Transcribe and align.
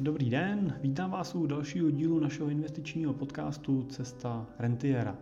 Dobrý 0.00 0.30
den, 0.30 0.78
vítám 0.82 1.10
vás 1.10 1.34
u 1.34 1.46
dalšího 1.46 1.90
dílu 1.90 2.20
našeho 2.20 2.48
investičního 2.48 3.14
podcastu 3.14 3.82
Cesta 3.82 4.46
Rentiera. 4.58 5.16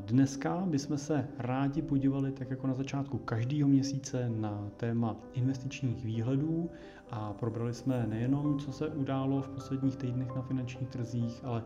Dneska 0.00 0.62
bychom 0.66 0.98
se 0.98 1.28
rádi 1.38 1.82
podívali, 1.82 2.32
tak 2.32 2.50
jako 2.50 2.66
na 2.66 2.74
začátku 2.74 3.18
každého 3.18 3.68
měsíce, 3.68 4.28
na 4.28 4.70
téma 4.76 5.16
investičních 5.32 6.04
výhledů. 6.04 6.70
A 7.10 7.32
probrali 7.32 7.74
jsme 7.74 8.06
nejenom, 8.06 8.58
co 8.58 8.72
se 8.72 8.88
událo 8.88 9.42
v 9.42 9.48
posledních 9.48 9.96
týdnech 9.96 10.36
na 10.36 10.42
finančních 10.42 10.88
trzích, 10.88 11.40
ale 11.44 11.64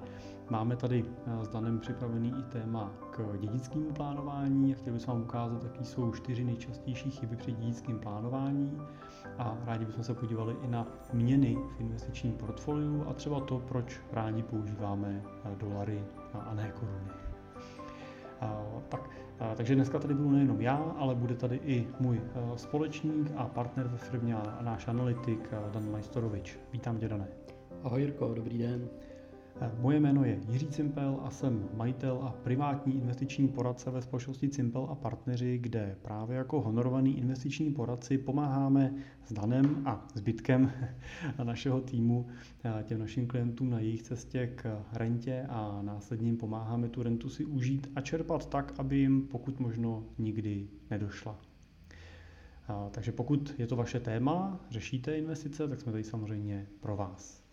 máme 0.50 0.76
tady 0.76 1.04
s 1.42 1.48
Danem 1.48 1.78
připravený 1.78 2.34
i 2.38 2.42
téma 2.42 2.92
k 3.10 3.38
dědickému 3.40 3.92
plánování. 3.92 4.74
A 4.74 4.76
chtěli 4.76 4.96
bychom 4.96 5.14
vám 5.14 5.22
ukázat, 5.22 5.64
jaký 5.64 5.84
jsou 5.84 6.12
čtyři 6.12 6.44
nejčastější 6.44 7.10
chyby 7.10 7.36
při 7.36 7.52
dědickém 7.52 7.98
plánování. 7.98 8.78
A 9.38 9.58
rádi 9.64 9.84
bychom 9.84 10.04
se 10.04 10.14
podívali 10.14 10.56
i 10.62 10.68
na 10.68 10.86
měny 11.12 11.58
v 11.76 11.80
investičním 11.80 12.32
portfoliu 12.32 13.04
a 13.08 13.12
třeba 13.12 13.40
to, 13.40 13.58
proč 13.58 14.00
rádi 14.12 14.42
používáme 14.42 15.22
dolary 15.58 16.04
a 16.32 16.54
ne 16.54 16.72
koruny. 16.80 17.23
Tak, 18.88 19.10
takže 19.56 19.74
dneska 19.74 19.98
tady 19.98 20.14
budu 20.14 20.30
nejenom 20.30 20.60
já, 20.60 20.76
ale 20.76 21.14
bude 21.14 21.34
tady 21.34 21.60
i 21.64 21.88
můj 22.00 22.20
společník 22.56 23.32
a 23.36 23.44
partner 23.48 23.86
ve 23.88 23.96
firmě 23.98 24.34
a 24.34 24.58
náš 24.62 24.88
analytik 24.88 25.50
Dan 25.72 25.90
Majstorovič. 25.90 26.58
Vítám 26.72 26.98
tě, 26.98 27.08
Dané. 27.08 27.28
Ahoj 27.82 28.00
Jirko, 28.00 28.34
dobrý 28.34 28.58
den. 28.58 28.88
Moje 29.80 30.00
jméno 30.00 30.24
je 30.24 30.40
Jiří 30.48 30.66
Cimpel 30.66 31.20
a 31.22 31.30
jsem 31.30 31.68
majitel 31.74 32.18
a 32.22 32.32
privátní 32.32 32.94
investiční 32.96 33.48
poradce 33.48 33.90
ve 33.90 34.02
společnosti 34.02 34.48
Cimpel 34.48 34.86
a 34.90 34.94
partneři, 34.94 35.58
kde 35.58 35.96
právě 36.02 36.36
jako 36.36 36.60
honorovaný 36.60 37.18
investiční 37.18 37.72
poradci 37.72 38.18
pomáháme 38.18 38.94
s 39.24 39.32
Danem 39.32 39.82
a 39.84 40.06
zbytkem 40.14 40.72
našeho 41.44 41.80
týmu 41.80 42.26
těm 42.82 43.00
našim 43.00 43.26
klientům 43.26 43.70
na 43.70 43.78
jejich 43.78 44.02
cestě 44.02 44.46
k 44.46 44.82
rentě 44.92 45.46
a 45.48 45.82
následně 45.82 46.28
jim 46.28 46.36
pomáháme 46.36 46.88
tu 46.88 47.02
rentu 47.02 47.28
si 47.28 47.44
užít 47.44 47.90
a 47.96 48.00
čerpat 48.00 48.46
tak, 48.46 48.74
aby 48.78 48.98
jim 48.98 49.22
pokud 49.22 49.60
možno 49.60 50.04
nikdy 50.18 50.68
nedošla. 50.90 51.38
Takže 52.90 53.12
pokud 53.12 53.54
je 53.58 53.66
to 53.66 53.76
vaše 53.76 54.00
téma, 54.00 54.60
řešíte 54.70 55.18
investice, 55.18 55.68
tak 55.68 55.80
jsme 55.80 55.92
tady 55.92 56.04
samozřejmě 56.04 56.66
pro 56.80 56.96
vás. 56.96 57.43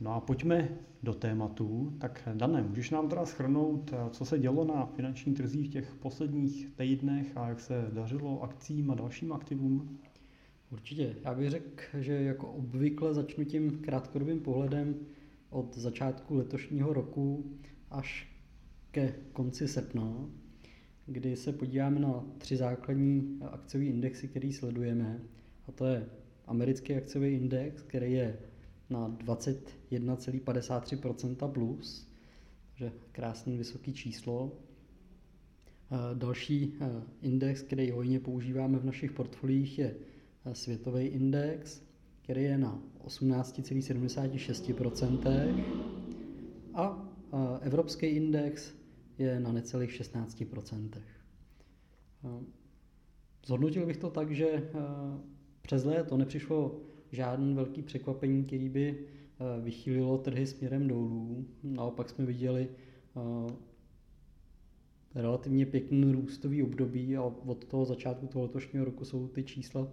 No 0.00 0.14
a 0.14 0.20
pojďme 0.20 0.68
do 1.02 1.14
tématu. 1.14 1.92
Tak 1.98 2.28
Dané, 2.34 2.62
můžeš 2.62 2.90
nám 2.90 3.08
teda 3.08 3.26
schrnout, 3.26 3.94
co 4.10 4.24
se 4.24 4.38
dělo 4.38 4.64
na 4.64 4.86
finančních 4.86 5.36
trzích 5.36 5.68
v 5.68 5.72
těch 5.72 5.94
posledních 5.94 6.68
týdnech 6.76 7.36
a 7.36 7.48
jak 7.48 7.60
se 7.60 7.90
dařilo 7.92 8.42
akcím 8.42 8.90
a 8.90 8.94
dalším 8.94 9.32
aktivům? 9.32 9.98
Určitě. 10.72 11.16
Já 11.24 11.34
bych 11.34 11.50
řekl, 11.50 12.00
že 12.00 12.12
jako 12.12 12.48
obvykle 12.48 13.14
začnu 13.14 13.44
tím 13.44 13.78
krátkodobým 13.78 14.40
pohledem 14.40 14.94
od 15.50 15.78
začátku 15.78 16.34
letošního 16.34 16.92
roku 16.92 17.44
až 17.90 18.28
ke 18.90 19.14
konci 19.32 19.68
srpna, 19.68 20.28
kdy 21.06 21.36
se 21.36 21.52
podíváme 21.52 22.00
na 22.00 22.24
tři 22.38 22.56
základní 22.56 23.38
akciové 23.50 23.86
indexy, 23.86 24.28
který 24.28 24.52
sledujeme. 24.52 25.20
A 25.68 25.72
to 25.72 25.86
je 25.86 26.06
americký 26.46 26.94
akciový 26.94 27.28
index, 27.28 27.82
který 27.82 28.12
je 28.12 28.38
na 28.94 29.08
21,53% 29.08 31.52
plus, 31.52 32.08
takže 32.70 32.92
krásný 33.12 33.58
vysoký 33.58 33.92
číslo. 33.92 34.52
Další 36.14 36.74
index, 37.22 37.62
který 37.62 37.90
hojně 37.90 38.20
používáme 38.20 38.78
v 38.78 38.84
našich 38.84 39.12
portfoliích, 39.12 39.78
je 39.78 39.94
světový 40.52 41.06
index, 41.06 41.82
který 42.22 42.42
je 42.42 42.58
na 42.58 42.82
18,76% 43.04 45.64
a 46.74 47.08
evropský 47.60 48.06
index 48.06 48.74
je 49.18 49.40
na 49.40 49.52
necelých 49.52 49.90
16%. 49.90 50.90
Zhodnotil 53.46 53.86
bych 53.86 53.96
to 53.96 54.10
tak, 54.10 54.30
že 54.30 54.70
přes 55.62 55.84
léto 55.84 56.16
nepřišlo 56.16 56.80
žádný 57.14 57.54
velký 57.54 57.82
překvapení, 57.82 58.44
který 58.44 58.68
by 58.68 58.98
eh, 58.98 59.60
vychýlilo 59.60 60.18
trhy 60.18 60.46
směrem 60.46 60.88
dolů. 60.88 61.44
Naopak 61.62 62.08
jsme 62.08 62.24
viděli 62.24 62.68
eh, 62.68 63.52
relativně 65.14 65.66
pěkný 65.66 66.12
růstový 66.12 66.62
období 66.62 67.16
a 67.16 67.22
od 67.22 67.64
toho 67.64 67.84
začátku 67.84 68.26
toho 68.26 68.42
letošního 68.42 68.84
roku 68.84 69.04
jsou 69.04 69.28
ty 69.28 69.42
čísla 69.42 69.88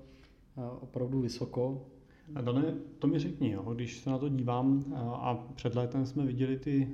eh, 0.57 0.61
opravdu 0.81 1.21
vysoko. 1.21 1.87
A 2.35 2.41
Dane, 2.41 2.75
to 2.99 3.07
mi 3.07 3.19
řekni, 3.19 3.51
jo, 3.51 3.73
když 3.73 3.99
se 3.99 4.09
na 4.09 4.17
to 4.17 4.29
dívám 4.29 4.93
a 4.95 5.35
před 5.55 5.75
létem 5.75 6.05
jsme 6.05 6.25
viděli 6.25 6.59
ty 6.59 6.87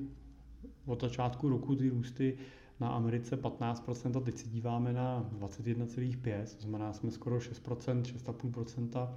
od 0.85 1.01
začátku 1.01 1.49
roku 1.49 1.75
ty 1.75 1.89
růsty 1.89 2.37
na 2.79 2.89
Americe 2.89 3.35
15% 3.41 4.17
a 4.17 4.19
teď 4.19 4.37
se 4.37 4.49
díváme 4.49 4.93
na 4.93 5.29
21,5%, 5.39 6.55
to 6.55 6.61
znamená 6.61 6.93
jsme 6.93 7.11
skoro 7.11 7.37
6%, 7.37 8.01
6,5% 8.01 9.09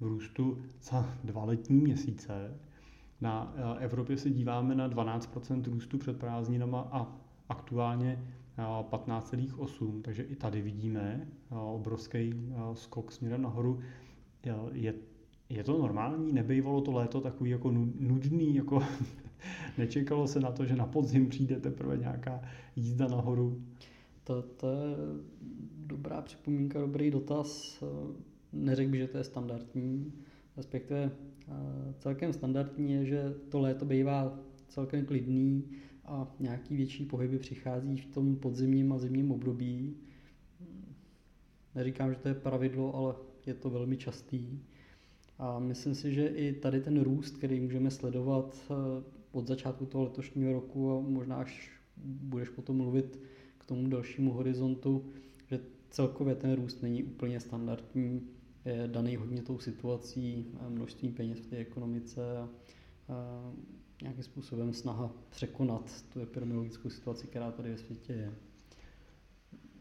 v 0.00 0.06
růstu 0.06 0.58
za 0.82 1.14
dva 1.24 1.44
letní 1.44 1.80
měsíce. 1.80 2.54
Na 3.20 3.54
eh, 3.56 3.84
Evropě 3.84 4.16
se 4.18 4.30
díváme 4.30 4.74
na 4.74 4.88
12% 4.88 5.62
růstu 5.64 5.98
před 5.98 6.18
prázdninama 6.18 6.88
a 6.92 7.16
aktuálně 7.48 8.24
15,8, 8.58 9.98
eh, 9.98 10.02
takže 10.02 10.22
i 10.22 10.36
tady 10.36 10.62
vidíme 10.62 11.28
eh, 11.52 11.54
obrovský 11.54 12.52
skok 12.74 13.12
směrem 13.12 13.42
nahoru. 13.42 13.80
Je, 14.72 14.94
je 15.48 15.64
to 15.64 15.78
normální? 15.78 16.32
Nebejvalo 16.32 16.80
to 16.80 16.92
léto 16.92 17.20
takový 17.20 17.50
jako 17.50 17.70
nudný, 18.00 18.54
jako 18.54 18.82
nečekalo 19.78 20.26
se 20.26 20.40
na 20.40 20.50
to, 20.52 20.64
že 20.66 20.76
na 20.76 20.86
podzim 20.86 21.28
přijde 21.28 21.60
teprve 21.60 21.96
nějaká 21.96 22.40
jízda 22.76 23.08
nahoru? 23.08 23.62
To, 24.24 24.42
to 24.42 24.66
je 24.70 24.96
dobrá 25.86 26.20
připomínka, 26.22 26.80
dobrý 26.80 27.10
dotaz 27.10 27.82
neřekl 28.52 28.90
bych, 28.90 29.00
že 29.00 29.08
to 29.08 29.18
je 29.18 29.24
standardní, 29.24 30.12
respektive 30.56 31.10
celkem 31.98 32.32
standardní 32.32 32.92
je, 32.92 33.04
že 33.04 33.34
to 33.48 33.60
léto 33.60 33.84
bývá 33.84 34.38
celkem 34.68 35.06
klidný 35.06 35.64
a 36.04 36.34
nějaký 36.40 36.76
větší 36.76 37.04
pohyby 37.04 37.38
přichází 37.38 37.96
v 37.96 38.06
tom 38.06 38.36
podzimním 38.36 38.92
a 38.92 38.98
zimním 38.98 39.32
období. 39.32 39.96
Neříkám, 41.74 42.10
že 42.12 42.18
to 42.18 42.28
je 42.28 42.34
pravidlo, 42.34 42.94
ale 42.94 43.14
je 43.46 43.54
to 43.54 43.70
velmi 43.70 43.96
častý. 43.96 44.60
A 45.38 45.58
myslím 45.58 45.94
si, 45.94 46.14
že 46.14 46.26
i 46.26 46.52
tady 46.52 46.80
ten 46.80 47.00
růst, 47.00 47.36
který 47.36 47.60
můžeme 47.60 47.90
sledovat 47.90 48.72
od 49.32 49.46
začátku 49.46 49.86
toho 49.86 50.04
letošního 50.04 50.52
roku 50.52 50.92
a 50.92 51.00
možná 51.00 51.36
až 51.36 51.70
budeš 52.04 52.48
potom 52.48 52.76
mluvit 52.76 53.20
k 53.58 53.66
tomu 53.66 53.88
dalšímu 53.88 54.32
horizontu, 54.32 55.04
že 55.46 55.60
celkově 55.90 56.34
ten 56.34 56.52
růst 56.52 56.82
není 56.82 57.04
úplně 57.04 57.40
standardní 57.40 58.28
je 58.64 58.88
daný 58.88 59.16
hodně 59.16 59.42
tou 59.42 59.58
situací, 59.58 60.46
množství 60.68 61.08
peněz 61.08 61.38
v 61.38 61.46
té 61.46 61.56
ekonomice 61.56 62.38
a, 62.38 62.48
nějakým 64.02 64.24
způsobem 64.24 64.72
snaha 64.72 65.12
překonat 65.30 66.04
tu 66.12 66.20
epidemiologickou 66.20 66.90
situaci, 66.90 67.26
která 67.26 67.50
tady 67.50 67.70
ve 67.70 67.78
světě 67.78 68.12
je. 68.12 68.34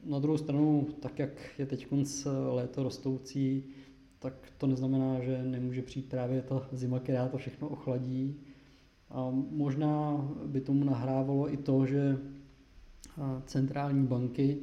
Na 0.05 0.19
druhou 0.19 0.37
stranu, 0.37 0.87
tak 0.99 1.19
jak 1.19 1.59
je 1.59 1.65
teď 1.65 1.87
konc 1.87 2.27
léto 2.51 2.83
rostoucí, 2.83 3.63
tak 4.19 4.33
to 4.57 4.67
neznamená, 4.67 5.19
že 5.19 5.43
nemůže 5.43 5.81
přijít 5.81 6.09
právě 6.09 6.41
ta 6.41 6.69
zima, 6.71 6.99
která 6.99 7.27
to 7.27 7.37
všechno 7.37 7.67
ochladí. 7.67 8.35
A 9.09 9.29
možná 9.51 10.27
by 10.45 10.61
tomu 10.61 10.83
nahrávalo 10.83 11.53
i 11.53 11.57
to, 11.57 11.85
že 11.85 12.17
centrální 13.45 14.07
banky 14.07 14.57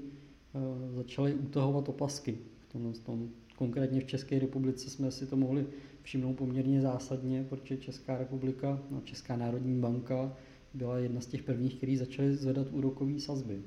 začaly 0.94 1.34
utahovat 1.34 1.88
opasky 1.88 2.38
v 2.58 2.72
tomhle 2.72 2.92
tom 2.92 3.28
Konkrétně 3.56 4.00
v 4.00 4.04
České 4.06 4.38
republice 4.38 4.90
jsme 4.90 5.10
si 5.10 5.26
to 5.26 5.36
mohli 5.36 5.66
všimnout 6.02 6.34
poměrně 6.34 6.80
zásadně, 6.80 7.44
protože 7.48 7.76
Česká 7.76 8.18
republika, 8.18 8.80
no 8.90 9.00
Česká 9.00 9.36
národní 9.36 9.80
banka 9.80 10.36
byla 10.74 10.98
jedna 10.98 11.20
z 11.20 11.26
těch 11.26 11.42
prvních, 11.42 11.74
který 11.74 11.96
začaly 11.96 12.36
zvedat 12.36 12.66
úrokové 12.72 13.20
sazby. 13.20 13.62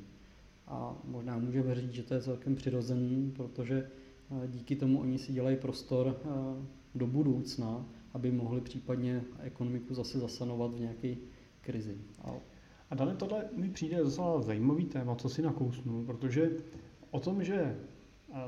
A 0.67 1.01
možná 1.03 1.37
můžeme 1.37 1.75
říct, 1.75 1.93
že 1.93 2.03
to 2.03 2.13
je 2.13 2.21
celkem 2.21 2.55
přirozený, 2.55 3.31
protože 3.35 3.89
eh, 4.43 4.47
díky 4.47 4.75
tomu 4.75 4.99
oni 4.99 5.17
si 5.17 5.33
dělají 5.33 5.57
prostor 5.57 6.17
eh, 6.21 6.29
do 6.95 7.07
budoucna, 7.07 7.85
aby 8.13 8.31
mohli 8.31 8.61
případně 8.61 9.23
ekonomiku 9.39 9.93
zase 9.93 10.19
zasanovat 10.19 10.73
v 10.73 10.79
nějaké 10.79 11.15
krizi. 11.61 11.97
A 12.21 12.31
a 12.89 12.95
dále 12.95 13.15
tohle 13.15 13.45
mi 13.55 13.69
přijde 13.69 13.97
docela 13.97 14.41
zajímavý 14.41 14.85
téma, 14.85 15.15
co 15.15 15.29
si 15.29 15.41
nakousnu, 15.41 16.05
protože 16.05 16.51
o 17.11 17.19
tom, 17.19 17.43
že 17.43 17.75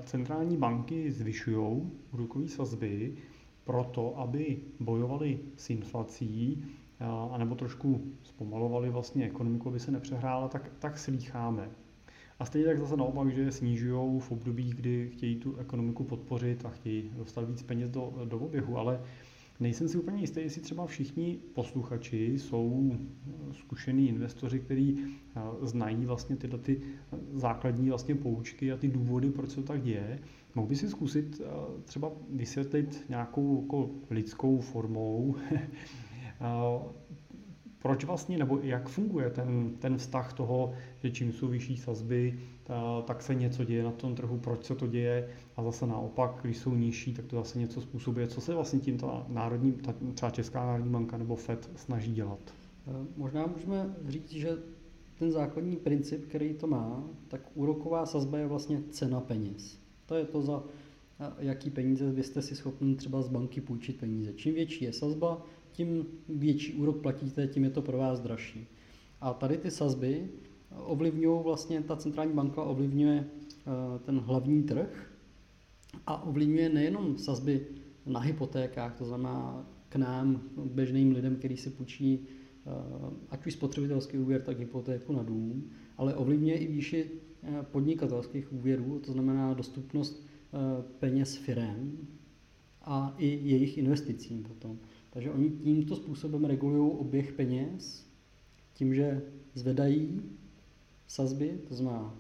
centrální 0.04 0.58
banky 0.58 1.12
zvyšují 1.12 1.92
úrokové 2.12 2.48
sazby 2.48 3.14
proto, 3.64 4.20
aby 4.20 4.58
bojovali 4.80 5.40
s 5.58 5.70
inflací, 5.70 6.66
anebo 7.32 7.56
trošku 7.56 8.12
zpomalovali 8.24 8.90
vlastně 8.90 9.26
ekonomiku, 9.26 9.70
aby 9.70 9.80
se 9.80 9.92
nepřehrála, 9.92 10.48
tak, 10.48 10.72
tak 10.80 10.98
slýcháme. 10.98 11.70
A 12.40 12.46
stejně 12.46 12.68
tak 12.68 12.80
zase 12.80 12.98
naopak, 12.98 13.32
že 13.32 13.52
snižují 13.52 14.20
v 14.20 14.32
období, 14.32 14.70
kdy 14.70 15.10
chtějí 15.14 15.36
tu 15.36 15.56
ekonomiku 15.56 16.04
podpořit 16.04 16.66
a 16.66 16.70
chtějí 16.70 17.12
dostat 17.18 17.50
víc 17.50 17.62
peněz 17.62 17.90
do, 17.90 18.14
do 18.26 18.40
oběhu. 18.40 18.78
Ale 18.78 19.02
Nejsem 19.62 19.88
si 19.88 19.98
úplně 19.98 20.22
jistý, 20.22 20.40
jestli 20.40 20.62
třeba 20.62 20.86
všichni 20.86 21.40
posluchači 21.54 22.40
jsou 22.40 22.96
zkušení 23.52 24.10
investoři, 24.10 24.60
kteří 24.60 25.00
znají 25.62 26.06
vlastně 26.06 26.36
tyhle 26.36 26.60
ty 26.60 26.82
základní 27.34 27.90
vlastně 27.90 28.16
poučky 28.16 28.72
a 28.72 28.78
ty 28.78 28.88
důvody, 28.88 29.30
proč 29.30 29.50
se 29.50 29.56
to 29.56 29.64
tak 29.64 29.82
děje. 29.82 30.20
Mohl 30.56 30.68
by 30.68 30.76
si 30.76 30.90
zkusit 30.90 31.42
třeba 31.86 32.12
vysvětlit 32.30 33.06
nějakou 33.10 33.62
jako 33.62 33.90
lidskou 34.10 34.60
formou, 34.60 35.36
proč 37.82 38.06
vlastně, 38.06 38.38
nebo 38.38 38.60
jak 38.64 38.90
funguje 38.90 39.30
ten, 39.30 39.72
ten 39.80 39.98
vztah 39.98 40.34
toho, 40.34 40.74
že 41.04 41.12
čím 41.12 41.32
jsou 41.32 41.48
vyšší 41.48 41.78
sazby, 41.78 42.40
tak 43.06 43.22
se 43.22 43.36
něco 43.36 43.64
děje 43.64 43.84
na 43.84 43.92
tom 43.92 44.16
trhu, 44.16 44.38
proč 44.38 44.66
se 44.66 44.76
to 44.76 44.88
děje 44.88 45.30
a 45.56 45.64
zase 45.64 45.88
naopak, 45.88 46.40
když 46.42 46.58
jsou 46.58 46.76
nižší, 46.76 47.14
tak 47.14 47.26
to 47.26 47.36
zase 47.36 47.60
něco 47.60 47.82
způsobuje. 47.82 48.28
Co 48.28 48.42
se 48.42 48.54
vlastně 48.54 48.80
tím 48.80 48.98
ta 48.98 49.26
národní, 49.30 49.72
ta, 49.72 49.94
třeba 50.14 50.32
Česká 50.32 50.66
národní 50.66 50.92
banka 50.92 51.18
nebo 51.18 51.36
FED 51.36 51.70
snaží 51.76 52.14
dělat? 52.14 52.40
Eh, 52.88 53.06
možná 53.18 53.46
můžeme 53.46 53.96
říct, 54.08 54.32
že 54.32 54.58
ten 55.20 55.32
základní 55.32 55.76
princip, 55.76 56.28
který 56.28 56.54
to 56.54 56.68
má, 56.68 57.04
tak 57.28 57.42
úroková 57.56 58.06
sazba 58.06 58.38
je 58.38 58.48
vlastně 58.48 58.82
cena 58.90 59.20
peněz. 59.20 59.80
To 60.06 60.16
je 60.16 60.26
to, 60.26 60.42
za 60.42 60.64
jaký 61.40 61.70
peníze 61.70 62.12
vy 62.12 62.24
jste 62.24 62.42
si 62.42 62.56
schopni 62.56 62.96
třeba 62.96 63.22
z 63.22 63.28
banky 63.28 63.62
půjčit 63.62 64.00
peníze. 64.00 64.34
Čím 64.34 64.54
větší 64.54 64.86
je 64.86 64.94
sazba, 64.94 65.46
tím 65.72 66.06
větší 66.30 66.74
úrok 66.74 67.02
platíte, 67.02 67.48
tím 67.48 67.64
je 67.64 67.70
to 67.70 67.82
pro 67.82 67.98
vás 67.98 68.20
dražší. 68.20 68.68
A 69.22 69.34
tady 69.34 69.58
ty 69.58 69.72
sazby 69.72 70.30
ovlivňují 70.78 71.44
vlastně, 71.44 71.82
ta 71.82 71.96
centrální 71.96 72.34
banka 72.34 72.64
ovlivňuje 72.64 73.26
eh, 73.26 74.00
ten 74.06 74.20
hlavní 74.20 74.64
trh 74.64 75.12
a 76.08 76.24
ovlivňuje 76.24 76.70
nejenom 76.70 77.18
sazby 77.18 77.68
na 78.06 78.20
hypotékách, 78.20 78.98
to 78.98 79.06
znamená 79.06 79.66
k 79.90 79.96
nám, 79.96 80.42
běžným 80.66 81.12
lidem, 81.12 81.36
kteří 81.36 81.58
si 81.58 81.70
půjčí 81.70 82.20
eh, 82.20 82.70
ať 83.30 83.48
už 83.48 83.54
spotřebitelský 83.54 84.18
úvěr, 84.18 84.42
tak 84.42 84.60
hypotéku 84.60 85.14
na 85.14 85.24
dům, 85.24 85.70
ale 85.98 86.16
ovlivňuje 86.16 86.58
i 86.58 86.68
výši 86.68 87.12
eh, 87.44 87.66
podnikatelských 87.72 88.54
úvěrů, 88.54 89.00
to 89.00 89.12
znamená 89.12 89.54
dostupnost 89.54 90.28
peněz 91.00 91.36
firem 91.36 91.98
a 92.82 93.16
i 93.18 93.28
jejich 93.28 93.78
investicím 93.78 94.44
potom. 94.44 94.80
Takže 95.10 95.32
oni 95.32 95.50
tímto 95.50 95.96
způsobem 95.96 96.46
regulují 96.46 96.92
oběh 96.92 97.34
peněz, 97.34 98.08
tím, 98.74 98.94
že 98.94 99.22
zvedají 99.54 100.22
sazby, 101.12 101.60
to 101.68 101.76
znamená 101.76 102.16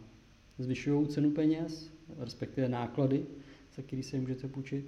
zvyšují 0.59 1.07
cenu 1.07 1.31
peněz, 1.31 1.91
respektive 2.17 2.69
náklady, 2.69 3.25
za 3.75 3.81
který 3.81 4.03
se 4.03 4.19
můžete 4.19 4.47
půjčit, 4.47 4.85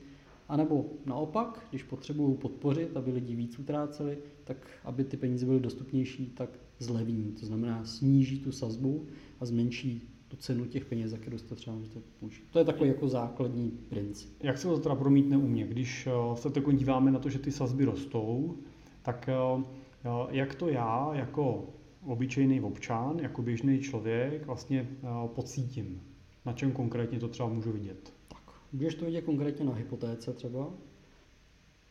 a 0.49 0.57
nebo 0.57 0.85
naopak, 1.05 1.67
když 1.69 1.83
potřebují 1.83 2.37
podpořit, 2.37 2.97
aby 2.97 3.11
lidi 3.11 3.35
víc 3.35 3.59
utráceli, 3.59 4.17
tak 4.43 4.57
aby 4.83 5.03
ty 5.03 5.17
peníze 5.17 5.45
byly 5.45 5.59
dostupnější, 5.59 6.25
tak 6.25 6.49
zlevní. 6.79 7.31
To 7.39 7.45
znamená 7.45 7.85
sníží 7.85 8.39
tu 8.39 8.51
sazbu 8.51 9.05
a 9.39 9.45
zmenší 9.45 10.09
tu 10.27 10.37
cenu 10.37 10.65
těch 10.65 10.85
peněz, 10.85 11.11
za 11.11 11.17
kterou 11.17 11.37
jste 11.37 11.55
třeba 11.55 11.75
můžete 11.75 11.99
půjčit. 12.19 12.43
To 12.51 12.59
je 12.59 12.65
takový 12.65 12.89
jako 12.89 13.07
základní 13.07 13.71
princip. 13.89 14.43
Jak 14.43 14.57
se 14.57 14.67
to 14.67 14.77
teda 14.77 14.95
promítne 14.95 15.37
u 15.37 15.47
mě? 15.47 15.67
Když 15.67 16.07
eh, 16.07 16.35
se 16.35 16.49
teď 16.49 16.63
díváme 16.73 17.11
na 17.11 17.19
to, 17.19 17.29
že 17.29 17.39
ty 17.39 17.51
sazby 17.51 17.85
rostou, 17.85 18.57
tak 19.01 19.29
eh, 19.29 19.63
eh, 20.05 20.09
jak 20.29 20.55
to 20.55 20.69
já 20.69 21.09
jako 21.13 21.73
obyčejný 22.05 22.61
občan, 22.61 23.19
jako 23.19 23.41
běžný 23.41 23.79
člověk 23.79 24.45
vlastně 24.45 24.89
pocítím? 25.25 26.01
Na 26.45 26.53
čem 26.53 26.71
konkrétně 26.71 27.19
to 27.19 27.27
třeba 27.27 27.49
můžu 27.49 27.71
vidět? 27.71 28.13
Tak, 28.27 28.53
můžeš 28.73 28.95
to 28.95 29.05
vidět 29.05 29.21
konkrétně 29.21 29.65
na 29.65 29.73
hypotéce 29.73 30.33
třeba. 30.33 30.73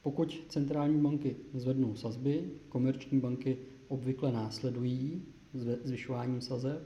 Pokud 0.03 0.45
centrální 0.49 0.99
banky 0.99 1.37
zvednou 1.55 1.95
sazby, 1.95 2.45
komerční 2.69 3.21
banky 3.21 3.57
obvykle 3.89 4.33
následují 4.33 5.23
zvyšováním 5.85 6.41
sazeb, 6.41 6.83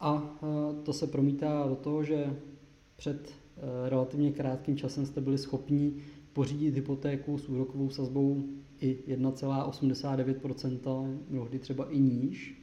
a 0.00 0.38
to 0.82 0.92
se 0.92 1.06
promítá 1.06 1.66
do 1.68 1.76
toho, 1.76 2.04
že 2.04 2.36
před 2.96 3.28
e, 3.28 3.88
relativně 3.88 4.32
krátkým 4.32 4.76
časem 4.76 5.06
jste 5.06 5.20
byli 5.20 5.38
schopni 5.38 5.94
pořídit 6.32 6.74
hypotéku 6.74 7.38
s 7.38 7.48
úrokovou 7.48 7.90
sazbou 7.90 8.44
i 8.84 9.16
1,89%, 9.16 11.18
mnohdy 11.30 11.58
třeba 11.58 11.90
i 11.90 12.00
níž. 12.00 12.62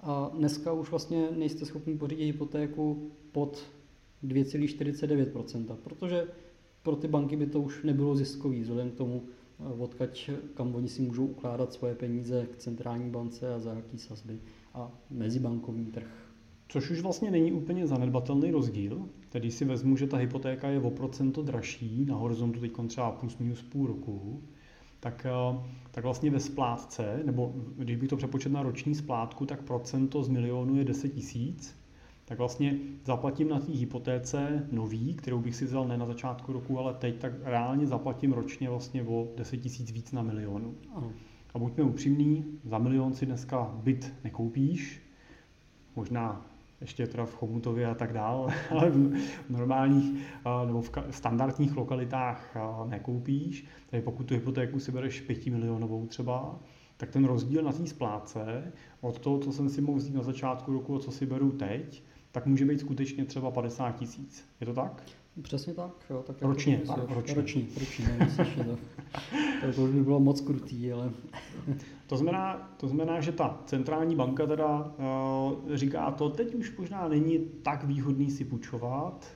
A 0.00 0.30
dneska 0.34 0.72
už 0.72 0.90
vlastně 0.90 1.28
nejste 1.36 1.66
schopni 1.66 1.98
pořídit 1.98 2.24
hypotéku 2.24 3.10
pod 3.32 3.66
2,49%, 4.24 5.76
protože 5.84 6.28
pro 6.82 6.96
ty 6.96 7.08
banky 7.08 7.36
by 7.36 7.46
to 7.46 7.60
už 7.60 7.82
nebylo 7.82 8.16
ziskový, 8.16 8.60
vzhledem 8.60 8.90
k 8.90 8.94
tomu, 8.94 9.22
odkaď, 9.78 10.30
kam 10.54 10.74
oni 10.74 10.88
si 10.88 11.02
můžou 11.02 11.26
ukládat 11.26 11.72
svoje 11.72 11.94
peníze 11.94 12.46
k 12.52 12.56
centrální 12.56 13.10
bance 13.10 13.54
a 13.54 13.58
za 13.58 13.74
jaký 13.74 13.98
sazby 13.98 14.38
a 14.74 14.92
mezibankovní 15.10 15.86
trh 15.86 16.30
Což 16.72 16.90
už 16.90 17.00
vlastně 17.00 17.30
není 17.30 17.52
úplně 17.52 17.86
zanedbatelný 17.86 18.50
rozdíl. 18.50 19.08
Tedy 19.28 19.50
si 19.50 19.64
vezmu, 19.64 19.96
že 19.96 20.06
ta 20.06 20.16
hypotéka 20.16 20.68
je 20.68 20.80
o 20.80 20.90
procento 20.90 21.42
dražší 21.42 22.04
na 22.04 22.16
horizontu 22.16 22.60
teď 22.60 22.72
třeba 22.86 23.10
plus 23.10 23.38
minus 23.38 23.62
půl 23.62 23.86
roku, 23.86 24.42
tak, 25.00 25.26
eh, 25.26 25.58
tak 25.90 26.04
vlastně 26.04 26.30
ve 26.30 26.40
splátce, 26.40 27.22
nebo 27.24 27.52
když 27.76 27.96
bych 27.96 28.08
to 28.08 28.16
přepočet 28.16 28.52
na 28.52 28.62
roční 28.62 28.94
splátku, 28.94 29.46
tak 29.46 29.62
procento 29.62 30.22
z 30.22 30.28
milionu 30.28 30.76
je 30.76 30.84
10 30.84 31.08
tisíc, 31.08 31.80
tak 32.24 32.38
vlastně 32.38 32.78
zaplatím 33.04 33.48
na 33.48 33.60
té 33.60 33.72
hypotéce 33.72 34.68
nový, 34.72 35.14
kterou 35.14 35.38
bych 35.38 35.56
si 35.56 35.64
vzal 35.64 35.88
ne 35.88 35.96
na 35.96 36.06
začátku 36.06 36.52
roku, 36.52 36.78
ale 36.78 36.94
teď, 36.94 37.18
tak 37.18 37.32
reálně 37.42 37.86
zaplatím 37.86 38.32
ročně 38.32 38.70
vlastně 38.70 39.02
o 39.02 39.28
10 39.36 39.56
tisíc 39.56 39.90
víc 39.90 40.12
na 40.12 40.22
milionu. 40.22 40.74
A 41.54 41.58
buďme 41.58 41.84
upřímní, 41.84 42.44
za 42.64 42.78
milion 42.78 43.14
si 43.14 43.26
dneska 43.26 43.74
byt 43.82 44.14
nekoupíš, 44.24 45.02
možná 45.96 46.46
ještě 46.80 47.06
teda 47.06 47.26
v 47.26 47.34
Chomutově 47.34 47.86
a 47.86 47.94
tak 47.94 48.12
dál, 48.12 48.48
ale 48.70 48.90
v 48.90 49.50
normálních 49.50 50.24
nebo 50.66 50.82
v 50.82 50.90
standardních 51.10 51.76
lokalitách 51.76 52.56
nekoupíš. 52.88 53.64
Takže 53.90 54.04
pokud 54.04 54.24
tu 54.24 54.34
hypotéku 54.34 54.80
si 54.80 54.92
bereš 54.92 55.20
5 55.20 55.46
milionovou 55.46 56.06
třeba, 56.06 56.58
tak 56.96 57.10
ten 57.10 57.24
rozdíl 57.24 57.62
na 57.62 57.72
té 57.72 57.86
splátce 57.86 58.72
od 59.00 59.18
toho, 59.18 59.38
co 59.38 59.52
jsem 59.52 59.68
si 59.68 59.80
mohl 59.80 59.98
vzít 59.98 60.14
na 60.14 60.22
začátku 60.22 60.72
roku 60.72 60.96
a 60.96 61.00
co 61.00 61.10
si 61.10 61.26
beru 61.26 61.52
teď, 61.52 62.02
tak 62.32 62.46
může 62.46 62.64
být 62.64 62.80
skutečně 62.80 63.24
třeba 63.24 63.50
50 63.50 63.92
tisíc. 63.92 64.44
Je 64.60 64.66
to 64.66 64.74
tak? 64.74 65.02
Přesně 65.42 65.74
tak. 65.74 65.92
Jo, 66.10 66.24
tak 66.26 66.42
ročně, 66.42 66.78
to 66.78 66.92
tak, 66.92 67.10
ročně. 67.10 67.34
Ročně, 67.34 67.62
ročně, 67.80 68.16
ročně 68.38 68.64
to, 68.64 68.78
to, 69.66 69.72
to 69.72 69.84
už 69.84 69.90
by 69.90 70.02
bylo 70.02 70.20
moc 70.20 70.40
krutý, 70.40 70.92
ale... 70.92 71.10
To 72.10 72.16
znamená, 72.16 72.74
to 72.76 72.88
znamená, 72.88 73.20
že 73.20 73.32
ta 73.32 73.62
centrální 73.66 74.16
banka 74.16 74.46
teda 74.46 74.94
uh, 74.98 75.76
říká 75.76 76.10
to, 76.10 76.28
teď 76.28 76.54
už 76.54 76.76
možná 76.76 77.08
není 77.08 77.38
tak 77.62 77.84
výhodný 77.84 78.30
si 78.30 78.44
půjčovat. 78.44 79.26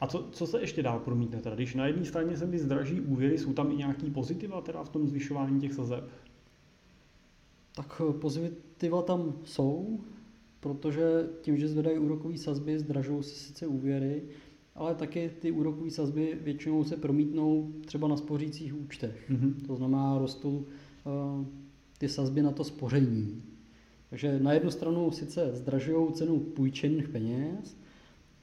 A 0.00 0.06
co, 0.06 0.28
co 0.32 0.46
se 0.46 0.60
ještě 0.60 0.82
dál 0.82 0.98
promítne 0.98 1.40
teda? 1.40 1.56
Když 1.56 1.74
na 1.74 1.86
jedné 1.86 2.04
straně 2.04 2.36
se 2.36 2.46
mi 2.46 2.58
zdraží 2.58 3.00
úvěry, 3.00 3.38
jsou 3.38 3.52
tam 3.52 3.72
i 3.72 3.76
nějaký 3.76 4.10
pozitiva 4.10 4.60
teda 4.60 4.84
v 4.84 4.88
tom 4.88 5.08
zvyšování 5.08 5.60
těch 5.60 5.74
sazeb? 5.74 6.04
Tak 7.74 8.02
eh, 8.08 8.12
pozitiva 8.12 9.02
tam 9.02 9.32
jsou, 9.44 10.00
protože 10.60 11.28
tím, 11.40 11.56
že 11.56 11.68
zvedají 11.68 11.98
úrokové 11.98 12.38
sazby, 12.38 12.78
zdražují 12.78 13.22
se 13.22 13.34
sice 13.34 13.66
úvěry, 13.66 14.22
ale 14.74 14.94
taky 14.94 15.30
ty 15.38 15.50
úrokové 15.50 15.90
sazby 15.90 16.38
většinou 16.42 16.84
se 16.84 16.96
promítnou 16.96 17.72
třeba 17.86 18.08
na 18.08 18.16
spořících 18.16 18.80
účtech. 18.80 19.30
Mm-hmm. 19.30 19.66
To 19.66 19.76
znamená, 19.76 20.18
rostou 20.18 20.66
uh, 21.04 21.46
ty 21.98 22.08
sazby 22.08 22.42
na 22.42 22.50
to 22.50 22.64
spoření. 22.64 23.42
Takže 24.10 24.38
na 24.40 24.52
jednu 24.52 24.70
stranu 24.70 25.10
sice 25.10 25.50
zdražují 25.52 26.12
cenu 26.12 26.40
půjčených 26.40 27.08
peněz, 27.08 27.76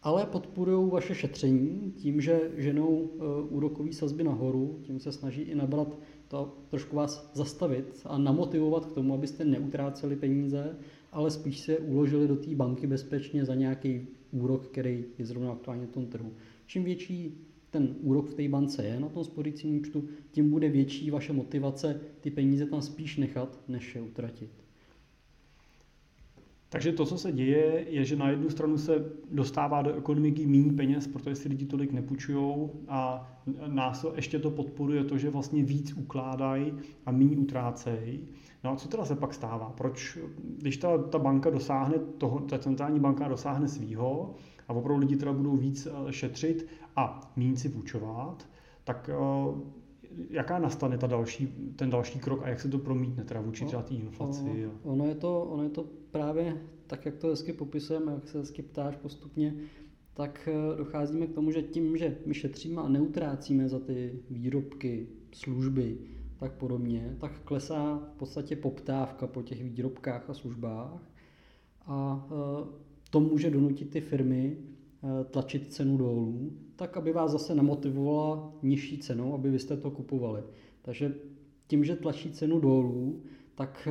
ale 0.03 0.25
podporují 0.25 0.91
vaše 0.91 1.15
šetření 1.15 1.93
tím, 1.97 2.21
že 2.21 2.51
ženou 2.57 2.87
uh, 2.87 3.23
úrokové 3.49 3.93
sazby 3.93 4.23
nahoru, 4.23 4.79
tím 4.83 4.99
se 4.99 5.11
snaží 5.11 5.41
i 5.41 5.55
nabrat 5.55 5.97
to 6.27 6.57
trošku 6.69 6.95
vás 6.95 7.31
zastavit 7.33 8.01
a 8.05 8.17
namotivovat 8.17 8.85
k 8.85 8.91
tomu, 8.91 9.13
abyste 9.13 9.45
neutráceli 9.45 10.15
peníze, 10.15 10.75
ale 11.11 11.31
spíš 11.31 11.59
se 11.59 11.77
uložili 11.77 12.27
do 12.27 12.35
té 12.35 12.55
banky 12.55 12.87
bezpečně 12.87 13.45
za 13.45 13.55
nějaký 13.55 14.07
úrok, 14.31 14.67
který 14.67 15.05
je 15.17 15.25
zrovna 15.25 15.51
aktuálně 15.51 15.85
v 15.85 15.91
tom 15.91 16.05
trhu. 16.05 16.33
Čím 16.67 16.83
větší 16.83 17.44
ten 17.75 17.95
úrok 18.01 18.29
v 18.29 18.33
té 18.33 18.49
bance 18.49 18.83
je 18.83 18.99
na 18.99 19.09
tom 19.09 19.23
spořícím 19.23 19.79
účtu, 19.79 20.03
tím 20.31 20.49
bude 20.49 20.69
větší 20.69 21.11
vaše 21.11 21.33
motivace 21.33 21.99
ty 22.21 22.31
peníze 22.31 22.65
tam 22.65 22.81
spíš 22.81 23.17
nechat, 23.17 23.59
než 23.67 23.95
je 23.95 24.01
utratit. 24.01 24.49
Takže 26.69 26.91
to, 26.91 27.05
co 27.05 27.17
se 27.17 27.31
děje, 27.31 27.85
je, 27.89 28.05
že 28.05 28.15
na 28.15 28.29
jednu 28.29 28.49
stranu 28.49 28.77
se 28.77 29.05
dostává 29.31 29.81
do 29.81 29.95
ekonomiky 29.95 30.47
méně 30.47 30.73
peněz, 30.73 31.07
protože 31.07 31.35
si 31.35 31.49
lidi 31.49 31.65
tolik 31.65 31.91
nepůjčují 31.91 32.69
a 32.87 33.31
nás 33.67 34.05
ještě 34.15 34.39
to 34.39 34.51
podporuje 34.51 35.03
to, 35.03 35.17
že 35.17 35.29
vlastně 35.29 35.63
víc 35.63 35.93
ukládají 35.93 36.73
a 37.05 37.11
méně 37.11 37.37
utrácejí. 37.37 38.27
No 38.63 38.71
a 38.71 38.75
co 38.75 38.87
teda 38.87 39.05
se 39.05 39.15
pak 39.15 39.33
stává? 39.33 39.73
Proč, 39.77 40.17
když 40.57 40.77
ta, 40.77 40.97
ta 40.97 41.19
banka 41.19 41.49
dosáhne 41.49 41.99
toho, 42.17 42.39
ta 42.39 42.57
centrální 42.57 42.99
banka 42.99 43.27
dosáhne 43.27 43.67
svýho 43.67 44.35
a 44.67 44.73
opravdu 44.73 45.01
lidi 45.01 45.15
teda 45.15 45.33
budou 45.33 45.57
víc 45.57 45.87
eh, 45.87 46.13
šetřit 46.13 46.67
a 46.95 47.33
méně 47.35 47.57
si 47.57 47.69
půjčovat, 47.69 48.47
tak 48.83 49.09
eh, 49.13 49.15
jaká 50.29 50.59
nastane 50.59 50.97
ta 50.97 51.07
další, 51.07 51.47
ten 51.75 51.89
další 51.89 52.19
krok 52.19 52.43
a 52.43 52.49
jak 52.49 52.59
se 52.59 52.69
to 52.69 52.77
promítne 52.77 53.23
teda 53.23 53.41
vůči 53.41 53.65
třeba 53.65 53.81
té 53.81 53.93
inflaci? 53.93 54.41
Ono, 54.41 54.71
ono, 54.83 55.05
je 55.05 55.15
to, 55.15 55.43
ono 55.43 55.63
je 55.63 55.69
to 55.69 55.85
právě 56.11 56.61
tak, 56.87 57.05
jak 57.05 57.17
to 57.17 57.27
hezky 57.27 57.53
popisujeme, 57.53 58.11
jak 58.11 58.27
se 58.27 58.39
hezky 58.39 58.61
ptáš 58.61 58.95
postupně, 58.95 59.55
tak 60.13 60.49
eh, 60.51 60.77
docházíme 60.77 61.27
k 61.27 61.33
tomu, 61.33 61.51
že 61.51 61.61
tím, 61.61 61.97
že 61.97 62.17
my 62.25 62.33
šetříme 62.33 62.81
a 62.81 62.89
neutrácíme 62.89 63.69
za 63.69 63.79
ty 63.79 64.19
výrobky, 64.29 65.07
služby, 65.33 65.97
tak 66.39 66.51
podobně, 66.51 67.15
tak 67.19 67.39
klesá 67.39 67.99
v 68.15 68.17
podstatě 68.17 68.55
poptávka 68.55 69.27
po 69.27 69.41
těch 69.41 69.63
výrobkách 69.63 70.29
a 70.29 70.33
službách 70.33 71.01
a 71.85 72.27
to 73.15 73.19
může 73.19 73.49
donutit 73.49 73.89
ty 73.89 74.01
firmy 74.01 74.57
eh, 74.57 75.23
tlačit 75.23 75.73
cenu 75.73 75.97
dolů, 75.97 76.51
tak 76.75 76.97
aby 76.97 77.11
vás 77.11 77.31
zase 77.31 77.55
namotivovala 77.55 78.53
nižší 78.63 78.97
cenou, 78.97 79.33
aby 79.33 79.51
vy 79.51 79.59
jste 79.59 79.77
to 79.77 79.91
kupovali. 79.91 80.43
Takže 80.81 81.15
tím, 81.67 81.83
že 81.83 81.95
tlačí 81.95 82.31
cenu 82.31 82.59
dolů, 82.59 83.21
tak 83.55 83.87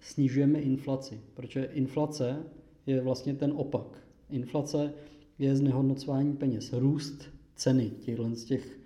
snižujeme 0.00 0.60
inflaci, 0.60 1.20
protože 1.34 1.64
inflace 1.64 2.42
je 2.86 3.00
vlastně 3.00 3.34
ten 3.34 3.52
opak. 3.56 4.06
Inflace 4.30 4.92
je 5.38 5.56
znehodnocování 5.56 6.36
peněz, 6.36 6.72
růst 6.72 7.24
ceny 7.54 7.90
těchto 8.00 8.34
z 8.34 8.44
těch, 8.44 8.78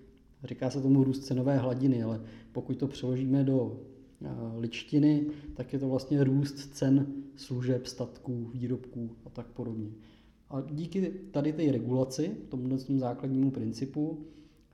říká 0.44 0.70
se 0.70 0.82
tomu 0.82 1.04
růst 1.04 1.26
cenové 1.26 1.58
hladiny, 1.58 2.02
ale 2.02 2.20
pokud 2.52 2.76
to 2.76 2.86
přeložíme 2.86 3.44
do 3.44 3.80
ličtiny, 4.56 5.26
tak 5.54 5.72
je 5.72 5.78
to 5.78 5.88
vlastně 5.88 6.24
růst 6.24 6.74
cen 6.74 7.06
služeb, 7.36 7.86
statků, 7.86 8.44
výrobků 8.44 9.10
a 9.26 9.30
tak 9.30 9.46
podobně. 9.46 9.90
A 10.50 10.60
díky 10.60 11.12
tady 11.30 11.52
té 11.52 11.72
regulaci, 11.72 12.36
tomu 12.48 12.78
základnímu 12.78 13.50
principu 13.50 14.26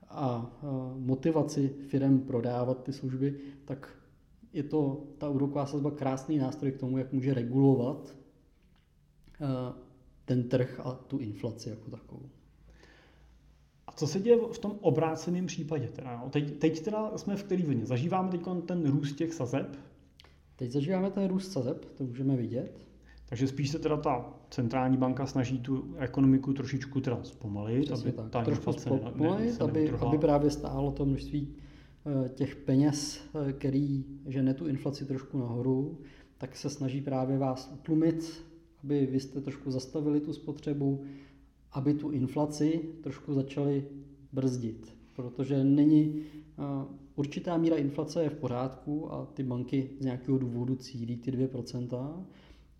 a 0.09 0.59
motivaci 0.97 1.75
firm 1.87 2.19
prodávat 2.19 2.83
ty 2.83 2.93
služby, 2.93 3.39
tak 3.65 3.97
je 4.53 4.63
to 4.63 5.07
ta 5.17 5.29
úroková 5.29 5.65
sazba 5.65 5.91
krásný 5.91 6.37
nástroj 6.37 6.71
k 6.71 6.79
tomu, 6.79 6.97
jak 6.97 7.13
může 7.13 7.33
regulovat 7.33 8.15
ten 10.25 10.49
trh 10.49 10.79
a 10.83 10.91
tu 10.91 11.17
inflaci 11.17 11.69
jako 11.69 11.91
takovou. 11.91 12.29
A 13.91 13.93
co 13.95 14.07
se 14.07 14.19
děje 14.19 14.37
v 14.51 14.59
tom 14.59 14.71
obráceném 14.81 15.45
případě? 15.45 15.87
Teda, 15.87 16.23
teď, 16.29 16.57
teď 16.57 16.81
teda 16.81 17.17
jsme 17.17 17.35
v 17.35 17.43
který 17.43 17.63
vlně? 17.63 17.85
Zažíváme 17.85 18.29
teď 18.29 18.41
ten 18.65 18.91
růst 18.91 19.13
těch 19.13 19.33
sazeb? 19.33 19.75
Teď 20.55 20.71
zažíváme 20.71 21.11
ten 21.11 21.27
růst 21.27 21.51
sazeb, 21.51 21.85
to 21.97 22.03
můžeme 22.03 22.35
vidět. 22.35 22.91
Takže 23.31 23.47
spíš 23.47 23.69
se 23.69 23.79
teda 23.79 23.97
ta 23.97 24.33
centrální 24.49 24.97
banka 24.97 25.25
snaží 25.25 25.59
tu 25.59 25.95
ekonomiku 25.97 26.53
trošičku 26.53 27.01
teda 27.01 27.19
zpomalit, 27.23 27.85
Přesně 27.85 28.03
aby 28.03 28.17
tak. 28.17 28.29
ta 28.29 28.43
Trošku 28.43 28.73
zpomalit, 28.73 29.59
ne, 29.59 29.65
aby, 29.65 29.89
aby 29.89 30.17
právě 30.17 30.51
stálo 30.51 30.91
to 30.91 31.05
množství 31.05 31.55
eh, 32.25 32.29
těch 32.29 32.55
peněz, 32.55 33.21
eh, 33.49 33.53
který 33.53 34.05
žene 34.27 34.53
tu 34.53 34.67
inflaci 34.67 35.05
trošku 35.05 35.37
nahoru, 35.37 35.97
tak 36.37 36.55
se 36.55 36.69
snaží 36.69 37.01
právě 37.01 37.37
vás 37.37 37.71
utlumit, 37.73 38.45
aby 38.83 39.05
vy 39.05 39.19
jste 39.19 39.41
trošku 39.41 39.71
zastavili 39.71 40.19
tu 40.19 40.33
spotřebu, 40.33 41.03
aby 41.71 41.93
tu 41.93 42.09
inflaci 42.09 42.81
trošku 43.03 43.33
začali 43.33 43.85
brzdit. 44.33 44.95
Protože 45.15 45.63
není 45.63 46.23
určitá 47.15 47.57
míra 47.57 47.75
inflace 47.75 48.23
je 48.23 48.29
v 48.29 48.35
pořádku 48.35 49.13
a 49.13 49.25
ty 49.25 49.43
banky 49.43 49.89
z 49.99 50.05
nějakého 50.05 50.37
důvodu 50.37 50.75
cílí 50.75 51.17
ty 51.17 51.31
2%, 51.31 52.23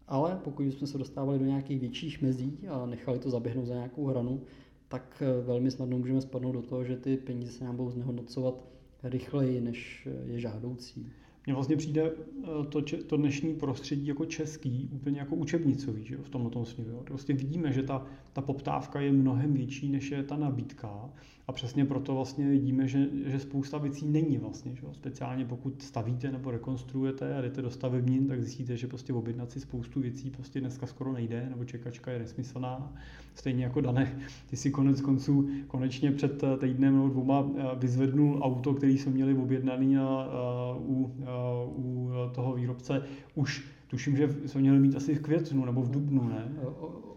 ale 0.08 0.40
pokud 0.44 0.64
jsme 0.64 0.88
se 0.88 0.98
dostávali 0.98 1.40
do 1.40 1.46
nějakých 1.46 1.80
větších 1.80 2.22
mezí 2.22 2.60
a 2.68 2.86
nechali 2.86 3.20
to 3.20 3.30
zaběhnout 3.30 3.66
za 3.66 3.74
nějakou 3.74 4.06
hranu, 4.06 4.42
tak 4.88 5.24
e, 5.26 5.42
velmi 5.42 5.72
snadno 5.72 5.98
můžeme 5.98 6.22
spadnout 6.22 6.56
do 6.56 6.62
toho, 6.62 6.84
že 6.84 6.98
ty 6.98 7.18
peníze 7.18 7.52
se 7.52 7.64
nám 7.64 7.76
budou 7.76 7.90
znehodnocovat 7.90 8.66
rychleji, 9.04 9.62
než 9.62 10.08
je 10.26 10.40
žádoucí. 10.40 11.12
Mně 11.46 11.54
vlastně 11.54 11.78
přijde 11.78 12.12
eh, 12.12 12.66
to, 12.70 12.82
to 13.08 13.18
dnešní 13.18 13.56
prostředí 13.56 14.08
jako 14.08 14.26
český 14.26 14.90
úplně 14.92 15.20
jako 15.20 15.36
učebnicový 15.36 16.06
že 16.06 16.16
jo, 16.16 16.22
v 16.24 16.30
tomto 16.30 16.66
směru. 16.66 17.02
Prostě 17.04 17.34
vidíme, 17.34 17.74
že 17.74 17.84
ta, 17.84 18.06
ta 18.34 18.42
poptávka 18.42 19.00
je 19.00 19.12
mnohem 19.12 19.54
větší, 19.54 19.90
než 19.90 20.12
je 20.12 20.24
ta 20.24 20.38
nabídka 20.38 21.10
a 21.52 21.54
přesně 21.54 21.86
proto 21.86 22.16
vlastně 22.16 22.50
vidíme, 22.50 22.88
že, 22.88 23.08
že 23.26 23.40
spousta 23.40 23.78
věcí 23.78 24.08
není 24.08 24.38
vlastně. 24.38 24.76
Že. 24.76 24.82
Speciálně 24.92 25.46
pokud 25.46 25.82
stavíte 25.82 26.32
nebo 26.32 26.52
rekonstruujete 26.52 27.36
a 27.36 27.42
jdete 27.42 27.62
do 27.62 27.70
stavebnin, 27.70 28.28
tak 28.28 28.42
zjistíte, 28.42 28.78
že 28.78 28.88
prostě 28.88 29.14
objednat 29.14 29.52
si 29.52 29.60
spoustu 29.60 30.00
věcí 30.00 30.30
prostě 30.30 30.60
dneska 30.60 30.88
skoro 30.88 31.14
nejde, 31.14 31.48
nebo 31.50 31.66
čekačka 31.66 32.12
je 32.12 32.20
nesmyslná. 32.20 32.94
Stejně 33.36 33.64
jako 33.64 33.82
Dane, 33.82 34.20
ty 34.50 34.58
si 34.58 34.72
konec 34.72 35.02
konců 35.02 35.50
konečně 35.68 36.12
před 36.12 36.44
eh, 36.44 36.58
týdnem 36.58 36.96
nebo 36.96 37.10
dvouma 37.10 37.50
eh, 37.56 37.64
vyzvednul 37.76 38.40
auto, 38.44 38.74
který 38.74 38.98
jsme 38.98 39.12
měli 39.12 39.34
objednaný 39.34 39.98
a, 39.98 40.04
a, 40.04 40.76
u, 40.80 41.14
a, 41.26 41.64
u 41.66 42.12
toho 42.36 42.54
výrobce 42.54 43.04
už 43.36 43.68
tuším, 43.88 44.18
že 44.18 44.36
jsme 44.46 44.62
měli 44.62 44.80
mít 44.80 44.96
asi 44.96 45.16
v 45.16 45.22
květnu 45.22 45.66
nebo 45.66 45.82
v 45.82 45.92
dubnu, 45.92 46.30
ne? 46.30 46.52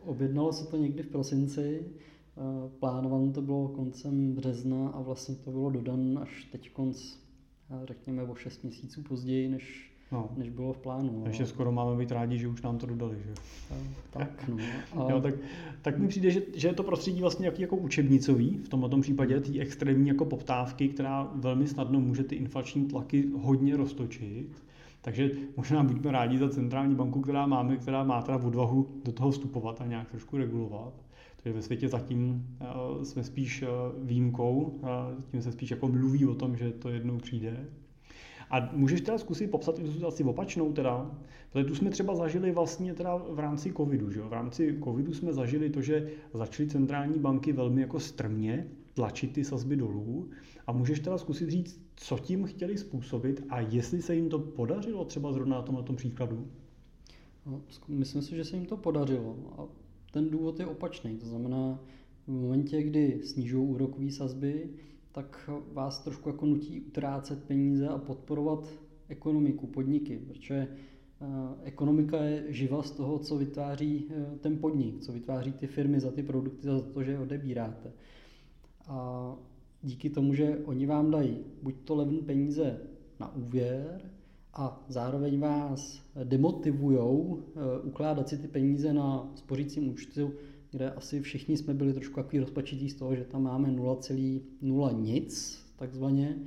Objednalo 0.04 0.52
se 0.52 0.66
to 0.66 0.76
někdy 0.76 1.02
v 1.02 1.08
prosinci, 1.08 1.80
plánované 2.80 3.32
to 3.32 3.42
bylo 3.42 3.68
koncem 3.68 4.34
března 4.34 4.88
a 4.88 5.00
vlastně 5.00 5.34
to 5.34 5.50
bylo 5.50 5.70
dodan 5.70 6.18
až 6.22 6.44
teď 6.52 6.70
konc, 6.70 7.16
řekněme 7.84 8.22
o 8.22 8.34
6 8.34 8.62
měsíců 8.62 9.02
později, 9.02 9.48
než 9.48 9.94
no. 10.12 10.28
než 10.36 10.50
bylo 10.50 10.72
v 10.72 10.78
plánu. 10.78 11.20
Takže 11.24 11.46
skoro 11.46 11.72
máme 11.72 11.96
být 11.96 12.12
rádi, 12.12 12.38
že 12.38 12.48
už 12.48 12.62
nám 12.62 12.78
to 12.78 12.86
dodali, 12.86 13.16
že? 13.24 13.34
Tak, 14.10 14.48
no. 14.48 14.56
A... 14.96 15.10
jo, 15.10 15.20
tak, 15.20 15.34
tak 15.82 15.98
mi 15.98 16.08
přijde, 16.08 16.30
že, 16.30 16.42
že 16.54 16.68
je 16.68 16.74
to 16.74 16.82
prostředí 16.82 17.20
vlastně 17.20 17.46
jaký 17.46 17.62
jako 17.62 17.76
učebnicový, 17.76 18.58
v 18.64 18.68
tomto 18.68 19.00
případě 19.00 19.40
ty 19.40 19.60
extrémní 19.60 20.08
jako 20.08 20.24
poptávky, 20.24 20.88
která 20.88 21.30
velmi 21.34 21.66
snadno 21.66 22.00
může 22.00 22.24
ty 22.24 22.36
inflační 22.36 22.84
tlaky 22.84 23.28
hodně 23.36 23.76
roztočit. 23.76 24.62
Takže 25.00 25.30
možná 25.56 25.84
buďme 25.84 26.12
rádi 26.12 26.38
za 26.38 26.48
centrální 26.48 26.94
banku, 26.94 27.20
která 27.20 27.46
máme, 27.46 27.76
která 27.76 28.04
má 28.04 28.22
teda 28.22 28.38
odvahu 28.38 28.88
do 29.04 29.12
toho 29.12 29.30
vstupovat 29.30 29.80
a 29.80 29.86
nějak 29.86 30.10
trošku 30.10 30.36
regulovat. 30.36 31.03
Takže 31.44 31.56
ve 31.56 31.62
světě 31.62 31.88
zatím 31.88 32.46
uh, 32.60 33.02
jsme 33.02 33.24
spíš 33.24 33.62
uh, 33.62 33.68
výjimkou, 34.06 34.80
tím 35.30 35.42
se 35.42 35.52
spíš 35.52 35.70
jako 35.70 35.88
mluví 35.88 36.26
o 36.26 36.34
tom, 36.34 36.56
že 36.56 36.70
to 36.70 36.88
jednou 36.88 37.18
přijde. 37.18 37.66
A 38.50 38.70
můžeš 38.72 39.00
teda 39.00 39.18
zkusit 39.18 39.50
popsat 39.50 39.74
tu 39.74 39.92
situaci 39.92 40.24
opačnou 40.24 40.72
teda, 40.72 41.10
protože 41.50 41.64
tu 41.64 41.74
jsme 41.74 41.90
třeba 41.90 42.14
zažili 42.14 42.52
vlastně 42.52 42.94
teda 42.94 43.16
v 43.16 43.38
rámci 43.38 43.72
covidu, 43.72 44.10
že 44.10 44.20
jo? 44.20 44.28
V 44.28 44.32
rámci 44.32 44.80
covidu 44.84 45.14
jsme 45.14 45.32
zažili 45.32 45.70
to, 45.70 45.82
že 45.82 46.10
začaly 46.34 46.68
centrální 46.68 47.18
banky 47.18 47.52
velmi 47.52 47.80
jako 47.80 48.00
strmě 48.00 48.66
tlačit 48.94 49.32
ty 49.32 49.44
sazby 49.44 49.76
dolů 49.76 50.30
a 50.66 50.72
můžeš 50.72 51.00
teda 51.00 51.18
zkusit 51.18 51.50
říct, 51.50 51.80
co 51.96 52.18
tím 52.18 52.44
chtěli 52.44 52.78
způsobit 52.78 53.44
a 53.48 53.60
jestli 53.60 54.02
se 54.02 54.14
jim 54.14 54.28
to 54.28 54.38
podařilo 54.38 55.04
třeba 55.04 55.32
zrovna 55.32 55.56
na 55.56 55.62
tomhle 55.62 55.84
příkladu? 55.96 56.46
No, 57.46 57.62
myslím 57.88 58.22
si, 58.22 58.36
že 58.36 58.44
se 58.44 58.56
jim 58.56 58.66
to 58.66 58.76
podařilo 58.76 59.36
a 59.58 59.83
ten 60.14 60.30
důvod 60.30 60.60
je 60.60 60.66
opačný, 60.66 61.16
to 61.18 61.26
znamená 61.26 61.80
v 62.26 62.32
momentě, 62.32 62.82
kdy 62.82 63.20
snižují 63.22 63.68
úrokové 63.68 64.10
sazby, 64.10 64.70
tak 65.12 65.50
vás 65.72 65.98
trošku 65.98 66.28
jako 66.28 66.46
nutí 66.46 66.80
utrácet 66.80 67.44
peníze 67.44 67.88
a 67.88 67.98
podporovat 67.98 68.68
ekonomiku, 69.08 69.66
podniky, 69.66 70.18
protože 70.18 70.54
eh, 70.54 71.26
ekonomika 71.62 72.24
je 72.24 72.44
živa 72.48 72.82
z 72.82 72.90
toho, 72.90 73.18
co 73.18 73.38
vytváří 73.38 74.06
eh, 74.10 74.38
ten 74.38 74.58
podnik, 74.58 75.00
co 75.00 75.12
vytváří 75.12 75.52
ty 75.52 75.66
firmy 75.66 76.00
za 76.00 76.10
ty 76.10 76.22
produkty, 76.22 76.66
za 76.66 76.80
to, 76.80 77.02
že 77.02 77.10
je 77.10 77.18
odebíráte. 77.18 77.92
A 78.86 79.36
díky 79.82 80.10
tomu, 80.10 80.34
že 80.34 80.58
oni 80.64 80.86
vám 80.86 81.10
dají 81.10 81.38
buď 81.62 81.74
to 81.84 81.94
levné 81.94 82.18
peníze 82.18 82.80
na 83.20 83.34
úvěr, 83.34 84.10
a 84.54 84.84
zároveň 84.88 85.40
vás 85.40 86.02
demotivujou 86.24 87.38
eh, 87.38 87.80
ukládat 87.82 88.28
si 88.28 88.38
ty 88.38 88.48
peníze 88.48 88.92
na 88.92 89.32
spořícím 89.34 89.88
účtu, 89.88 90.32
kde 90.70 90.90
asi 90.90 91.20
všichni 91.20 91.56
jsme 91.56 91.74
byli 91.74 91.92
trošku 91.92 92.14
takový 92.14 92.38
rozpačití 92.38 92.90
z 92.90 92.94
toho, 92.94 93.16
že 93.16 93.24
tam 93.24 93.42
máme 93.42 93.68
0,0 93.68 95.02
nic, 95.02 95.64
takzvaně, 95.76 96.38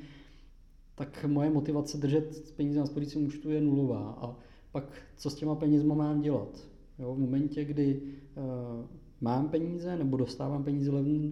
tak 0.95 1.25
moje 1.25 1.49
motivace 1.49 1.97
držet 1.97 2.53
peníze 2.55 2.79
na 2.79 2.85
spořícím 2.85 3.25
účtu 3.25 3.51
je 3.51 3.61
nulová. 3.61 4.17
A 4.21 4.35
pak 4.71 4.91
co 5.17 5.29
s 5.29 5.35
těma 5.35 5.55
penězma 5.55 5.95
mám 5.95 6.21
dělat? 6.21 6.67
Jo, 6.99 7.15
v 7.15 7.19
momentě, 7.19 7.65
kdy 7.65 8.01
uh, 8.01 8.85
mám 9.21 9.49
peníze 9.49 9.97
nebo 9.97 10.17
dostávám 10.17 10.63
peníze 10.63 10.91
levn, 10.91 11.31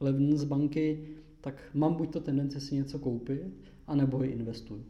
levn 0.00 0.36
z 0.36 0.44
banky, 0.44 1.08
tak 1.40 1.70
mám 1.74 1.94
buď 1.94 2.12
to 2.12 2.20
tendence 2.20 2.60
si 2.60 2.74
něco 2.74 2.98
koupit, 2.98 3.42
anebo 3.86 4.22
je 4.22 4.30
investuju. 4.30 4.84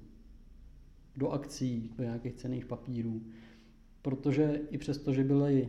Do 1.16 1.30
akcí, 1.30 1.90
do 1.98 2.04
nějakých 2.04 2.34
cených 2.34 2.66
papírů. 2.66 3.22
Protože 4.02 4.60
i 4.70 4.78
přesto, 4.78 5.12
že 5.12 5.24
byly 5.24 5.68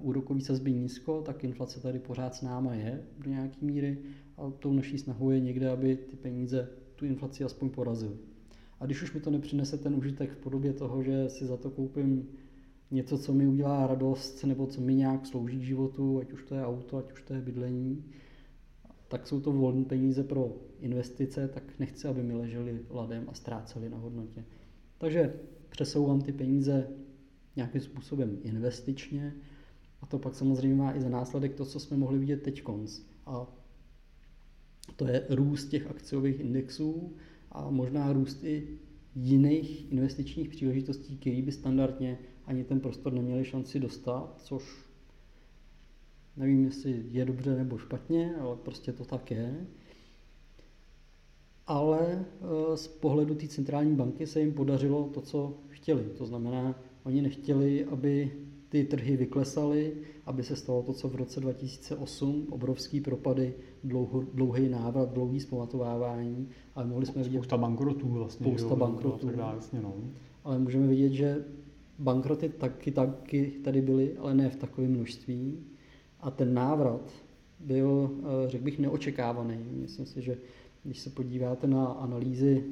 úrokový 0.00 0.40
sazby 0.40 0.72
nízko, 0.72 1.22
tak 1.22 1.44
inflace 1.44 1.80
tady 1.80 1.98
pořád 1.98 2.34
s 2.34 2.42
náma 2.42 2.74
je 2.74 3.02
do 3.18 3.30
nějaké 3.30 3.66
míry 3.66 3.98
a 4.36 4.50
tou 4.50 4.72
naší 4.72 4.98
snahou 4.98 5.30
je 5.30 5.40
někde, 5.40 5.70
aby 5.70 5.96
ty 5.96 6.16
peníze 6.16 6.68
tu 6.96 7.06
inflaci 7.06 7.44
aspoň 7.44 7.70
porazily. 7.70 8.16
A 8.80 8.86
když 8.86 9.02
už 9.02 9.12
mi 9.12 9.20
to 9.20 9.30
nepřinese 9.30 9.78
ten 9.78 9.94
užitek 9.94 10.30
v 10.30 10.36
podobě 10.36 10.72
toho, 10.72 11.02
že 11.02 11.28
si 11.28 11.46
za 11.46 11.56
to 11.56 11.70
koupím 11.70 12.28
něco, 12.90 13.18
co 13.18 13.32
mi 13.32 13.46
udělá 13.46 13.86
radost, 13.86 14.44
nebo 14.44 14.66
co 14.66 14.80
mi 14.80 14.94
nějak 14.94 15.26
slouží 15.26 15.58
k 15.58 15.62
životu, 15.62 16.18
ať 16.18 16.32
už 16.32 16.44
to 16.44 16.54
je 16.54 16.64
auto, 16.64 16.96
ať 16.96 17.12
už 17.12 17.22
to 17.22 17.34
je 17.34 17.40
bydlení, 17.40 18.04
tak 19.08 19.26
jsou 19.26 19.40
to 19.40 19.52
volné 19.52 19.84
peníze 19.84 20.24
pro 20.24 20.56
investice, 20.80 21.48
tak 21.48 21.78
nechci, 21.78 22.08
aby 22.08 22.22
mi 22.22 22.34
ležely 22.34 22.80
ladem 22.90 23.24
a 23.28 23.34
ztráceli 23.34 23.88
na 23.88 23.98
hodnotě. 23.98 24.44
Takže 24.98 25.34
přesouvám 25.68 26.20
ty 26.20 26.32
peníze 26.32 26.88
nějakým 27.56 27.80
způsobem 27.80 28.38
investičně 28.42 29.34
a 30.00 30.06
to 30.06 30.18
pak 30.18 30.34
samozřejmě 30.34 30.76
má 30.76 30.96
i 30.96 31.00
za 31.00 31.08
následek 31.08 31.54
to, 31.54 31.64
co 31.64 31.80
jsme 31.80 31.96
mohli 31.96 32.18
vidět 32.18 32.42
teď 32.42 32.62
konc. 32.62 33.00
A 33.26 33.46
to 34.96 35.06
je 35.06 35.26
růst 35.28 35.68
těch 35.68 35.86
akciových 35.86 36.40
indexů 36.40 37.16
a 37.52 37.70
možná 37.70 38.12
růst 38.12 38.44
i 38.44 38.78
jiných 39.14 39.92
investičních 39.92 40.48
příležitostí, 40.48 41.16
které 41.16 41.42
by 41.42 41.52
standardně 41.52 42.18
ani 42.44 42.64
ten 42.64 42.80
prostor 42.80 43.12
neměli 43.12 43.44
šanci 43.44 43.80
dostat, 43.80 44.40
což 44.40 44.88
nevím, 46.36 46.64
jestli 46.64 47.04
je 47.08 47.24
dobře 47.24 47.56
nebo 47.56 47.78
špatně, 47.78 48.36
ale 48.36 48.56
prostě 48.56 48.92
to 48.92 49.04
tak 49.04 49.30
je. 49.30 49.66
Ale 51.68 52.00
eh, 52.00 52.76
z 52.76 52.88
pohledu 52.88 53.34
té 53.34 53.48
centrální 53.48 53.94
banky 53.94 54.26
se 54.26 54.40
jim 54.40 54.52
podařilo 54.52 55.10
to, 55.14 55.20
co 55.20 55.54
chtěli. 55.68 56.02
To 56.18 56.26
znamená, 56.26 56.74
oni 57.04 57.22
nechtěli, 57.22 57.84
aby 57.84 58.32
ty 58.68 58.84
trhy 58.84 59.16
vyklesaly, 59.16 59.92
aby 60.26 60.42
se 60.42 60.56
stalo 60.56 60.82
to, 60.82 60.92
co 60.92 61.08
v 61.08 61.14
roce 61.14 61.40
2008, 61.40 62.46
obrovský 62.50 63.00
propady, 63.00 63.54
dlouho, 63.84 64.24
dlouhý 64.34 64.68
návrat, 64.68 65.12
dlouhý 65.12 65.40
zpamatovávání, 65.40 66.48
ale 66.74 66.86
mohli 66.86 67.06
jsme 67.06 67.22
vidět... 67.22 67.38
Spousta 67.38 67.56
bankrotů 67.56 68.08
vlastně. 68.08 68.46
Spousta 68.46 68.68
jo, 68.68 68.76
bankrotů. 68.76 69.26
Tak 69.26 69.36
dále, 69.36 69.56
jasně, 69.56 69.80
no. 69.80 69.94
Ale 70.44 70.58
můžeme 70.58 70.86
vidět, 70.86 71.12
že 71.12 71.44
bankroty 71.98 72.48
taky, 72.48 72.90
taky 72.90 73.52
tady 73.64 73.82
byly, 73.82 74.16
ale 74.18 74.34
ne 74.34 74.50
v 74.50 74.56
takovém 74.56 74.90
množství. 74.90 75.58
A 76.20 76.30
ten 76.30 76.54
návrat 76.54 77.12
byl, 77.60 78.10
eh, 78.20 78.50
řekl 78.50 78.64
bych, 78.64 78.78
neočekávaný. 78.78 79.58
Myslím 79.72 80.06
si, 80.06 80.22
že 80.22 80.38
když 80.84 80.98
se 81.00 81.10
podíváte 81.10 81.66
na 81.66 81.86
analýzy 81.86 82.64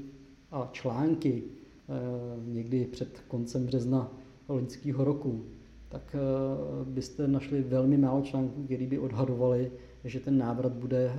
a 0.50 0.68
články 0.72 1.42
eh, 1.42 1.92
někdy 2.44 2.84
před 2.84 3.20
koncem 3.28 3.66
března 3.66 4.12
loňského 4.48 5.04
roku, 5.04 5.44
tak 5.88 6.16
eh, 6.18 6.84
byste 6.84 7.28
našli 7.28 7.62
velmi 7.62 7.98
málo 7.98 8.22
článků, 8.22 8.64
které 8.64 8.86
by 8.86 8.98
odhadovali, 8.98 9.72
že 10.04 10.20
ten 10.20 10.38
návrat 10.38 10.72
bude 10.72 11.12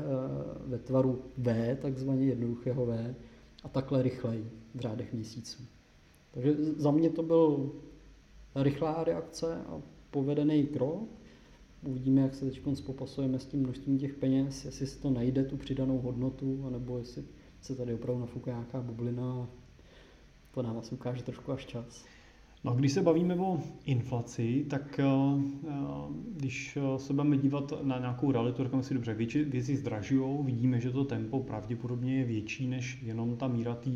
ve 0.66 0.78
tvaru 0.78 1.22
V, 1.38 1.76
takzvaně 1.82 2.26
jednoduchého 2.26 2.86
V, 2.86 3.16
a 3.64 3.70
takhle 3.70 4.02
rychleji 4.02 4.52
v 4.76 4.80
řádech 4.80 5.14
měsíců. 5.14 5.64
Takže 6.32 6.56
za 6.78 6.92
mě 6.92 7.10
to 7.10 7.24
byl 7.24 7.72
rychlá 8.56 9.04
reakce 9.04 9.56
a 9.56 9.82
povedený 10.12 10.64
krok. 10.64 11.04
Uvidíme, 11.84 12.22
jak 12.22 12.36
se 12.36 12.46
teď 12.46 12.62
popasujeme 12.86 13.40
s 13.40 13.46
tím 13.46 13.60
množstvím 13.60 13.98
těch 13.98 14.14
peněz, 14.14 14.66
jestli 14.66 14.88
se 14.88 15.00
to 15.00 15.10
najde 15.10 15.44
tu 15.44 15.58
přidanou 15.58 16.00
hodnotu, 16.00 16.64
anebo 16.68 16.98
jestli 16.98 17.24
se 17.62 17.76
tady 17.76 17.94
opravdu 17.94 18.22
nafuká 18.22 18.52
nějaká 18.52 18.82
bublina. 18.82 19.50
To 20.52 20.62
nám 20.62 20.78
asi 20.78 20.96
ukáže 20.96 21.24
trošku 21.24 21.52
až 21.52 21.66
čas. 21.66 22.06
No, 22.64 22.74
když 22.74 22.92
se 22.92 23.02
bavíme 23.02 23.36
o 23.36 23.60
inflaci, 23.86 24.66
tak 24.70 25.00
eh, 25.00 25.06
eh, 25.68 25.74
když 26.36 26.78
se 26.98 27.14
budeme 27.14 27.38
dívat 27.38 27.74
na 27.84 28.00
nějakou 28.00 28.32
realitu, 28.32 28.64
říkáme 28.64 28.84
si 28.84 28.94
dobře, 28.94 29.14
věci, 29.14 29.44
věci 29.44 29.76
zdražují, 29.76 30.46
vidíme, 30.46 30.80
že 30.80 30.92
to 30.92 31.06
tempo 31.06 31.40
pravděpodobně 31.40 32.18
je 32.18 32.26
větší 32.26 32.68
než 32.68 33.02
jenom 33.02 33.38
ta 33.38 33.48
míra 33.48 33.76
té 33.76 33.90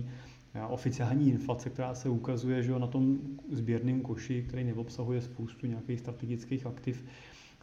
oficiální 0.70 1.30
inflace, 1.30 1.70
která 1.70 1.96
se 1.96 2.10
ukazuje 2.10 2.64
že 2.64 2.80
na 2.80 2.88
tom 2.88 3.18
sběrném 3.52 4.02
koši, 4.02 4.46
který 4.48 4.64
neobsahuje 4.64 5.22
spoustu 5.22 5.68
nějakých 5.68 6.00
strategických 6.00 6.66
aktiv, 6.66 7.06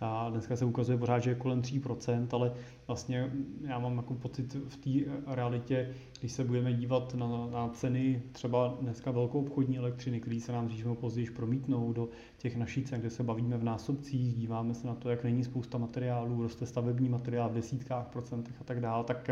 a 0.00 0.31
dneska 0.31 0.57
se 0.57 0.64
ukazuje 0.64 0.99
pořád, 0.99 1.19
že 1.19 1.31
je 1.31 1.35
kolem 1.35 1.62
3%, 1.62 2.26
ale 2.33 2.52
vlastně 2.87 3.33
já 3.62 3.78
mám 3.78 3.97
jako 3.97 4.14
pocit 4.14 4.57
v 4.69 4.76
té 4.76 5.11
realitě, 5.35 5.90
když 6.21 6.33
se 6.33 6.45
budeme 6.45 6.73
dívat 6.73 7.14
na, 7.14 7.26
na 7.47 7.69
ceny 7.69 8.23
třeba 8.33 8.76
dneska 8.81 9.11
velkou 9.11 9.40
obchodní 9.40 9.78
elektřiny, 9.78 10.21
který 10.21 10.40
se 10.40 10.52
nám 10.52 10.69
dřív 10.69 10.87
později 11.01 11.31
promítnou 11.31 11.92
do 11.92 12.09
těch 12.38 12.57
našich 12.57 12.87
cen, 12.87 13.01
kde 13.01 13.11
se 13.11 13.22
bavíme 13.22 13.59
v 13.59 13.64
násobcích, 13.64 14.35
díváme 14.35 14.75
se 14.75 14.87
na 14.87 14.94
to, 14.94 15.11
jak 15.11 15.25
není 15.25 15.44
spousta 15.44 15.79
materiálů, 15.79 16.42
roste 16.42 16.66
stavební 16.66 17.09
materiál 17.09 17.49
v 17.49 17.55
desítkách 17.55 18.07
procentech 18.07 18.61
a 18.61 18.64
tak 18.64 18.81
dále, 18.81 19.05
tak 19.05 19.31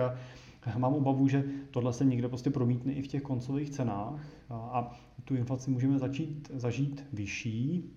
já 0.66 0.78
mám 0.78 0.94
obavu, 0.94 1.28
že 1.28 1.44
tohle 1.70 1.92
se 1.92 2.04
někde 2.04 2.28
prostě 2.28 2.50
promítne 2.50 2.92
i 2.92 3.02
v 3.02 3.06
těch 3.06 3.22
koncových 3.22 3.70
cenách 3.70 4.26
a 4.50 4.98
tu 5.24 5.36
inflaci 5.36 5.70
můžeme 5.70 5.98
začít 5.98 6.50
zažít 6.54 7.04
vyšší, 7.12 7.90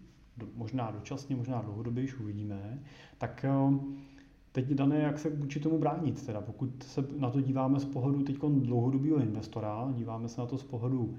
možná 0.55 0.91
dočasně, 0.91 1.35
možná 1.35 1.61
dlouhodobě, 1.61 2.03
už 2.03 2.19
uvidíme, 2.19 2.79
tak 3.17 3.45
eh, 3.45 3.79
teď 4.51 4.65
dané, 4.65 4.99
jak 4.99 5.19
se 5.19 5.29
vůči 5.29 5.59
tomu 5.59 5.77
bránit. 5.77 6.25
Teda 6.25 6.41
pokud 6.41 6.83
se 6.83 7.05
na 7.17 7.29
to 7.29 7.41
díváme 7.41 7.79
z 7.79 7.85
pohledu 7.85 8.23
teď 8.23 8.37
dlouhodobého 8.37 9.17
investora, 9.17 9.91
díváme 9.93 10.29
se 10.29 10.41
na 10.41 10.47
to 10.47 10.57
z 10.57 10.63
pohledu 10.63 11.17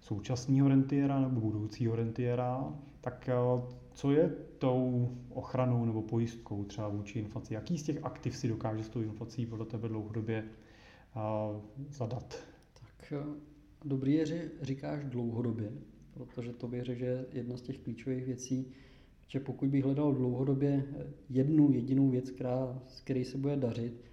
současného 0.00 0.68
rentiera 0.68 1.20
nebo 1.20 1.40
budoucího 1.40 1.96
rentiera, 1.96 2.72
tak 3.00 3.28
eh, 3.28 3.34
co 3.96 4.12
je 4.12 4.28
tou 4.58 5.10
ochranou 5.28 5.84
nebo 5.84 6.02
pojistkou 6.02 6.64
třeba 6.64 6.88
vůči 6.88 7.18
inflaci? 7.18 7.54
Jaký 7.54 7.78
z 7.78 7.82
těch 7.82 8.04
aktiv 8.04 8.36
si 8.36 8.48
dokáže 8.48 8.84
s 8.84 8.88
tou 8.88 9.00
inflací 9.00 9.46
podle 9.46 9.66
tebe 9.66 9.88
dlouhodobě 9.88 10.44
uh, 10.44 11.60
zadat? 11.90 12.38
Tak 12.74 13.12
dobrý 13.84 14.14
je, 14.14 14.50
říkáš 14.62 15.04
dlouhodobě, 15.04 15.72
protože 16.16 16.52
to 16.52 16.68
bych 16.68 16.84
řekl, 16.84 16.98
že 16.98 17.26
jedna 17.32 17.56
z 17.56 17.62
těch 17.62 17.78
klíčových 17.78 18.26
věcí, 18.26 18.66
že 19.28 19.40
pokud 19.40 19.68
bych 19.68 19.84
hledal 19.84 20.14
dlouhodobě 20.14 20.84
jednu 21.30 21.72
jedinou 21.72 22.08
věc, 22.10 22.30
která, 22.30 22.82
z 22.88 23.00
které 23.00 23.24
se 23.24 23.38
bude 23.38 23.56
dařit, 23.56 24.04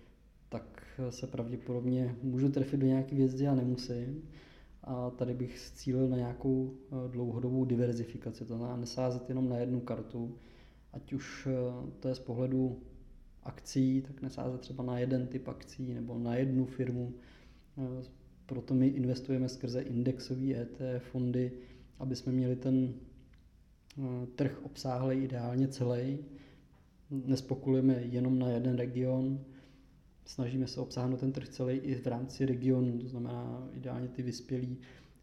tak 0.50 1.00
se 1.10 1.28
pravděpodobně 1.28 2.16
můžu 2.24 2.50
trefit 2.50 2.80
do 2.80 2.88
nějaké 2.88 3.16
věci 3.16 3.48
a 3.48 3.56
nemusím. 3.56 4.24
A 4.84 5.10
tady 5.10 5.34
bych 5.34 5.72
cílil 5.76 6.08
na 6.08 6.18
nějakou 6.18 6.74
eh, 6.74 7.10
dlouhodobou 7.12 7.66
diverzifikaci, 7.66 8.46
to 8.46 8.58
znamená 8.58 8.78
nesázet 8.78 9.30
jenom 9.30 9.50
na 9.50 9.58
jednu 9.58 9.80
kartu, 9.80 10.36
ať 10.94 11.14
už 11.14 11.48
eh, 11.48 11.92
to 12.00 12.08
je 12.08 12.16
z 12.16 12.20
pohledu 12.20 12.80
akcí, 13.44 14.02
tak 14.02 14.22
nesázet 14.22 14.62
třeba 14.62 14.84
na 14.84 15.00
jeden 15.00 15.28
typ 15.28 15.48
akcí 15.48 15.94
nebo 15.94 16.20
na 16.20 16.36
jednu 16.36 16.66
firmu. 16.66 17.14
Eh, 17.78 18.04
proto 18.46 18.74
my 18.74 18.88
investujeme 18.88 19.50
skrze 19.50 19.82
indexové 19.82 20.54
ETF 20.54 21.04
fondy, 21.12 21.52
aby 22.00 22.16
jsme 22.16 22.32
měli 22.32 22.56
ten 22.56 22.94
eh, 23.98 24.26
trh 24.36 24.60
obsáhlý 24.64 25.18
ideálně 25.24 25.68
celý. 25.68 26.18
Nespokulujeme 27.10 27.94
jenom 27.94 28.40
na 28.40 28.50
jeden 28.50 28.76
region, 28.76 29.40
snažíme 30.26 30.68
se 30.68 30.82
obsáhnout 30.82 31.20
ten 31.20 31.32
trh 31.32 31.50
celý 31.50 31.78
i 31.78 31.96
v 31.96 32.08
rámci 32.08 32.46
regionu, 32.46 33.00
to 33.00 33.08
znamená 33.08 33.68
ideálně 33.74 34.08
ty 34.08 34.22
vyspělé 34.22 34.68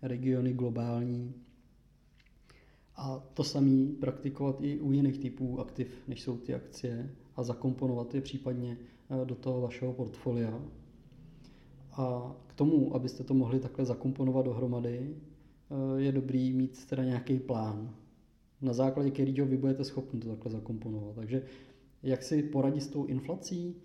regiony 0.02 0.52
globální. 0.52 1.34
A 2.96 3.18
to 3.34 3.44
samé 3.44 3.86
praktikovat 4.00 4.56
i 4.60 4.80
u 4.80 4.92
jiných 4.92 5.18
typů 5.18 5.60
aktiv, 5.60 6.02
než 6.08 6.22
jsou 6.22 6.36
ty 6.36 6.54
akcie 6.54 7.10
a 7.36 7.42
zakomponovat 7.42 8.14
je 8.14 8.20
případně 8.20 8.76
eh, 9.10 9.24
do 9.24 9.34
toho 9.34 9.60
vašeho 9.60 9.92
portfolia. 9.92 10.60
A 11.92 12.36
k 12.46 12.54
tomu, 12.54 12.94
abyste 12.94 13.24
to 13.24 13.34
mohli 13.34 13.60
takhle 13.60 13.84
zakomponovat 13.84 14.44
dohromady, 14.44 15.16
je 15.96 16.12
dobrý 16.12 16.52
mít 16.52 16.86
teda 16.86 17.04
nějaký 17.04 17.38
plán, 17.38 17.94
na 18.60 18.72
základě 18.72 19.10
kterého 19.10 19.46
vy 19.46 19.56
budete 19.56 19.84
schopni 19.84 20.20
to 20.20 20.28
takhle 20.28 20.52
zakomponovat. 20.52 21.14
Takže 21.14 21.42
jak 22.02 22.22
si 22.22 22.42
poradit 22.42 22.80
s 22.80 22.88
tou 22.88 23.04
inflací, 23.04 23.76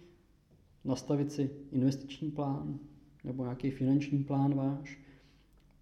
nastavit 0.84 1.32
si 1.32 1.50
investiční 1.72 2.32
plán 2.32 2.80
nebo 3.24 3.44
nějaký 3.44 3.72
finanční 3.72 4.24
plán 4.24 4.56
váš 4.56 5.00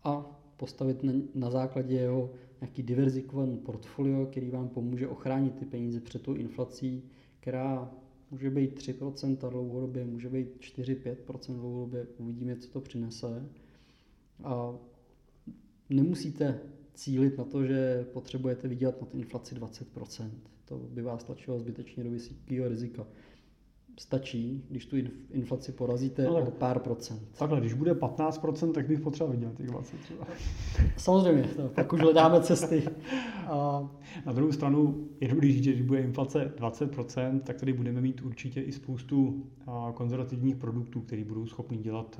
a 0.04 0.40
postavit 0.58 1.04
na, 1.04 1.14
na 1.36 1.50
základě 1.50 1.96
jeho 1.96 2.32
nějaký 2.62 2.84
diverzikovaný 2.84 3.58
portfolio, 3.58 4.26
který 4.26 4.50
vám 4.50 4.70
pomůže 4.70 5.08
ochránit 5.08 5.56
ty 5.56 5.66
peníze 5.66 6.00
před 6.00 6.22
tou 6.22 6.34
inflací, 6.34 7.04
která 7.40 7.92
může 8.32 8.50
být 8.50 8.80
3% 8.80 9.50
dlouhodobě, 9.50 10.06
může 10.06 10.30
být 10.30 10.58
4-5% 10.60 11.56
dlouhodobě, 11.56 12.08
uvidíme, 12.18 12.56
co 12.56 12.70
to 12.70 12.82
přinese. 12.82 13.50
A 14.44 14.74
nemusíte 15.94 16.60
cílit 16.94 17.38
na 17.38 17.44
to, 17.44 17.66
že 17.66 18.06
potřebujete 18.14 18.68
vydělat 18.68 19.02
nad 19.02 19.16
inflaci 19.16 19.56
20%. 19.56 20.30
To 20.66 20.78
by 20.78 21.02
vás 21.02 21.24
tlačilo 21.24 21.60
zbytečně 21.60 22.04
do 22.04 22.12
vysokého 22.12 22.68
rizika. 22.68 23.08
Stačí, 24.00 24.66
když 24.70 24.86
tu 24.86 24.96
inflaci 25.32 25.72
porazíte 25.72 26.24
no, 26.24 26.48
o 26.48 26.52
pár 26.52 26.80
procent. 26.80 27.22
Takhle, 27.38 27.60
když 27.60 27.74
bude 27.74 27.94
15%, 27.94 28.72
tak 28.72 28.88
bych 28.88 29.00
potřeboval 29.00 29.36
vydělat 29.36 29.56
těch 29.56 29.68
20 29.68 30.00
třeba. 30.00 30.28
Samozřejmě, 30.98 31.44
to, 31.44 31.68
pak 31.68 31.94
už 31.94 32.02
hledáme 32.02 32.42
cesty. 32.42 32.84
A... 33.48 33.90
Na 34.26 34.34
druhou 34.34 34.52
stranu 34.52 35.08
je 35.22 35.28
důležité, 35.28 35.64
že 35.64 35.72
když 35.72 35.88
bude 35.88 36.02
inflace 36.02 36.54
20%, 36.58 37.40
tak 37.40 37.58
tady 37.58 37.74
budeme 37.74 38.02
mít 38.02 38.22
určitě 38.22 38.62
i 38.62 38.72
spoustu 38.72 39.46
konzervativních 39.94 40.56
produktů, 40.56 41.02
které 41.02 41.24
budou 41.24 41.46
schopni 41.46 41.78
dělat 41.78 42.20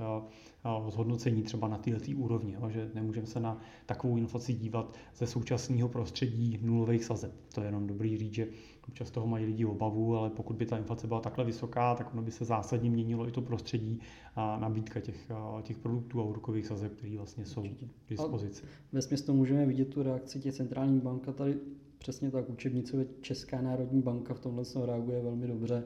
zhodnocení 0.90 1.44
třeba 1.44 1.68
na 1.68 1.78
této 1.78 2.12
úrovni, 2.16 2.58
že 2.70 2.90
nemůžeme 2.94 3.28
se 3.28 3.40
na 3.40 3.58
takovou 3.86 4.18
inflaci 4.18 4.54
dívat 4.54 4.94
ze 5.16 5.28
současného 5.28 5.90
prostředí 5.90 6.60
nulových 6.62 7.04
sazeb. 7.04 7.32
To 7.54 7.62
je 7.62 7.68
jenom 7.68 7.88
dobrý 7.88 8.18
říct, 8.18 8.34
že 8.34 8.48
občas 8.88 9.12
toho 9.12 9.28
mají 9.28 9.46
lidi 9.46 9.66
obavu, 9.66 10.16
ale 10.18 10.30
pokud 10.30 10.56
by 10.56 10.66
ta 10.66 10.78
inflace 10.78 11.08
byla 11.08 11.20
takhle 11.22 11.46
vysoká, 11.46 11.96
tak 11.96 12.14
ono 12.14 12.22
by 12.22 12.32
se 12.32 12.46
zásadně 12.46 12.90
měnilo 12.90 13.28
i 13.28 13.32
to 13.32 13.42
prostředí 13.42 14.00
a 14.36 14.60
nabídka 14.60 15.00
těch, 15.00 15.32
těch 15.62 15.78
produktů 15.78 16.20
a 16.20 16.24
úrokových 16.24 16.66
sazeb, 16.66 16.96
které 16.96 17.18
vlastně 17.18 17.46
jsou 17.46 17.64
k 17.64 18.10
dispozici. 18.10 18.64
Ve 18.92 19.02
smyslu 19.02 19.34
můžeme 19.34 19.66
vidět 19.66 19.86
tu 19.86 20.04
reakci 20.04 20.40
těch 20.40 20.54
centrálních 20.54 21.02
bank 21.02 21.28
a 21.28 21.32
tady 21.32 21.58
přesně 21.98 22.32
tak 22.32 22.50
učebnicově 22.50 23.06
Česká 23.22 23.62
národní 23.62 24.02
banka 24.02 24.34
v 24.34 24.40
tomhle 24.40 24.64
reaguje 24.86 25.22
velmi 25.22 25.48
dobře 25.48 25.84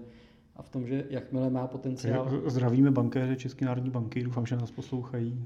a 0.57 0.61
v 0.63 0.69
tom, 0.69 0.87
že 0.87 1.05
jakmile 1.09 1.49
má 1.49 1.67
potenciál... 1.67 2.41
Zdravíme 2.45 2.91
bankéře 2.91 3.35
České 3.35 3.65
národní 3.65 3.89
banky, 3.89 4.23
doufám, 4.23 4.45
že 4.45 4.55
nás 4.55 4.71
poslouchají. 4.71 5.45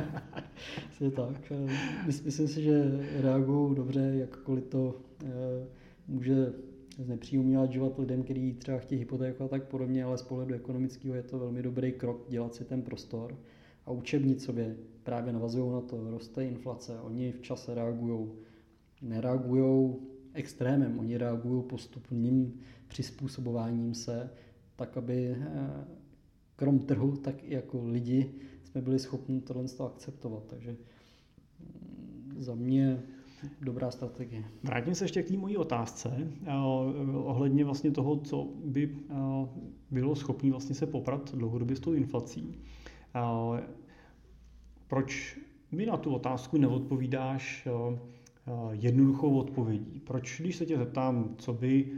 je 1.00 1.10
tak. 1.10 1.52
Myslím 2.06 2.48
si, 2.48 2.62
že 2.62 3.00
reagují 3.20 3.74
dobře, 3.74 4.12
jakkoliv 4.14 4.64
to 4.64 4.96
eh, 5.24 5.28
může 6.08 6.52
znepříjemňovat 6.98 7.72
život 7.72 7.98
lidem, 7.98 8.22
kteří 8.22 8.52
třeba 8.52 8.78
chtějí 8.78 8.98
hypotéku 8.98 9.44
a 9.44 9.48
tak 9.48 9.64
podobně, 9.64 10.04
ale 10.04 10.18
z 10.18 10.22
pohledu 10.22 10.54
ekonomického 10.54 11.14
je 11.14 11.22
to 11.22 11.38
velmi 11.38 11.62
dobrý 11.62 11.92
krok 11.92 12.24
dělat 12.28 12.54
si 12.54 12.64
ten 12.64 12.82
prostor. 12.82 13.36
A 13.86 13.90
učebnicově 13.90 14.76
právě 15.02 15.32
navazují 15.32 15.72
na 15.72 15.80
to, 15.80 16.10
roste 16.10 16.46
inflace, 16.46 17.00
oni 17.00 17.32
v 17.32 17.40
čase 17.40 17.74
reagují, 17.74 18.28
nereagují 19.02 19.94
extrémem, 20.34 20.98
oni 20.98 21.16
reagují 21.16 21.62
postupným 21.62 22.60
přizpůsobováním 22.90 23.94
se, 23.94 24.30
tak 24.76 24.96
aby 24.96 25.36
eh, 25.40 25.84
krom 26.56 26.78
trhu, 26.78 27.16
tak 27.16 27.44
i 27.44 27.54
jako 27.54 27.84
lidi 27.84 28.34
jsme 28.64 28.80
byli 28.80 28.98
schopni 28.98 29.40
tohle 29.40 29.64
akceptovat. 29.86 30.42
Takže 30.46 30.70
mm, 30.70 32.34
za 32.38 32.54
mě 32.54 33.02
dobrá 33.60 33.90
strategie. 33.90 34.44
Vrátím 34.62 34.94
se 34.94 35.04
ještě 35.04 35.22
k 35.22 35.28
té 35.28 35.36
mojí 35.36 35.56
otázce 35.56 36.28
eh, 36.44 36.52
ohledně 37.14 37.64
vlastně 37.64 37.90
toho, 37.90 38.16
co 38.16 38.48
by 38.64 38.96
eh, 39.10 39.14
bylo 39.90 40.16
schopné 40.16 40.50
vlastně 40.50 40.74
se 40.74 40.86
poprat 40.86 41.34
dlouhodobě 41.34 41.76
s 41.76 41.80
tou 41.80 41.92
inflací. 41.92 42.58
Proč 44.86 45.38
mi 45.72 45.86
na 45.86 45.96
tu 45.96 46.14
otázku 46.14 46.58
neodpovídáš 46.58 47.68
jednoduchou 48.70 49.38
odpovědí? 49.38 50.00
Proč, 50.00 50.40
když 50.40 50.56
se 50.56 50.66
tě 50.66 50.78
zeptám, 50.78 51.34
co 51.38 51.52
by 51.52 51.92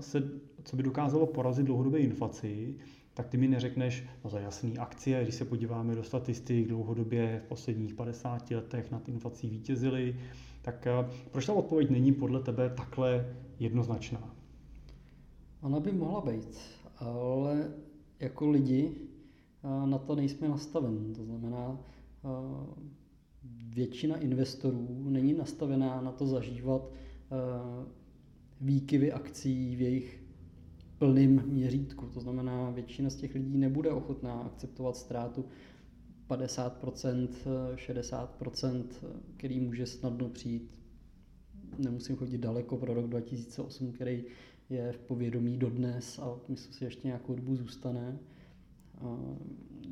se, 0.00 0.30
co 0.64 0.76
by 0.76 0.82
dokázalo 0.82 1.26
porazit 1.26 1.66
dlouhodobě 1.66 2.00
inflaci, 2.00 2.74
tak 3.14 3.28
ty 3.28 3.36
mi 3.36 3.48
neřekneš, 3.48 4.04
no 4.24 4.30
za 4.30 4.40
jasný 4.40 4.78
akcie, 4.78 5.22
když 5.22 5.34
se 5.34 5.44
podíváme 5.44 5.94
do 5.94 6.02
statistik 6.02 6.68
dlouhodobě 6.68 7.42
v 7.44 7.48
posledních 7.48 7.94
50 7.94 8.50
letech 8.50 8.90
nad 8.90 9.08
inflací 9.08 9.48
vítězily, 9.48 10.16
tak 10.62 10.86
eh, 10.86 11.08
proč 11.30 11.46
ta 11.46 11.52
odpověď 11.52 11.90
není 11.90 12.12
podle 12.12 12.40
tebe 12.40 12.70
takhle 12.70 13.36
jednoznačná? 13.58 14.34
Ona 15.62 15.80
by 15.80 15.92
mohla 15.92 16.20
být, 16.20 16.58
ale 16.96 17.70
jako 18.20 18.50
lidi 18.50 18.92
eh, 18.94 19.86
na 19.86 19.98
to 19.98 20.14
nejsme 20.16 20.48
nastaven. 20.48 21.14
To 21.14 21.24
znamená, 21.24 21.78
eh, 22.24 22.28
většina 23.68 24.16
investorů 24.16 25.06
není 25.08 25.34
nastavená 25.34 26.00
na 26.00 26.12
to 26.12 26.26
zažívat 26.26 26.82
výkyvy 28.60 29.12
akcí 29.12 29.76
v 29.76 29.80
jejich 29.80 30.22
plným 30.98 31.42
měřítku. 31.46 32.06
To 32.06 32.20
znamená, 32.20 32.70
většina 32.70 33.10
z 33.10 33.16
těch 33.16 33.34
lidí 33.34 33.58
nebude 33.58 33.90
ochotná 33.90 34.32
akceptovat 34.32 34.96
ztrátu 34.96 35.44
50%, 36.28 37.28
60%, 37.74 38.84
který 39.36 39.60
může 39.60 39.86
snadno 39.86 40.28
přijít. 40.28 40.74
Nemusím 41.78 42.16
chodit 42.16 42.38
daleko 42.38 42.76
pro 42.76 42.94
rok 42.94 43.06
2008, 43.06 43.92
který 43.92 44.24
je 44.70 44.92
v 44.92 44.98
povědomí 44.98 45.56
dodnes 45.56 46.18
a 46.18 46.38
myslím 46.48 46.72
si 46.72 46.84
ještě 46.84 47.08
nějakou 47.08 47.34
dobu 47.34 47.56
zůstane. 47.56 48.18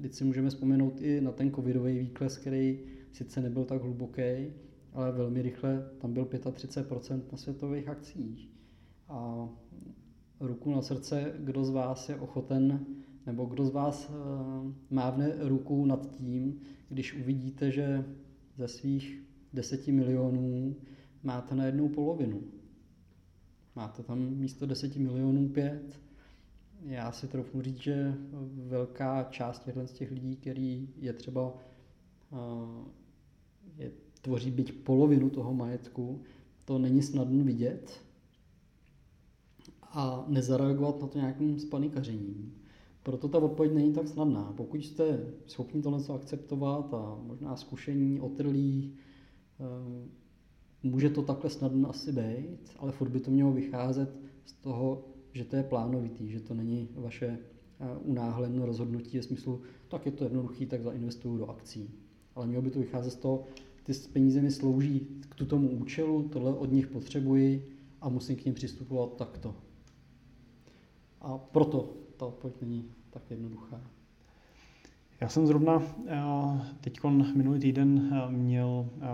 Teď 0.03 0.12
si 0.12 0.24
můžeme 0.24 0.50
vzpomenout 0.50 1.00
i 1.00 1.20
na 1.20 1.33
ten 1.33 1.53
covidový 1.53 1.98
výkles, 1.98 2.38
který 2.38 2.81
sice 3.12 3.40
nebyl 3.40 3.64
tak 3.64 3.83
hluboký, 3.83 4.53
ale 4.92 5.12
velmi 5.12 5.42
rychle 5.42 5.90
tam 5.98 6.12
byl 6.12 6.24
35% 6.24 7.22
na 7.33 7.38
světových 7.38 7.88
akcích. 7.88 8.54
A 9.09 9.49
ruku 10.40 10.71
na 10.71 10.83
srdce, 10.83 11.35
kdo 11.38 11.64
z 11.64 11.71
vás 11.71 12.09
je 12.09 12.17
ochoten, 12.17 12.87
nebo 13.27 13.45
kdo 13.45 13.67
z 13.67 13.71
vás 13.71 14.11
eh, 14.11 14.14
mávne 14.90 15.33
ruku 15.38 15.87
nad 15.87 16.11
tím, 16.11 16.61
když 16.88 17.14
uvidíte, 17.14 17.71
že 17.71 18.05
ze 18.57 18.69
svých 18.69 19.23
10 19.53 19.87
milionů 19.88 20.77
máte 21.23 21.55
na 21.55 21.64
jednu 21.64 21.88
polovinu. 21.88 22.43
Máte 23.77 24.03
tam 24.03 24.19
místo 24.19 24.67
10 24.67 24.97
milionů 24.97 25.49
pět. 25.49 26.01
Já 26.83 27.12
si 27.12 27.29
trochu 27.29 27.62
říct, 27.62 27.81
že 27.81 28.14
velká 28.67 29.25
část 29.31 29.69
z 29.85 29.93
těch 29.93 30.11
lidí, 30.11 30.37
který 30.37 30.88
je 30.97 31.12
třeba 31.12 31.55
eh, 32.33 32.37
je, 33.77 33.90
tvoří 34.21 34.51
byť 34.51 34.73
polovinu 34.73 35.31
toho 35.31 35.55
majetku, 35.55 36.23
to 36.64 36.79
není 36.79 37.03
snadno 37.03 37.45
vidět, 37.45 38.05
a 39.94 40.24
nezareagovat 40.28 41.00
na 41.00 41.07
to 41.07 41.18
nějakým 41.18 41.59
spanikařením. 41.59 42.54
Proto 43.02 43.28
ta 43.28 43.38
odpověď 43.38 43.72
není 43.74 43.92
tak 43.92 44.09
snadná. 44.09 44.52
Pokud 44.57 44.85
jste 44.85 45.26
schopni 45.46 45.83
tohle 45.83 46.00
akceptovat 46.14 46.94
a 46.94 47.18
možná 47.22 47.57
zkušení, 47.57 48.20
otrlí, 48.20 48.94
eh, 49.61 50.09
může 50.83 51.11
to 51.11 51.22
takhle 51.22 51.50
snadno 51.50 51.90
asi 51.90 52.12
být, 52.12 52.70
ale 52.78 52.92
furt 52.92 53.09
by 53.09 53.20
to 53.20 53.30
mělo 53.30 53.52
vycházet 53.52 54.16
z 54.44 54.52
toho, 54.52 55.04
že 55.33 55.44
to 55.44 55.57
je 55.57 55.62
plánovitý, 55.62 56.28
že 56.28 56.40
to 56.40 56.54
není 56.54 56.88
vaše 56.94 57.38
eh, 57.80 57.98
unáhlené 58.04 58.66
rozhodnutí 58.66 59.18
v 59.18 59.24
smyslu, 59.24 59.61
tak 59.88 60.07
je 60.07 60.12
to 60.12 60.24
jednoduchý, 60.24 60.66
tak 60.66 60.83
zainvestuju 60.83 61.37
do 61.37 61.46
akcí. 61.46 61.90
Ale 62.35 62.46
mělo 62.46 62.62
by 62.62 62.70
to 62.70 62.78
vycházet 62.78 63.11
z 63.11 63.16
toho, 63.16 63.44
ty 63.83 63.92
peníze 64.12 64.40
mi 64.40 64.50
slouží 64.50 65.07
k 65.28 65.46
tomu 65.46 65.70
účelu, 65.70 66.28
tohle 66.28 66.54
od 66.54 66.72
nich 66.72 66.87
potřebuji 66.87 67.68
a 68.00 68.09
musím 68.09 68.37
k 68.37 68.44
ním 68.44 68.54
přistupovat 68.54 69.16
takto. 69.16 69.54
A 71.25 71.39
proto 71.39 71.93
ta 72.17 72.27
odpověď 72.27 72.61
není 72.61 72.85
tak 73.11 73.23
jednoduchá. 73.31 73.81
Já 75.21 75.29
jsem 75.29 75.47
zrovna 75.47 75.83
eh, 76.07 76.23
teď 76.81 77.01
minulý 77.35 77.61
týden 77.61 78.11
eh, 78.13 78.33
měl 78.33 78.87
eh, 78.97 79.07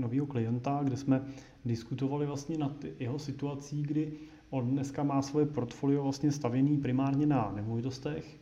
nového 0.00 0.26
klienta, 0.26 0.80
kde 0.84 0.96
jsme 0.96 1.24
diskutovali 1.64 2.26
vlastně 2.26 2.58
nad 2.58 2.84
jeho 2.98 3.18
situací, 3.18 3.82
kdy 3.82 4.12
on 4.50 4.70
dneska 4.70 5.02
má 5.02 5.22
svoje 5.22 5.46
portfolio 5.46 6.02
vlastně 6.02 6.32
stavěný 6.32 6.78
primárně 6.78 7.26
na 7.26 7.52
nemovitostech 7.54 8.40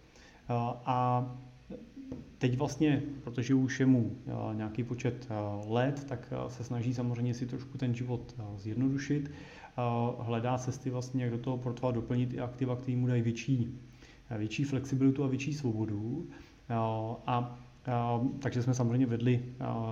a 0.84 1.26
teď 2.38 2.58
vlastně, 2.58 3.02
protože 3.24 3.54
už 3.54 3.80
je 3.80 3.86
mu 3.86 4.16
nějaký 4.52 4.84
počet 4.84 5.28
let, 5.66 6.04
tak 6.08 6.32
se 6.48 6.64
snaží 6.64 6.94
samozřejmě 6.94 7.34
si 7.34 7.46
trošku 7.46 7.78
ten 7.78 7.94
život 7.94 8.34
zjednodušit 8.56 9.30
hledá 10.18 10.58
cesty 10.58 10.90
vlastně, 10.90 11.24
jak 11.24 11.32
do 11.32 11.38
toho 11.38 11.58
portfolia 11.58 11.94
doplnit 11.94 12.32
i 12.32 12.40
aktiva, 12.40 12.76
které 12.76 12.96
mu 12.96 13.06
dají 13.06 13.22
větší, 13.22 13.78
větší 14.38 14.64
flexibilitu 14.64 15.24
a 15.24 15.26
větší 15.26 15.54
svobodu. 15.54 16.26
A 17.26 17.58
a, 17.86 18.20
takže 18.38 18.62
jsme 18.62 18.74
samozřejmě 18.74 19.06
vedli 19.06 19.44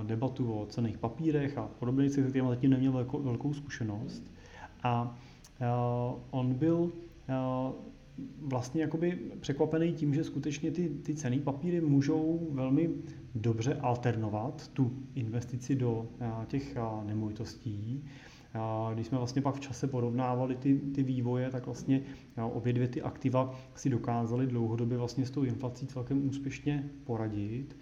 debatu 0.03 0.53
o 0.53 0.66
cených 0.66 0.98
papírech 0.98 1.59
a 1.59 1.68
podobně, 1.79 2.11
se 2.11 2.22
kterými 2.22 2.48
zatím 2.48 2.70
neměl 2.70 2.92
velkou, 2.92 3.22
velkou 3.22 3.55
zkušenost. 3.55 4.33
A, 4.83 5.16
on 6.31 6.55
byl 6.55 6.92
vlastně 8.40 8.83
jakoby 8.83 9.18
překvapený 9.40 9.92
tím, 9.92 10.14
že 10.14 10.24
skutečně 10.24 10.70
ty, 10.70 10.88
ty 10.88 11.14
cený 11.14 11.40
papíry 11.40 11.81
můžou 11.81 12.48
velmi 12.51 12.90
dobře 13.35 13.74
alternovat 13.74 14.68
tu 14.68 14.92
investici 15.14 15.74
do 15.77 16.07
těch 16.46 16.77
nemovitostí. 17.05 18.05
Když 18.92 19.06
jsme 19.06 19.18
vlastně 19.18 19.42
pak 19.42 19.54
v 19.54 19.61
čase 19.61 19.87
porovnávali 19.87 20.56
ty, 20.56 20.80
ty 20.94 21.02
vývoje, 21.02 21.50
tak 21.50 21.66
vlastně 21.66 22.00
obě 22.52 22.72
dvě 22.72 22.88
ty 22.88 23.02
aktiva 23.02 23.50
si 23.74 23.90
dokázaly 23.90 24.46
dlouhodobě 24.46 24.98
vlastně 24.98 25.26
s 25.26 25.30
tou 25.30 25.42
inflací 25.42 25.87
celkem 25.87 26.26
úspěšně 26.26 26.84
poradit. 27.04 27.76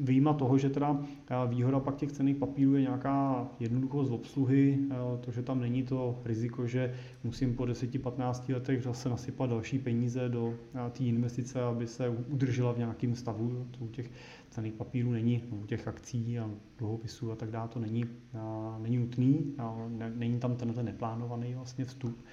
Výjima 0.00 0.32
toho, 0.32 0.58
že 0.58 0.70
teda 0.70 1.04
výhoda 1.46 1.80
pak 1.80 1.96
těch 1.96 2.12
cených 2.12 2.36
papírů 2.36 2.74
je 2.74 2.82
nějaká 2.82 3.48
jednoduchost 3.60 4.12
obsluhy, 4.12 4.78
to, 5.20 5.30
že 5.30 5.42
tam 5.42 5.60
není 5.60 5.82
to 5.82 6.18
riziko, 6.24 6.66
že 6.66 6.94
musím 7.24 7.56
po 7.56 7.62
10-15 7.62 8.54
letech 8.54 8.82
zase 8.82 9.08
nasypat 9.08 9.50
další 9.50 9.78
peníze 9.78 10.28
do 10.28 10.54
té 10.90 11.04
investice, 11.04 11.62
aby 11.62 11.86
se 11.86 12.08
udržela 12.08 12.72
v 12.72 12.78
nějakém 12.78 13.14
stavu. 13.14 13.66
To 13.70 13.84
u 13.84 13.88
těch 13.88 14.10
cených 14.50 14.72
papírů 14.72 15.12
není, 15.12 15.42
u 15.50 15.66
těch 15.66 15.88
akcí 15.88 16.38
a 16.38 16.50
dluhopisů 16.78 17.32
a 17.32 17.36
tak 17.36 17.50
dále 17.50 17.68
to 17.68 17.80
není, 17.80 18.04
není 18.78 18.98
nutný, 18.98 19.54
není 20.14 20.38
tam 20.38 20.56
ten, 20.56 20.74
ten 20.74 20.86
neplánovaný 20.86 21.54
vlastně 21.54 21.84
vstup. 21.84 22.24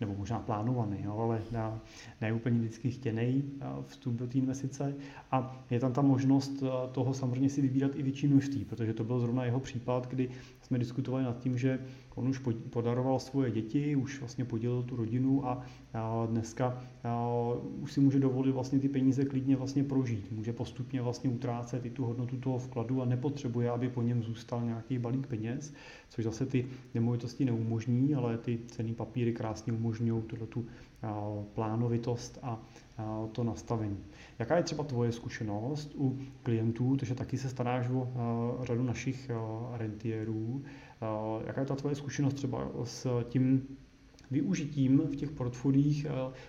Nebo 0.00 0.14
možná 0.14 0.38
plánovaný, 0.38 0.98
jo, 1.02 1.18
ale 1.18 1.42
ne, 1.52 1.80
ne 2.20 2.32
úplně 2.32 2.58
vždycky 2.58 2.90
chtěný 2.90 3.44
vstup 3.86 4.14
do 4.14 4.26
té 4.26 4.38
investice. 4.38 4.94
A 5.30 5.64
je 5.70 5.80
tam 5.80 5.92
ta 5.92 6.02
možnost 6.02 6.62
toho 6.92 7.14
samozřejmě 7.14 7.50
si 7.50 7.60
vybírat 7.60 7.90
i 7.94 8.02
větší 8.02 8.26
množství, 8.26 8.64
protože 8.64 8.94
to 8.94 9.04
byl 9.04 9.20
zrovna 9.20 9.44
jeho 9.44 9.60
případ, 9.60 10.06
kdy 10.06 10.30
jsme 10.62 10.78
diskutovali 10.78 11.24
nad 11.24 11.38
tím, 11.38 11.58
že 11.58 11.78
on 12.20 12.28
už 12.28 12.42
podaroval 12.70 13.18
svoje 13.18 13.50
děti, 13.50 13.96
už 13.96 14.20
vlastně 14.20 14.44
podělil 14.44 14.82
tu 14.82 14.96
rodinu 14.96 15.48
a 15.48 15.64
dneska 16.26 16.82
už 17.80 17.92
si 17.92 18.00
může 18.00 18.20
dovolit 18.20 18.52
vlastně 18.52 18.78
ty 18.78 18.88
peníze 18.88 19.24
klidně 19.24 19.56
vlastně 19.56 19.84
prožít. 19.84 20.32
Může 20.32 20.52
postupně 20.52 21.02
vlastně 21.02 21.30
utrácet 21.30 21.86
i 21.86 21.90
tu 21.90 22.04
hodnotu 22.04 22.36
toho 22.36 22.58
vkladu 22.58 23.02
a 23.02 23.04
nepotřebuje, 23.04 23.70
aby 23.70 23.88
po 23.88 24.02
něm 24.02 24.22
zůstal 24.22 24.64
nějaký 24.64 24.98
balík 24.98 25.26
peněz, 25.26 25.74
což 26.08 26.24
zase 26.24 26.46
ty 26.46 26.66
nemovitosti 26.94 27.44
neumožní, 27.44 28.14
ale 28.14 28.38
ty 28.38 28.58
cený 28.66 28.94
papíry 28.94 29.32
krásně 29.32 29.72
umožňují 29.72 30.22
tu 30.48 30.66
plánovitost 31.54 32.38
a 32.42 32.62
to 33.32 33.44
nastavení. 33.44 33.98
Jaká 34.38 34.56
je 34.56 34.62
třeba 34.62 34.84
tvoje 34.84 35.12
zkušenost 35.12 35.94
u 35.98 36.18
klientů, 36.42 36.96
protože 36.96 37.14
taky 37.14 37.38
se 37.38 37.48
staráš 37.48 37.88
o 37.88 38.08
řadu 38.62 38.82
našich 38.82 39.30
rentierů. 39.72 40.62
Jaká 41.46 41.60
je 41.60 41.66
ta 41.66 41.76
tvoje 41.76 41.94
zkušenost 41.94 42.34
třeba 42.34 42.70
s 42.84 43.24
tím 43.28 43.76
využitím 44.30 44.98
v 44.98 45.16
těch 45.16 45.30
portfoliích 45.30 46.06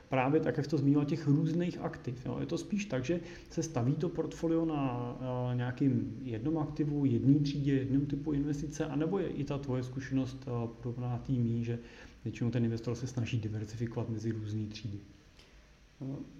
právě 0.10 0.42
tak, 0.42 0.58
jak 0.58 0.66
jsi 0.66 0.70
to 0.70 0.78
zmínil, 0.78 1.06
těch 1.06 1.28
různých 1.28 1.78
aktiv. 1.82 2.28
Je 2.40 2.46
to 2.46 2.58
spíš 2.58 2.86
tak, 2.86 3.06
že 3.06 3.20
se 3.50 3.64
staví 3.64 3.94
to 3.94 4.10
portfolio 4.10 4.66
na 4.66 5.16
nějakým 5.54 6.18
jednom 6.24 6.58
aktivu, 6.58 7.06
jedné 7.06 7.40
třídě, 7.40 7.74
jednom 7.74 8.06
typu 8.06 8.32
investice, 8.32 8.86
anebo 8.86 9.20
je 9.20 9.28
i 9.28 9.44
ta 9.44 9.58
tvoje 9.58 9.84
zkušenost 9.84 10.46
podobná 10.82 11.18
tými, 11.18 11.64
že 11.64 11.80
většinou 12.24 12.52
ten 12.52 12.66
investor 12.66 12.96
se 12.96 13.08
snaží 13.08 13.40
diversifikovat 13.40 14.10
mezi 14.10 14.32
různé 14.32 14.68
třídy? 14.68 15.00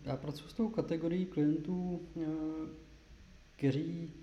Já 0.04 0.18
pracuji 0.18 0.50
s 0.50 0.54
tou 0.54 0.70
kategorií 0.70 1.26
klientů, 1.26 2.02
eh, 2.22 2.26
kteří 3.56 4.10
eh, 4.10 4.21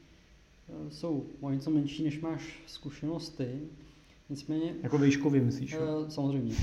jsou 0.88 1.26
o 1.40 1.50
něco 1.50 1.70
menší, 1.70 2.04
než 2.04 2.20
máš 2.20 2.62
zkušenosti. 2.66 3.60
Nicméně... 4.30 4.74
Jako 4.82 4.98
výškově 4.98 5.40
myslíš? 5.40 5.76
Uh, 5.76 6.08
samozřejmě. 6.08 6.54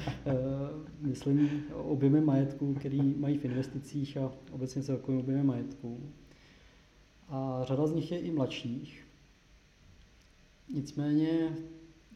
Myslím 1.00 1.64
objemy 1.74 2.20
majetku, 2.20 2.74
který 2.74 3.14
mají 3.18 3.38
v 3.38 3.44
investicích 3.44 4.16
a 4.16 4.32
obecně 4.50 4.82
se 4.82 4.86
celkovým 4.86 5.20
objemy 5.20 5.44
majetku. 5.44 6.00
A 7.28 7.60
řada 7.64 7.86
z 7.86 7.94
nich 7.94 8.12
je 8.12 8.18
i 8.18 8.30
mladších. 8.30 9.06
Nicméně 10.74 11.56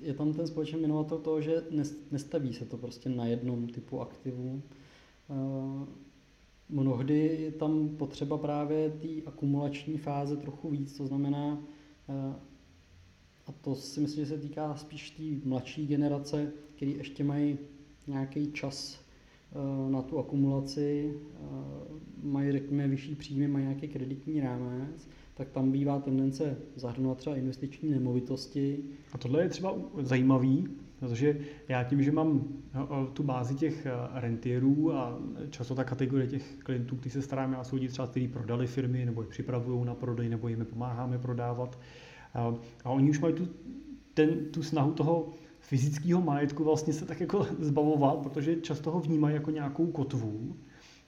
je 0.00 0.14
tam 0.14 0.32
ten 0.32 0.46
společný 0.46 0.80
jmenovatel 0.80 1.18
toho, 1.18 1.40
že 1.40 1.62
nestaví 2.10 2.52
se 2.52 2.64
to 2.64 2.76
prostě 2.76 3.08
na 3.08 3.26
jednom 3.26 3.68
typu 3.68 4.00
aktivu, 4.00 4.62
Eh, 5.30 5.86
mnohdy 6.72 7.38
je 7.42 7.50
tam 7.50 7.88
potřeba 7.88 8.38
právě 8.38 8.90
té 8.90 9.08
akumulační 9.26 9.98
fáze 9.98 10.36
trochu 10.36 10.70
víc, 10.70 10.96
to 10.96 11.06
znamená, 11.06 11.62
eh, 12.08 12.34
a 13.46 13.52
to 13.52 13.74
si 13.74 14.00
myslím, 14.00 14.24
že 14.24 14.34
se 14.34 14.38
týká 14.38 14.76
spíš 14.76 15.10
té 15.10 15.48
mladší 15.48 15.86
generace, 15.86 16.52
který 16.76 16.96
ještě 16.96 17.24
mají 17.24 17.58
nějaký 18.06 18.52
čas 18.52 19.00
eh, 19.52 19.90
na 19.90 20.02
tu 20.02 20.18
akumulaci, 20.18 21.14
mají, 22.22 22.52
řekněme, 22.52 22.88
vyšší 22.88 23.14
příjmy, 23.14 23.48
mají 23.48 23.64
nějaký 23.64 23.88
kreditní 23.88 24.40
rámec, 24.40 25.08
tak 25.34 25.50
tam 25.50 25.72
bývá 25.72 26.00
tendence 26.00 26.56
zahrnovat 26.76 27.18
třeba 27.18 27.36
investiční 27.36 27.90
nemovitosti. 27.90 28.78
A 29.12 29.18
tohle 29.18 29.42
je 29.42 29.48
třeba 29.48 29.74
zajímavý, 30.00 30.68
Protože 31.02 31.36
já 31.68 31.84
tím, 31.84 32.02
že 32.02 32.12
mám 32.12 32.44
tu 33.12 33.22
bázi 33.22 33.54
těch 33.54 33.86
eh, 33.86 33.90
rentierů 34.20 34.94
a 34.94 35.18
často 35.50 35.74
ta 35.74 35.84
kategorie 35.84 36.26
těch 36.26 36.56
klientů, 36.58 36.96
kteří 36.96 37.10
se 37.10 37.22
staráme, 37.22 37.56
a 37.56 37.64
jsou 37.64 37.76
lidi 37.76 37.88
třeba, 37.88 38.08
kteří 38.08 38.28
prodali 38.28 38.66
firmy, 38.66 39.04
nebo 39.04 39.22
je 39.22 39.28
připravují 39.28 39.84
na 39.84 39.94
prodej, 39.94 40.28
nebo 40.28 40.48
jim 40.48 40.64
pomáháme 40.64 41.18
prodávat. 41.18 41.78
A, 42.34 42.54
a 42.84 42.90
oni 42.90 43.10
už 43.10 43.20
mají 43.20 43.34
tu, 43.34 43.48
ten, 44.14 44.28
tu 44.50 44.62
snahu 44.62 44.92
toho 44.92 45.28
fyzického 45.60 46.20
majetku 46.20 46.64
vlastně 46.64 46.92
se 46.92 47.04
tak 47.06 47.20
jako 47.20 47.46
zbavovat, 47.58 48.18
protože 48.18 48.56
často 48.56 48.90
ho 48.90 49.00
vnímají 49.00 49.34
jako 49.34 49.50
nějakou 49.50 49.86
kotvu 49.86 50.56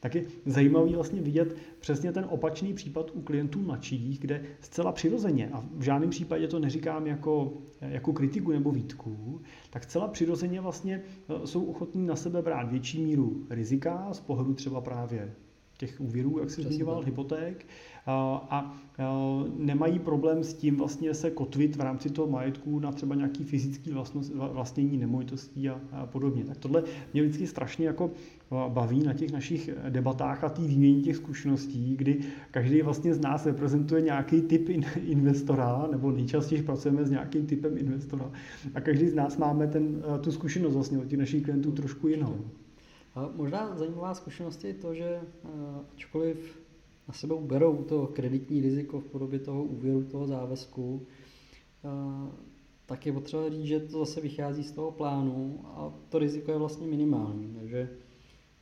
tak 0.05 0.15
je 0.15 0.25
zajímavý 0.47 0.95
vlastně 0.95 1.21
vidět 1.21 1.57
přesně 1.81 2.13
ten 2.13 2.27
opačný 2.29 2.75
případ 2.75 3.11
u 3.15 3.23
klientů 3.23 3.63
mladších, 3.63 4.19
kde 4.19 4.43
zcela 4.61 4.93
přirozeně, 4.93 5.51
a 5.53 5.65
v 5.75 5.83
žádném 5.83 6.11
případě 6.11 6.49
to 6.49 6.59
neříkám 6.59 7.07
jako, 7.07 7.53
jako 7.81 8.13
kritiku 8.13 8.53
nebo 8.53 8.73
výtku, 8.73 9.41
tak 9.71 9.85
zcela 9.85 10.09
přirozeně 10.09 10.61
vlastně 10.61 11.03
e, 11.43 11.47
jsou 11.47 11.65
ochotní 11.65 12.07
na 12.07 12.17
sebe 12.17 12.43
brát 12.43 12.71
větší 12.71 13.03
míru 13.03 13.47
rizika 13.51 14.09
z 14.13 14.21
pohledu 14.21 14.55
třeba 14.55 14.81
právě 14.81 15.35
těch 15.77 16.01
úvěrů, 16.01 16.39
jak 16.39 16.51
jsi 16.51 16.63
zmiňoval, 16.63 17.03
hypoték, 17.03 17.67
a 18.07 18.77
nemají 19.59 19.99
problém 19.99 20.45
s 20.45 20.55
tím 20.55 20.77
vlastně 20.77 21.15
se 21.15 21.31
kotvit 21.31 21.77
v 21.77 21.81
rámci 21.81 22.11
toho 22.11 22.29
majetku 22.29 22.81
na 22.81 22.93
třeba 22.93 23.15
nějaký 23.15 23.45
fyzický 23.45 23.91
vlastnost, 23.91 24.35
vlastnění 24.35 24.99
nemovitostí 24.99 25.69
a, 25.69 25.81
a 25.93 26.07
podobně. 26.07 26.45
Tak 26.45 26.57
tohle 26.57 26.83
mě 27.13 27.23
vždycky 27.23 27.47
strašně 27.47 27.87
jako 27.87 28.11
baví 28.69 29.03
na 29.03 29.13
těch 29.13 29.33
našich 29.33 29.71
debatách 29.89 30.45
a 30.45 30.49
té 30.49 30.63
výměně 30.63 31.03
těch 31.03 31.17
zkušeností, 31.17 31.97
kdy 31.97 32.21
každý 32.51 32.83
vlastně 32.83 33.15
z 33.15 33.21
nás 33.21 33.47
reprezentuje 33.47 34.03
nějaký 34.03 34.43
typ 34.43 34.69
investora, 34.97 35.89
nebo 35.91 36.13
nejčastěji 36.13 36.63
pracujeme 36.63 37.05
s 37.05 37.11
nějakým 37.11 37.47
typem 37.47 37.79
investora. 37.79 38.31
A 38.75 38.81
každý 38.81 39.09
z 39.09 39.15
nás 39.15 39.37
máme 39.37 39.67
ten, 39.67 40.03
tu 40.21 40.33
zkušenost 40.33 40.75
vlastně 40.75 40.99
od 40.99 41.07
těch 41.07 41.19
našich 41.19 41.43
klientů 41.43 41.73
trošku 41.73 42.09
jinou. 42.09 42.37
Možná 43.37 43.77
zajímavá 43.77 44.15
zkušenost 44.15 44.65
je 44.65 44.75
to, 44.75 44.95
že 44.95 45.21
ačkoliv 45.95 46.64
na 47.09 47.15
sebe 47.15 47.35
berou 47.41 47.77
to 47.77 48.07
kreditní 48.07 48.61
riziko 48.61 49.01
v 49.01 49.05
podobě 49.05 49.39
toho 49.39 49.65
úvěru, 49.65 50.05
toho 50.05 50.27
závazku, 50.27 51.07
tak 52.87 53.07
je 53.07 53.13
potřeba 53.13 53.51
říct, 53.51 53.65
že 53.65 53.81
to 53.81 53.99
zase 53.99 54.21
vychází 54.21 54.63
z 54.63 54.73
toho 54.73 54.91
plánu 54.91 55.61
a 55.65 55.95
to 56.09 56.19
riziko 56.19 56.51
je 56.51 56.59
vlastně 56.59 56.87
minimální. 56.87 57.55
Takže 57.59 57.91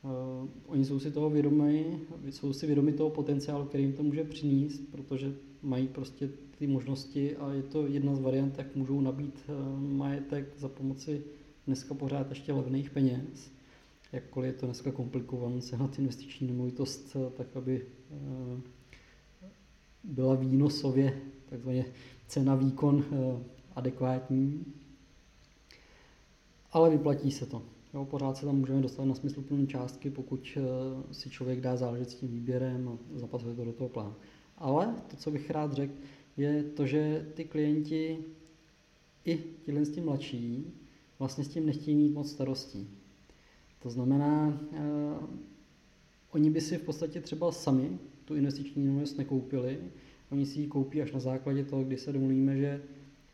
uh, 0.03 0.49
oni 0.65 0.85
jsou 0.85 0.99
si 0.99 1.11
toho 1.11 1.29
vědomí, 1.29 1.85
jsou 2.29 2.53
si 2.53 2.67
vědomi 2.67 2.93
toho 2.93 3.09
potenciálu, 3.09 3.65
který 3.65 3.83
jim 3.83 3.93
to 3.93 4.03
může 4.03 4.23
přinést, 4.23 4.81
protože 4.91 5.35
mají 5.61 5.87
prostě 5.87 6.29
ty 6.57 6.67
možnosti 6.67 7.37
a 7.37 7.53
je 7.53 7.63
to 7.63 7.87
jedna 7.87 8.15
z 8.15 8.19
variant, 8.19 8.57
jak 8.57 8.75
můžou 8.75 9.01
nabít 9.01 9.39
majetek 9.79 10.53
za 10.57 10.69
pomoci 10.69 11.23
dneska 11.67 11.93
pořád 11.93 12.29
ještě 12.29 12.53
levných 12.53 12.89
peněz 12.89 13.53
jakkoliv 14.13 14.53
je 14.53 14.59
to 14.59 14.65
dneska 14.65 14.91
komplikované 14.91 15.61
sehnat 15.61 15.99
investiční 15.99 16.47
nemovitost, 16.47 17.17
tak 17.37 17.47
aby 17.55 17.85
byla 20.03 20.35
výnosově 20.35 21.21
takzvaně 21.49 21.85
cena 22.27 22.55
výkon 22.55 23.05
eh, 23.11 23.43
adekvátní. 23.75 24.65
Ale 26.71 26.89
vyplatí 26.89 27.31
se 27.31 27.45
to. 27.45 27.61
Jo, 27.93 28.05
pořád 28.05 28.37
se 28.37 28.45
tam 28.45 28.55
můžeme 28.55 28.81
dostat 28.81 29.05
na 29.05 29.15
smysluplné 29.15 29.67
částky, 29.67 30.09
pokud 30.09 30.57
eh, 30.57 31.13
si 31.13 31.29
člověk 31.29 31.61
dá 31.61 31.75
záležet 31.75 32.09
s 32.09 32.15
tím 32.15 32.29
výběrem 32.29 32.89
a 32.89 33.19
zapasuje 33.19 33.55
to 33.55 33.65
do 33.65 33.73
toho 33.73 33.89
plánu. 33.89 34.15
Ale 34.57 34.95
to, 35.07 35.17
co 35.17 35.31
bych 35.31 35.49
rád 35.49 35.73
řekl, 35.73 35.93
je 36.37 36.63
to, 36.63 36.85
že 36.85 37.27
ty 37.33 37.45
klienti 37.45 38.17
i 39.25 39.43
tihle 39.65 39.85
tím 39.85 40.05
mladší 40.05 40.73
vlastně 41.19 41.43
s 41.43 41.47
tím 41.47 41.65
nechtějí 41.65 41.97
mít 41.97 42.13
moc 42.13 42.31
starostí. 42.31 42.89
To 43.79 43.89
znamená, 43.89 44.59
oni 46.33 46.49
by 46.49 46.61
si 46.61 46.77
v 46.77 46.81
podstatě 46.81 47.21
třeba 47.21 47.51
sami 47.51 47.97
tu 48.25 48.35
investiční 48.35 48.85
nemovitost 48.85 49.17
nekoupili, 49.17 49.77
oni 50.31 50.45
si 50.45 50.59
ji 50.59 50.67
koupí 50.67 51.01
až 51.01 51.11
na 51.11 51.19
základě 51.19 51.65
toho, 51.65 51.83
kdy 51.83 51.97
se 51.97 52.13
domluvíme, 52.13 52.57
že 52.57 52.81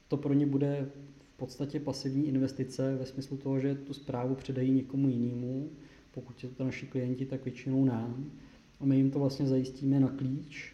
to 0.08 0.18
pro 0.18 0.34
ně 0.34 0.46
bude 0.46 0.90
v 1.36 1.38
podstatě 1.38 1.80
pasivní 1.80 2.28
investice 2.28 2.96
ve 2.96 3.06
smyslu 3.06 3.38
toho, 3.38 3.60
že 3.60 3.76
tu 3.76 3.94
zprávu 3.94 4.36
předají 4.36 4.72
někomu 4.72 5.10
jinému, 5.10 5.70
pokud 6.12 6.40
jsou 6.40 6.48
to 6.48 6.64
naši 6.64 6.86
klienti, 6.86 7.26
tak 7.26 7.44
většinou 7.44 7.86
nám. 7.86 8.32
A 8.80 8.86
my 8.86 8.98
jim 8.98 9.12
to 9.12 9.20
vlastně 9.20 9.48
zajistíme 9.48 10.00
na 10.00 10.08
klíč. 10.08 10.74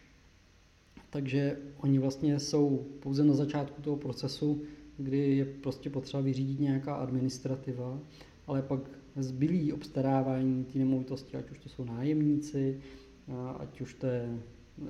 Takže 1.09 1.57
oni 1.77 1.99
vlastně 1.99 2.39
jsou 2.39 2.85
pouze 2.99 3.23
na 3.23 3.33
začátku 3.33 3.81
toho 3.81 3.97
procesu, 3.97 4.61
kdy 4.97 5.35
je 5.37 5.45
prostě 5.45 5.89
potřeba 5.89 6.21
vyřídit 6.21 6.59
nějaká 6.59 6.95
administrativa, 6.95 7.99
ale 8.47 8.61
pak 8.61 8.79
zbylý 9.23 9.73
obstarávání 9.73 10.63
té 10.63 10.79
nemovitosti, 10.79 11.37
ať 11.37 11.51
už 11.51 11.59
to 11.59 11.69
jsou 11.69 11.85
nájemníci, 11.85 12.79
ať 13.59 13.81
už 13.81 13.93
to 13.93 14.07
je 14.07 14.39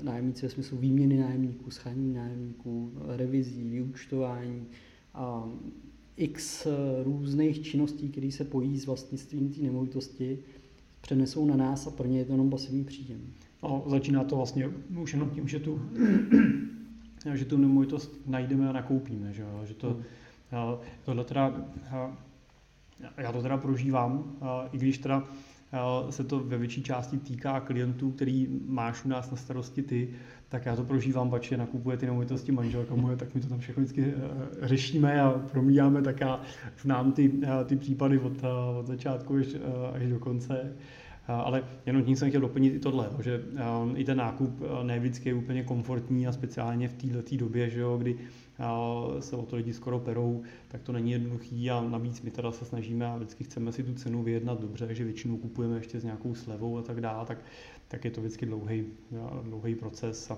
nájemníci 0.02 0.46
ve 0.46 0.50
smyslu 0.50 0.78
výměny 0.78 1.18
nájemníků, 1.18 1.72
schání 1.72 2.14
nájemníků, 2.14 2.92
revizí, 3.08 3.70
vyučtování 3.70 4.68
a 5.14 5.50
x 6.18 6.68
různých 7.04 7.62
činností, 7.62 8.10
které 8.10 8.32
se 8.32 8.44
pojí 8.44 8.80
s 8.80 8.86
vlastnictvím 8.86 9.50
té 9.50 9.62
nemovitosti, 9.62 10.40
přenesou 11.02 11.46
na 11.46 11.56
nás 11.56 11.88
a 11.88 11.92
pro 11.92 12.08
ně 12.08 12.18
je 12.18 12.26
to 12.26 12.32
jenom 12.32 12.50
pasivní 12.50 12.84
příjem. 12.84 13.22
No, 13.64 13.84
začíná 13.88 14.24
to 14.24 14.36
vlastně 14.36 14.70
už 15.02 15.14
jenom 15.14 15.30
tím, 15.30 15.48
že 15.48 15.60
tu, 15.60 15.82
že 17.34 17.46
tu 17.46 17.58
nemovitost 17.58 18.12
najdeme 18.26 18.70
a 18.70 18.72
nakoupíme. 18.72 19.34
Že, 19.34 19.46
že 19.64 19.74
to, 19.74 19.90
hmm. 19.90 20.04
tohle 21.06 21.24
teda 21.24 21.66
Já 23.18 23.32
to 23.32 23.42
teda 23.42 23.58
prožívám, 23.58 24.36
i 24.72 24.78
když 24.78 24.98
teda 24.98 25.24
se 26.10 26.24
to 26.24 26.40
ve 26.40 26.58
větší 26.58 26.84
části 26.84 27.18
týká 27.18 27.60
klientů, 27.60 28.12
který 28.12 28.48
máš 28.68 29.06
u 29.06 29.10
nás 29.10 29.32
na 29.32 29.38
starosti 29.38 29.84
ty, 29.84 30.10
tak 30.50 30.66
já 30.66 30.76
to 30.76 30.84
prožívám, 30.84 31.30
pače 31.30 31.58
nakupuje 31.58 31.98
ty 31.98 32.06
nemovitosti 32.06 32.52
manželka 32.52 32.96
moje, 32.96 33.18
tak 33.18 33.36
my 33.36 33.42
to 33.42 33.48
tam 33.48 33.60
všechno 33.60 33.84
vždycky 33.84 34.06
eh, 34.06 34.68
řešíme 34.68 35.22
a 35.22 35.32
promíjáme, 35.32 36.02
tak 36.02 36.22
já 36.22 36.42
znám 36.82 37.12
ty, 37.12 37.32
eh, 37.44 37.66
ty 37.66 37.76
případy 37.76 38.20
od, 38.20 38.44
eh, 38.44 38.78
od 38.80 38.88
začátku 38.88 39.36
až, 39.36 39.48
až 39.94 40.10
do 40.10 40.20
konce. 40.20 40.74
Ale 41.28 41.64
jenom 41.86 42.04
tím 42.04 42.16
jsem 42.16 42.30
chtěl 42.30 42.42
doplnit 42.42 42.74
i 42.74 42.80
tohle, 42.80 43.10
že 43.20 43.44
i 43.96 44.04
ten 44.04 44.18
nákup 44.18 44.62
ne 44.84 45.00
vždycky 45.00 45.30
je 45.30 45.36
úplně 45.36 45.64
komfortní 45.64 46.28
a 46.28 46.32
speciálně 46.32 46.88
v 46.88 46.94
této 46.94 47.36
době, 47.38 47.70
že 47.70 47.80
jo, 47.80 47.98
kdy 47.98 48.16
se 49.20 49.36
o 49.36 49.42
to 49.42 49.56
lidi 49.56 49.74
skoro 49.74 50.00
perou, 50.00 50.44
tak 50.68 50.82
to 50.82 50.92
není 50.92 51.12
jednoduchý 51.12 51.72
a 51.72 51.82
navíc 51.82 52.22
my 52.22 52.32
teda 52.32 52.52
se 52.52 52.66
snažíme 52.66 53.08
a 53.08 53.18
vždycky 53.18 53.44
chceme 53.44 53.72
si 53.72 53.84
tu 53.84 53.94
cenu 53.94 54.24
vyjednat 54.24 54.62
dobře, 54.62 54.86
takže 54.88 55.04
většinou 55.04 55.38
kupujeme 55.38 55.76
ještě 55.76 56.00
s 56.00 56.04
nějakou 56.04 56.36
slevou 56.36 56.78
a 56.78 56.82
tak 56.82 57.02
dále, 57.02 57.26
tak, 57.26 57.38
tak 57.88 58.06
je 58.06 58.12
to 58.12 58.22
vždycky 58.22 58.46
dlouhý, 58.46 58.86
dlouhý 59.44 59.76
proces 59.76 60.32
a, 60.32 60.38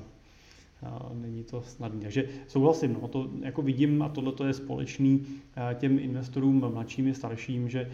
a 0.83 1.11
není 1.13 1.43
to 1.43 1.61
snadné. 1.61 2.01
Takže 2.01 2.29
souhlasím, 2.47 2.93
no, 3.01 3.07
to 3.07 3.29
jako 3.41 3.61
vidím 3.61 4.01
a 4.01 4.09
tohle 4.09 4.47
je 4.47 4.53
společný 4.53 5.25
těm 5.73 5.99
investorům 5.99 6.65
mladším 6.73 7.07
i 7.07 7.13
starším, 7.13 7.69
že 7.69 7.91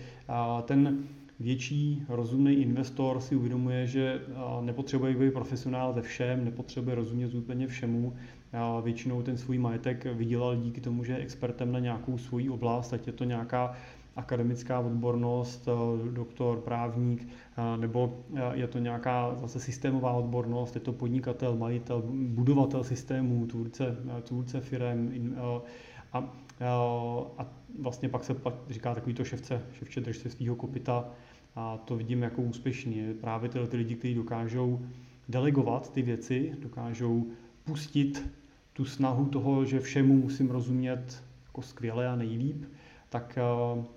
ten 0.65 1.03
větší 1.43 2.05
rozumný 2.09 2.53
investor 2.53 3.19
si 3.19 3.35
uvědomuje, 3.35 3.87
že 3.87 4.21
nepotřebuje 4.61 5.13
být 5.13 5.33
profesionál 5.33 5.93
ve 5.93 6.01
všem, 6.01 6.45
nepotřebuje 6.45 6.95
rozumět 6.95 7.35
úplně 7.35 7.67
všemu. 7.67 8.13
Většinou 8.83 9.21
ten 9.21 9.37
svůj 9.37 9.57
majetek 9.57 10.05
vydělal 10.05 10.55
díky 10.55 10.81
tomu, 10.81 11.03
že 11.03 11.13
je 11.13 11.19
expertem 11.19 11.71
na 11.71 11.79
nějakou 11.79 12.17
svoji 12.17 12.49
oblast, 12.49 12.93
ať 12.93 13.07
je 13.07 13.13
to 13.13 13.23
nějaká 13.23 13.73
akademická 14.15 14.79
odbornost, 14.79 15.69
doktor, 16.11 16.61
právník, 16.61 17.27
nebo 17.77 18.23
je 18.53 18.67
to 18.67 18.79
nějaká 18.79 19.35
zase 19.35 19.59
systémová 19.59 20.11
odbornost, 20.11 20.75
je 20.75 20.81
to 20.81 20.93
podnikatel, 20.93 21.57
majitel, 21.57 22.03
budovatel 22.11 22.83
systémů, 22.83 23.47
tvůrce, 23.47 23.97
tvůrce 24.21 24.61
firem 24.61 25.11
a, 26.13 26.33
a 27.37 27.45
vlastně 27.79 28.09
pak 28.09 28.23
se 28.23 28.35
říká 28.69 28.95
takový 28.95 29.13
to 29.13 29.23
ševce, 29.23 29.61
ševče 29.73 30.01
drž 30.01 30.17
se 30.17 30.29
svého 30.29 30.55
kopita 30.55 31.09
a 31.55 31.77
to 31.77 31.95
vidím 31.95 32.21
jako 32.21 32.41
úspěšně. 32.41 33.13
Právě 33.21 33.49
tyhle 33.49 33.67
ty 33.67 33.77
lidi, 33.77 33.95
kteří 33.95 34.13
dokážou 34.13 34.79
delegovat 35.29 35.93
ty 35.93 36.01
věci, 36.01 36.55
dokážou 36.59 37.27
pustit 37.63 38.29
tu 38.73 38.85
snahu 38.85 39.25
toho, 39.25 39.65
že 39.65 39.79
všemu 39.79 40.13
musím 40.13 40.49
rozumět 40.49 41.23
jako 41.45 41.61
skvěle 41.61 42.07
a 42.07 42.15
nejlíp, 42.15 42.65
tak 43.09 43.37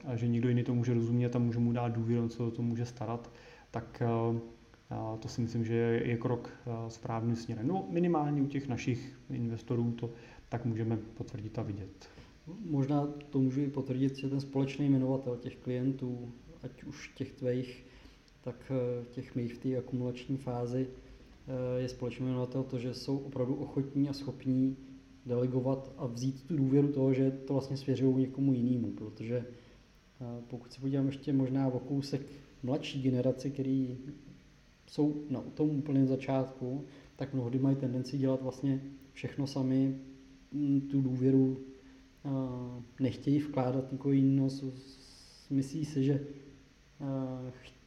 a 0.05 0.17
že 0.17 0.29
někdo 0.29 0.49
jiný 0.49 0.63
to 0.63 0.75
může 0.75 0.95
rozumět 0.95 1.37
a 1.37 1.39
může 1.39 1.59
mu 1.59 1.73
dát 1.73 1.89
důvěru, 1.89 2.29
on 2.39 2.51
to 2.51 2.63
může 2.63 2.85
starat, 2.85 3.31
tak 3.71 4.03
a 4.91 5.17
to 5.17 5.29
si 5.29 5.41
myslím, 5.41 5.65
že 5.65 5.75
je, 5.75 6.17
krok 6.17 6.51
správným 6.89 7.37
směrem. 7.37 7.67
No 7.67 7.87
minimálně 7.91 8.43
u 8.43 8.47
těch 8.47 8.69
našich 8.69 9.19
investorů 9.31 9.93
to 9.93 10.11
tak 10.49 10.65
můžeme 10.65 10.97
potvrdit 10.97 11.59
a 11.59 11.63
vidět. 11.63 12.09
Možná 12.65 13.07
to 13.31 13.39
můžu 13.39 13.61
i 13.61 13.71
potvrdit, 13.71 14.17
že 14.17 14.29
ten 14.29 14.41
společný 14.41 14.87
jmenovatel 14.87 15.37
těch 15.37 15.57
klientů, 15.57 16.33
ať 16.67 16.85
už 16.85 17.11
těch 17.15 17.33
tvých, 17.33 17.85
tak 18.45 18.57
eh, 18.71 19.05
těch 19.11 19.35
mých 19.35 19.55
v 19.55 19.59
té 19.59 19.77
akumulační 19.77 20.37
fázi, 20.37 20.87
eh, 20.87 21.81
je 21.81 21.89
společný 21.89 22.27
jmenovatel 22.27 22.63
to, 22.63 22.79
že 22.79 22.95
jsou 22.95 23.19
opravdu 23.19 23.55
ochotní 23.55 24.09
a 24.09 24.13
schopní 24.13 24.77
delegovat 25.27 25.93
a 25.97 26.07
vzít 26.07 26.43
tu 26.43 26.57
důvěru 26.57 26.93
toho, 26.93 27.15
že 27.15 27.31
to 27.31 27.53
vlastně 27.53 27.77
svěřují 27.77 28.17
někomu 28.17 28.53
jinému, 28.53 28.91
protože 28.91 29.37
eh, 29.37 30.25
pokud 30.49 30.73
se 30.73 30.81
podívám 30.81 31.07
ještě 31.07 31.33
možná 31.33 31.67
o 31.67 31.79
kousek 31.79 32.23
mladší 32.63 33.03
generaci, 33.03 33.51
který 33.51 33.99
jsou 34.87 35.25
na 35.31 35.41
tom 35.41 35.71
úplném 35.71 36.07
začátku, 36.07 36.85
tak 37.17 37.35
mnohdy 37.35 37.59
mají 37.59 37.77
tendenci 37.77 38.19
dělat 38.19 38.43
vlastně 38.43 38.81
všechno 39.13 39.47
sami, 39.47 39.99
mm, 40.53 40.81
tu 40.81 41.03
důvěru 41.03 41.61
nechtějí 43.01 43.39
vkládat 43.39 43.93
nikoho 43.93 44.13
jiného, 44.13 44.51
myslí 45.51 45.85
si, 45.85 46.05
že 46.05 46.27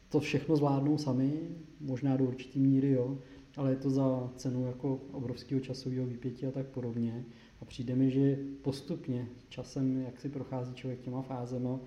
to 0.10 0.20
všechno 0.20 0.56
zvládnou 0.56 0.98
sami, 0.98 1.34
možná 1.80 2.18
do 2.18 2.26
určitý 2.26 2.60
míry, 2.60 2.92
jo, 2.92 3.18
ale 3.58 3.70
je 3.72 3.76
to 3.76 3.90
za 3.90 4.30
cenu 4.36 4.68
jako 4.68 5.02
obrovského 5.12 5.62
časového 5.62 6.06
výpětí 6.06 6.46
a 6.46 6.52
tak 6.52 6.66
podobně. 6.66 7.26
A 7.62 7.66
přijde 7.66 7.96
mi, 7.96 8.12
že 8.12 8.38
postupně 8.62 9.28
časem, 9.50 10.02
jak 10.02 10.20
si 10.20 10.30
prochází 10.30 10.74
člověk 10.74 11.02
těma 11.02 11.22
fázema, 11.22 11.80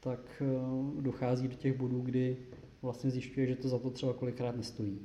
tak 0.00 0.42
e, 0.46 1.00
dochází 1.00 1.48
do 1.48 1.54
těch 1.54 1.78
bodů, 1.78 2.00
kdy 2.00 2.36
vlastně 2.82 3.10
zjišťuje, 3.10 3.46
že 3.46 3.56
to 3.56 3.68
za 3.68 3.78
to 3.78 3.90
třeba 3.90 4.12
kolikrát 4.12 4.56
nestojí. 4.56 4.98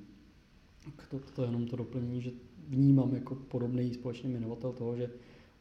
Tak 0.86 1.08
to, 1.08 1.20
to 1.20 1.42
je 1.42 1.48
jenom 1.48 1.68
to 1.68 1.76
doplnění, 1.76 2.22
že 2.22 2.32
vnímám 2.68 3.16
jako 3.16 3.36
podobný 3.36 3.94
společný 3.94 4.30
jmenovatel 4.30 4.74
toho, 4.74 4.96
že 4.96 5.10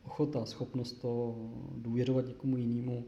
ochota, 0.04 0.46
schopnost 0.46 0.92
to 0.92 1.36
důvěřovat 1.76 2.26
někomu 2.26 2.56
jinému, 2.56 3.04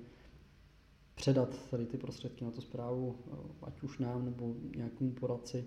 předat 1.16 1.70
tady 1.70 1.86
ty 1.86 1.98
prostředky 1.98 2.44
na 2.44 2.50
tu 2.50 2.60
zprávu, 2.60 3.16
ať 3.62 3.82
už 3.82 3.98
nám 3.98 4.24
nebo 4.24 4.54
nějakému 4.76 5.12
poradci, 5.12 5.64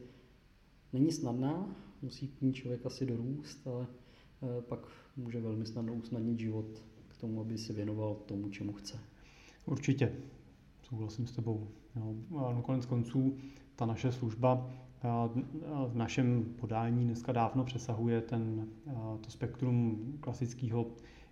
není 0.93 1.11
snadná, 1.11 1.75
musí 2.01 2.27
k 2.27 2.41
ní 2.41 2.53
člověk 2.53 2.85
asi 2.85 3.05
dorůst, 3.05 3.67
ale 3.67 3.87
eh, 3.87 4.61
pak 4.61 4.79
může 5.17 5.41
velmi 5.41 5.65
snadno 5.65 5.93
usnadnit 5.93 6.39
život 6.39 6.65
k 7.07 7.17
tomu, 7.17 7.41
aby 7.41 7.57
si 7.57 7.73
věnoval 7.73 8.15
tomu, 8.15 8.49
čemu 8.49 8.73
chce. 8.73 8.99
Určitě, 9.65 10.15
souhlasím 10.83 11.27
s 11.27 11.31
tebou. 11.31 11.67
Jo. 11.95 12.15
A 12.37 12.61
konců 12.87 13.37
ta 13.75 13.85
naše 13.85 14.11
služba 14.11 14.69
v 15.87 15.95
našem 15.95 16.45
podání 16.59 17.05
dneska 17.05 17.31
dávno 17.31 17.63
přesahuje 17.63 18.21
ten, 18.21 18.67
to 19.21 19.31
spektrum 19.31 19.99
klasického 20.19 20.87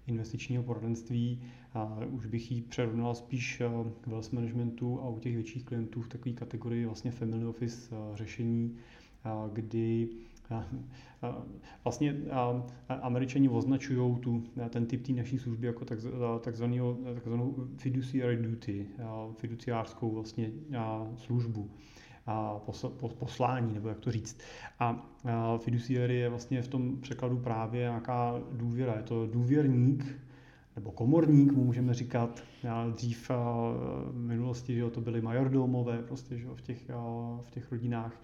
investičního 0.07 0.63
poradenství. 0.63 1.41
A 1.73 1.99
už 2.11 2.25
bych 2.25 2.51
ji 2.51 2.61
přerovnal 2.61 3.15
spíš 3.15 3.61
k 4.01 4.07
wealth 4.07 4.33
managementu 4.33 5.01
a 5.01 5.09
u 5.09 5.19
těch 5.19 5.33
větších 5.33 5.63
klientů 5.65 6.01
v 6.01 6.07
takové 6.07 6.35
kategorii 6.35 6.85
vlastně 6.85 7.11
family 7.11 7.45
office 7.45 7.95
řešení, 8.15 8.75
kdy 9.53 10.09
Vlastně 11.83 12.15
američani 12.89 13.49
označují 13.49 14.19
tu, 14.19 14.43
ten 14.69 14.85
typ 14.85 15.07
té 15.07 15.13
naší 15.13 15.39
služby 15.39 15.67
jako 15.67 15.85
takzvanou 16.39 17.67
fiduciary 17.77 18.37
duty, 18.37 18.87
fiduciářskou 19.37 20.11
vlastně 20.11 20.51
službu 21.15 21.69
poslání, 23.17 23.73
nebo 23.73 23.89
jak 23.89 23.99
to 23.99 24.11
říct. 24.11 24.39
A 24.79 25.09
fiduciary 25.57 26.15
je 26.15 26.29
vlastně 26.29 26.61
v 26.61 26.67
tom 26.67 26.97
překladu 27.01 27.37
právě 27.37 27.81
nějaká 27.81 28.33
důvěra. 28.51 28.95
Je 28.95 29.03
to 29.03 29.27
důvěrník, 29.27 30.05
nebo 30.75 30.91
komorník, 30.91 31.51
můžeme 31.51 31.93
říkat. 31.93 32.43
Dřív 32.95 33.29
v 33.29 34.11
minulosti, 34.13 34.75
že 34.75 34.89
to 34.89 35.01
byly 35.01 35.21
majordomové 35.21 36.01
prostě, 36.01 36.37
že 36.37 36.47
v, 36.55 36.61
těch, 36.61 36.89
v 37.41 37.49
těch 37.51 37.71
rodinách. 37.71 38.21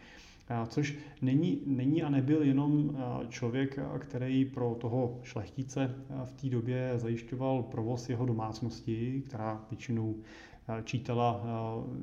Což 0.68 0.98
není, 1.22 1.62
není 1.66 2.04
a 2.04 2.10
nebyl 2.10 2.44
jenom 2.44 2.98
člověk, 3.30 3.80
který 4.00 4.46
pro 4.46 4.76
toho 4.76 5.20
šlechtice 5.24 5.96
v 6.26 6.34
té 6.34 6.50
době 6.50 6.94
zajišťoval 6.96 7.64
provoz 7.64 8.10
jeho 8.10 8.26
domácnosti, 8.26 9.24
která 9.26 9.66
většinou 9.70 10.16
čítala 10.84 11.46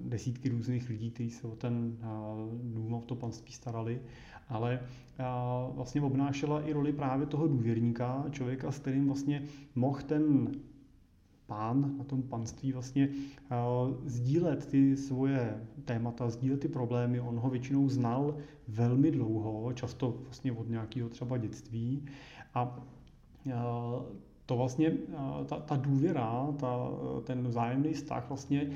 desítky 0.05 0.49
různých 0.49 0.89
lidí, 0.89 1.11
kteří 1.11 1.31
se 1.31 1.47
o 1.47 1.57
ten 1.57 1.97
dům, 2.63 2.95
o 2.95 3.01
to 3.01 3.15
panství 3.15 3.53
starali, 3.53 4.01
ale 4.49 4.81
vlastně 5.75 6.03
obnášela 6.03 6.63
i 6.63 6.73
roli 6.73 6.93
právě 6.93 7.27
toho 7.27 7.49
důvěrníka, 7.49 8.25
člověka, 8.31 8.73
s 8.73 8.79
kterým 8.79 9.07
vlastně 9.07 9.43
mohl 9.75 10.01
ten 10.01 10.53
pán 11.47 11.95
na 11.99 12.05
tom 12.05 12.23
panství 12.23 12.73
vlastně 12.73 13.09
sdílet 14.05 14.67
ty 14.67 14.97
svoje 14.97 15.67
témata, 15.85 16.31
sdílet 16.31 16.61
ty 16.61 16.69
problémy. 16.69 17.21
On 17.21 17.37
ho 17.37 17.51
většinou 17.51 17.89
znal 17.89 18.37
velmi 18.69 19.11
dlouho, 19.11 19.73
často 19.73 20.15
vlastně 20.25 20.53
od 20.53 20.69
nějakého 20.69 21.09
třeba 21.09 21.37
dětství 21.37 22.05
a 22.55 22.81
to 24.51 24.57
vlastně, 24.57 24.93
ta, 25.47 25.57
ta 25.61 25.77
důvěra, 25.77 26.55
ta, 26.57 26.91
ten 27.25 27.49
vzájemný 27.49 27.93
vztah 27.93 28.29
vlastně 28.29 28.71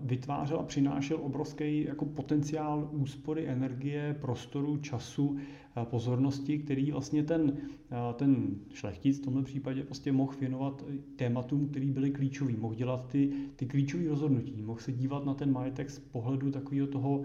vytvářel 0.00 0.58
a 0.58 0.62
přinášel 0.62 1.18
obrovský 1.22 1.84
jako 1.84 2.04
potenciál 2.04 2.88
úspory 2.92 3.48
energie, 3.48 4.16
prostoru, 4.20 4.76
času, 4.76 5.36
pozornosti, 5.84 6.58
který 6.58 6.92
vlastně 6.92 7.22
ten, 7.22 7.56
ten 8.14 8.56
šlechtic 8.74 9.18
v 9.18 9.24
tomto 9.24 9.42
případě 9.42 9.82
prostě 9.82 10.12
mohl 10.12 10.32
věnovat 10.40 10.84
tématům, 11.16 11.68
které 11.68 11.86
byly 11.86 12.10
klíčový, 12.10 12.56
mohl 12.56 12.74
dělat 12.74 13.06
ty, 13.06 13.32
ty 13.56 13.66
klíčové 13.66 14.08
rozhodnutí, 14.08 14.62
mohl 14.62 14.80
se 14.80 14.92
dívat 14.92 15.24
na 15.24 15.34
ten 15.34 15.52
majetek 15.52 15.90
z 15.90 15.98
pohledu 15.98 16.50
takového 16.50 16.86
toho, 16.86 17.22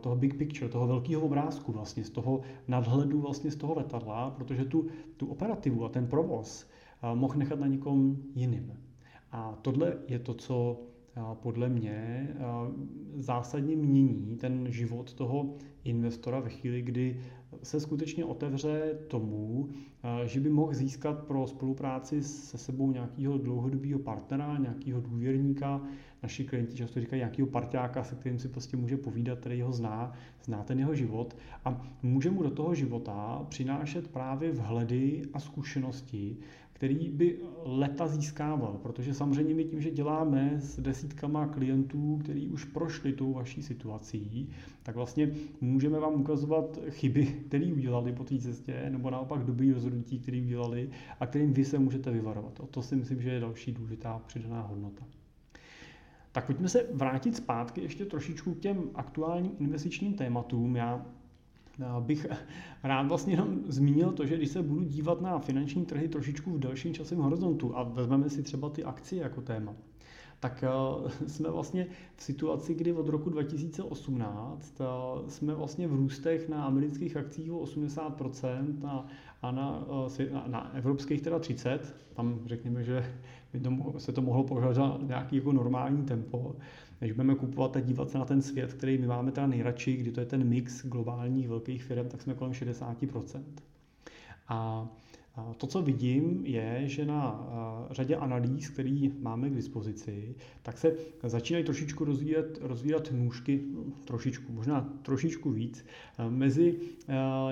toho 0.00 0.16
big 0.16 0.34
picture, 0.34 0.70
toho 0.70 0.86
velkého 0.86 1.22
obrázku 1.22 1.72
vlastně, 1.72 2.04
z 2.04 2.10
toho 2.10 2.40
nadhledu 2.68 3.20
vlastně 3.20 3.50
z 3.50 3.56
toho 3.56 3.74
letadla, 3.74 4.30
protože 4.30 4.64
tu, 4.64 4.86
tu 5.16 5.26
operativu 5.26 5.84
a 5.84 5.88
ten 5.88 6.06
provoz 6.06 6.66
mohl 7.14 7.38
nechat 7.38 7.60
na 7.60 7.66
někom 7.66 8.16
jiným. 8.34 8.72
A 9.32 9.58
tohle 9.62 9.96
je 10.08 10.18
to, 10.18 10.34
co 10.34 10.82
podle 11.34 11.68
mě 11.68 12.28
zásadně 13.16 13.76
mění 13.76 14.36
ten 14.40 14.66
život 14.72 15.14
toho 15.14 15.54
investora 15.84 16.40
ve 16.40 16.50
chvíli, 16.50 16.82
kdy 16.82 17.20
se 17.62 17.80
skutečně 17.80 18.24
otevře 18.24 18.98
tomu, 19.08 19.68
že 20.24 20.40
by 20.40 20.50
mohl 20.50 20.74
získat 20.74 21.18
pro 21.18 21.46
spolupráci 21.46 22.22
se 22.22 22.58
sebou 22.58 22.92
nějakého 22.92 23.38
dlouhodobého 23.38 23.98
partnera, 23.98 24.58
nějakého 24.58 25.00
důvěrníka. 25.00 25.80
Naši 26.22 26.44
klienti 26.44 26.76
často 26.76 27.00
říkají 27.00 27.20
nějakého 27.20 27.48
parťáka, 27.48 28.04
se 28.04 28.14
kterým 28.14 28.38
si 28.38 28.48
prostě 28.48 28.76
může 28.76 28.96
povídat, 28.96 29.38
který 29.38 29.62
ho 29.62 29.72
zná, 29.72 30.12
zná 30.44 30.62
ten 30.62 30.78
jeho 30.78 30.94
život 30.94 31.36
a 31.64 31.86
může 32.02 32.30
mu 32.30 32.42
do 32.42 32.50
toho 32.50 32.74
života 32.74 33.46
přinášet 33.48 34.08
právě 34.08 34.52
vhledy 34.52 35.22
a 35.32 35.40
zkušenosti, 35.40 36.36
který 36.80 37.08
by 37.08 37.38
leta 37.64 38.08
získával, 38.08 38.78
protože 38.82 39.14
samozřejmě 39.14 39.54
my 39.54 39.64
tím, 39.64 39.80
že 39.80 39.90
děláme 39.90 40.54
s 40.58 40.80
desítkama 40.80 41.46
klientů, 41.46 42.18
kteří 42.22 42.48
už 42.48 42.64
prošli 42.64 43.12
tou 43.12 43.32
vaší 43.32 43.62
situací, 43.62 44.48
tak 44.82 44.94
vlastně 44.94 45.30
můžeme 45.60 45.98
vám 45.98 46.20
ukazovat 46.20 46.78
chyby, 46.90 47.26
které 47.26 47.72
udělali 47.72 48.12
po 48.12 48.24
té 48.24 48.38
cestě, 48.38 48.86
nebo 48.90 49.10
naopak 49.10 49.44
dobrý 49.44 49.72
rozhodnutí, 49.72 50.18
které 50.18 50.42
udělali 50.42 50.90
a 51.20 51.26
kterým 51.26 51.52
vy 51.52 51.64
se 51.64 51.78
můžete 51.78 52.10
vyvarovat. 52.10 52.60
O 52.60 52.66
to 52.66 52.82
si 52.82 52.96
myslím, 52.96 53.22
že 53.22 53.30
je 53.30 53.40
další 53.40 53.72
důležitá 53.72 54.18
přidaná 54.26 54.62
hodnota. 54.62 55.04
Tak 56.32 56.46
pojďme 56.46 56.68
se 56.68 56.86
vrátit 56.92 57.36
zpátky 57.36 57.80
ještě 57.80 58.04
trošičku 58.04 58.54
k 58.54 58.60
těm 58.60 58.82
aktuálním 58.94 59.52
investičním 59.58 60.14
tématům. 60.14 60.76
Já 60.76 61.06
bych 62.00 62.26
rád 62.82 63.08
vlastně 63.08 63.32
jenom 63.32 63.58
zmínil 63.66 64.12
to, 64.12 64.26
že 64.26 64.36
když 64.36 64.50
se 64.50 64.62
budu 64.62 64.82
dívat 64.82 65.20
na 65.20 65.38
finanční 65.38 65.86
trhy 65.86 66.08
trošičku 66.08 66.50
v 66.50 66.58
delším 66.58 66.94
časovém 66.94 67.24
horizontu 67.24 67.76
a 67.76 67.82
vezmeme 67.82 68.30
si 68.30 68.42
třeba 68.42 68.70
ty 68.70 68.84
akcie 68.84 69.22
jako 69.22 69.40
téma, 69.40 69.74
tak 70.40 70.64
eh, 70.64 71.28
jsme 71.28 71.50
vlastně 71.50 71.86
v 72.16 72.22
situaci, 72.22 72.74
kdy 72.74 72.92
od 72.92 73.08
roku 73.08 73.30
2018 73.30 74.80
eh, 74.80 74.84
jsme 75.30 75.54
vlastně 75.54 75.88
v 75.88 75.94
růstech 75.94 76.48
na 76.48 76.64
amerických 76.64 77.16
akcích 77.16 77.52
o 77.52 77.64
80% 77.64 78.86
a, 78.86 79.06
a 79.42 79.50
na, 79.50 79.86
eh, 80.18 80.30
na, 80.32 80.44
na 80.46 80.74
evropských 80.74 81.22
teda 81.22 81.38
30%. 81.38 81.78
Tam 82.14 82.40
řekněme, 82.46 82.84
že 82.84 83.14
by 83.52 83.60
to, 83.60 83.70
se 83.98 84.12
to 84.12 84.22
mohlo 84.22 84.44
považovat 84.44 84.74
za 84.74 84.98
nějaký 85.06 85.36
jako 85.36 85.52
normální 85.52 86.04
tempo 86.04 86.56
než 87.00 87.12
budeme 87.12 87.34
kupovat 87.34 87.76
a 87.76 87.80
dívat 87.80 88.10
se 88.10 88.18
na 88.18 88.24
ten 88.24 88.42
svět, 88.42 88.74
který 88.74 88.98
my 88.98 89.06
máme 89.06 89.32
teda 89.32 89.46
nejradši, 89.46 89.96
kdy 89.96 90.10
to 90.12 90.20
je 90.20 90.26
ten 90.26 90.48
mix 90.48 90.86
globálních 90.86 91.48
velkých 91.48 91.84
firm, 91.84 92.08
tak 92.08 92.22
jsme 92.22 92.34
kolem 92.34 92.52
60%. 92.52 93.42
A 94.48 94.88
to, 95.56 95.66
co 95.66 95.82
vidím, 95.82 96.46
je, 96.46 96.82
že 96.84 97.04
na 97.04 97.48
řadě 97.90 98.16
analýz, 98.16 98.68
které 98.68 99.08
máme 99.20 99.50
k 99.50 99.54
dispozici, 99.54 100.34
tak 100.62 100.78
se 100.78 100.96
začínají 101.22 101.64
trošičku 101.64 102.04
rozvíjet, 102.04 102.58
rozvíjet 102.62 103.12
nůžky, 103.12 103.60
trošičku, 104.04 104.52
možná 104.52 104.80
trošičku 105.02 105.50
víc, 105.50 105.84
mezi 106.28 106.78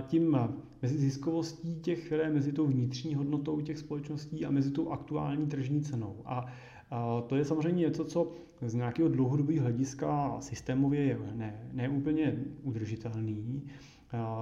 tím, 0.07 0.39
mezi 0.83 0.99
ziskovostí 0.99 1.81
těch 1.81 2.09
firm, 2.09 2.35
mezi 2.35 2.53
tou 2.53 2.67
vnitřní 2.67 3.15
hodnotou 3.15 3.61
těch 3.61 3.79
společností 3.79 4.47
a 4.47 4.51
mezi 4.51 4.71
tou 4.71 4.91
aktuální 4.91 5.47
tržní 5.47 5.83
cenou. 5.83 6.17
A 6.25 6.47
to 7.27 7.37
je 7.37 7.45
samozřejmě 7.45 7.81
něco, 7.81 8.05
co 8.05 8.33
z 8.63 8.75
nějakého 8.75 9.09
dlouhodobého 9.09 9.63
hlediska 9.63 10.37
systémově 10.41 11.01
je 11.01 11.19
ne, 11.35 11.69
ne 11.73 11.89
úplně 11.89 12.37
udržitelný. 12.63 13.63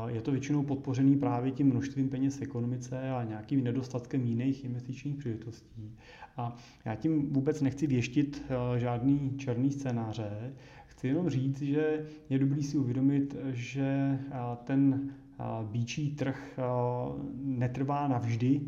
Je 0.07 0.23
to 0.23 0.31
většinou 0.31 0.63
podpořený 0.63 1.17
právě 1.17 1.53
tím 1.53 1.67
množstvím 1.67 2.09
peněz 2.09 2.39
v 2.39 2.43
ekonomice 2.43 3.11
a 3.11 3.25
nějakým 3.25 3.65
nedostatkem 3.65 4.25
jiných 4.25 4.65
investičních 4.65 5.17
příležitostí. 5.17 5.97
A 6.37 6.57
já 6.85 6.95
tím 6.95 7.33
vůbec 7.33 7.61
nechci 7.61 7.87
věštit 7.87 8.45
eh, 8.49 8.79
žádný 8.79 9.33
černý 9.39 9.71
scénáře, 9.71 10.55
chci 10.87 11.09
jenom 11.09 11.31
říct, 11.31 11.63
že 11.63 12.07
je 12.31 12.39
dobrý 12.39 12.63
si 12.63 12.79
uvědomit, 12.79 13.37
že 13.53 14.19
eh, 14.31 14.37
ten 14.65 15.11
Bíčí 15.63 16.15
trh 16.15 16.59
netrvá 17.45 18.09
navždy, 18.09 18.61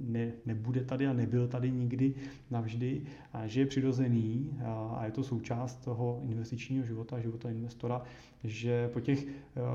ne, 0.00 0.32
nebude 0.46 0.84
tady 0.84 1.06
a 1.06 1.12
nebyl 1.12 1.48
tady 1.48 1.70
nikdy 1.70 2.14
navždy, 2.50 3.02
a 3.32 3.46
že 3.46 3.60
je 3.60 3.66
přirozený 3.66 4.50
a 4.96 5.04
je 5.04 5.12
to 5.12 5.22
součást 5.22 5.76
toho 5.76 6.22
investičního 6.28 6.84
života, 6.84 7.20
života 7.20 7.50
investora, 7.50 8.02
že 8.44 8.88
po 8.88 9.00
těch 9.00 9.26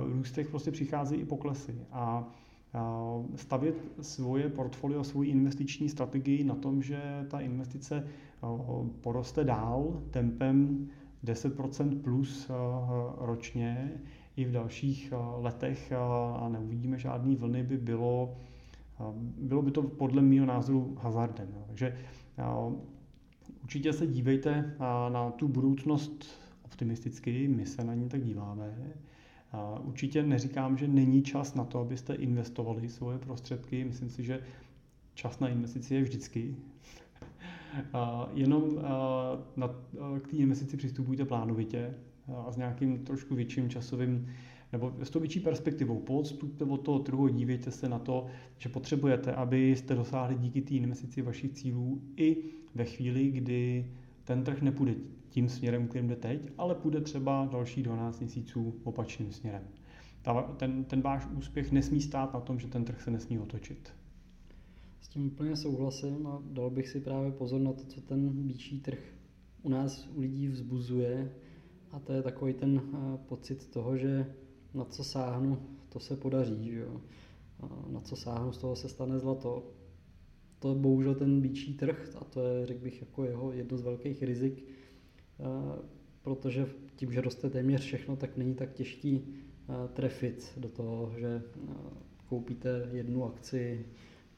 růstech 0.06 0.50
prostě 0.50 0.72
přichází 0.72 1.16
i 1.16 1.26
poklesy. 1.26 1.76
A 1.92 2.28
stavět 3.36 3.76
svoje 4.02 4.50
portfolio, 4.50 5.04
svoji 5.04 5.30
investiční 5.30 5.90
strategii 5.90 6.44
na 6.44 6.56
tom, 6.56 6.84
že 6.84 7.26
ta 7.28 7.40
investice 7.40 8.08
poroste 9.02 9.44
dál 9.44 10.02
tempem 10.12 10.88
10% 11.26 12.02
plus 12.02 12.52
ročně, 13.18 13.92
i 14.36 14.46
v 14.46 14.52
dalších 14.52 15.14
letech 15.38 15.94
a 16.36 16.50
neuvidíme 16.50 17.00
žádný 17.00 17.36
vlny, 17.36 17.64
by 17.64 17.78
bylo, 17.78 18.36
bylo 19.38 19.62
by 19.62 19.72
to 19.72 19.84
podle 19.84 20.22
mého 20.22 20.46
názoru 20.46 20.98
hazardem. 21.02 21.48
Takže 21.68 21.98
určitě 23.64 23.94
se 23.94 24.08
dívejte 24.08 24.76
na 25.10 25.32
tu 25.32 25.48
budoucnost 25.48 26.26
optimisticky, 26.66 27.48
my 27.48 27.66
se 27.66 27.84
na 27.84 27.94
ní 27.94 28.10
tak 28.10 28.24
díváme. 28.24 28.94
Určitě 29.84 30.24
neříkám, 30.24 30.78
že 30.78 30.88
není 30.88 31.24
čas 31.24 31.56
na 31.56 31.64
to, 31.64 31.80
abyste 31.80 32.14
investovali 32.14 32.90
svoje 32.90 33.18
prostředky. 33.18 33.84
Myslím 33.84 34.10
si, 34.10 34.24
že 34.24 34.42
čas 35.14 35.40
na 35.40 35.48
investici 35.48 35.96
je 35.96 36.02
vždycky. 36.02 36.56
Jenom 38.34 38.78
k 40.22 40.28
té 40.28 40.38
investici 40.38 40.78
přistupujte 40.78 41.26
plánovitě, 41.26 41.94
a 42.48 42.52
s 42.52 42.58
nějakým 42.58 42.98
trošku 43.06 43.36
větším 43.36 43.70
časovým 43.70 44.28
nebo 44.74 44.94
s 45.04 45.10
tou 45.10 45.20
větší 45.20 45.40
perspektivou. 45.40 46.00
Poodstupte 46.00 46.66
od 46.66 46.78
toho 46.78 47.00
trhu, 47.00 47.28
dívejte 47.28 47.72
se 47.72 47.90
na 47.90 48.00
to, 48.00 48.26
že 48.58 48.70
potřebujete, 48.70 49.34
abyste 49.34 49.96
dosáhli 49.96 50.36
díky 50.36 50.62
té 50.62 50.74
investici 50.74 51.22
vašich 51.22 51.52
cílů 51.52 52.02
i 52.18 52.44
ve 52.76 52.86
chvíli, 52.86 53.32
kdy 53.32 53.92
ten 54.24 54.44
trh 54.44 54.62
nepůjde 54.62 54.96
tím 55.30 55.50
směrem, 55.50 55.88
kterým 55.88 56.08
jde 56.08 56.16
teď, 56.16 56.52
ale 56.58 56.76
půjde 56.76 57.02
třeba 57.02 57.50
další 57.52 57.84
12 57.84 58.20
měsíců 58.20 58.76
opačným 58.84 59.32
směrem. 59.32 59.64
Ta, 60.22 60.42
ten, 60.42 60.84
ten 60.84 61.02
váš 61.02 61.28
úspěch 61.38 61.72
nesmí 61.72 62.02
stát 62.02 62.34
na 62.34 62.40
tom, 62.40 62.60
že 62.60 62.68
ten 62.68 62.86
trh 62.86 63.02
se 63.02 63.12
nesmí 63.12 63.40
otočit. 63.40 63.94
S 65.02 65.08
tím 65.08 65.28
úplně 65.28 65.56
souhlasím 65.56 66.28
a 66.28 66.42
dal 66.46 66.70
bych 66.70 66.90
si 66.90 67.00
právě 67.00 67.32
pozor 67.32 67.62
na 67.62 67.74
to, 67.74 67.84
co 67.84 68.02
ten 68.02 68.30
bíčí 68.30 68.80
trh 68.80 69.00
u 69.62 69.70
nás 69.70 70.10
u 70.16 70.20
lidí 70.20 70.48
vzbuzuje, 70.48 71.32
a 71.94 72.00
to 72.00 72.14
je 72.14 72.22
takový 72.22 72.54
ten 72.54 72.82
eh, 72.94 73.18
pocit 73.18 73.68
toho, 73.68 73.98
že 73.98 74.34
na 74.74 74.86
co 74.86 75.04
sáhnu, 75.04 75.58
to 75.90 76.00
se 76.00 76.16
podaří. 76.16 76.72
Že 76.72 76.80
jo? 76.80 77.02
Na 77.90 78.00
co 78.00 78.16
sáhnu, 78.16 78.52
z 78.52 78.58
toho 78.58 78.76
se 78.76 78.90
stane 78.90 79.20
zlato. 79.20 79.72
To 80.60 80.70
je 80.70 80.76
bohužel 80.76 81.16
ten 81.16 81.42
bíčí 81.42 81.74
trh 81.74 82.16
a 82.22 82.24
to 82.24 82.42
je, 82.42 82.66
řekl 82.66 82.84
bych, 82.84 83.02
jako 83.02 83.24
jeho 83.24 83.52
jedno 83.52 83.78
z 83.78 83.82
velkých 83.82 84.24
rizik, 84.24 84.66
protože 86.22 86.68
tím, 86.96 87.12
že 87.12 87.22
roste 87.22 87.50
téměř 87.50 87.82
všechno, 87.82 88.16
tak 88.16 88.38
není 88.38 88.56
tak 88.56 88.74
těžký 88.74 89.34
trefit 89.94 90.54
do 90.58 90.70
toho, 90.70 91.14
že 91.18 91.42
koupíte 92.30 92.90
jednu 92.92 93.26
akci, 93.26 93.86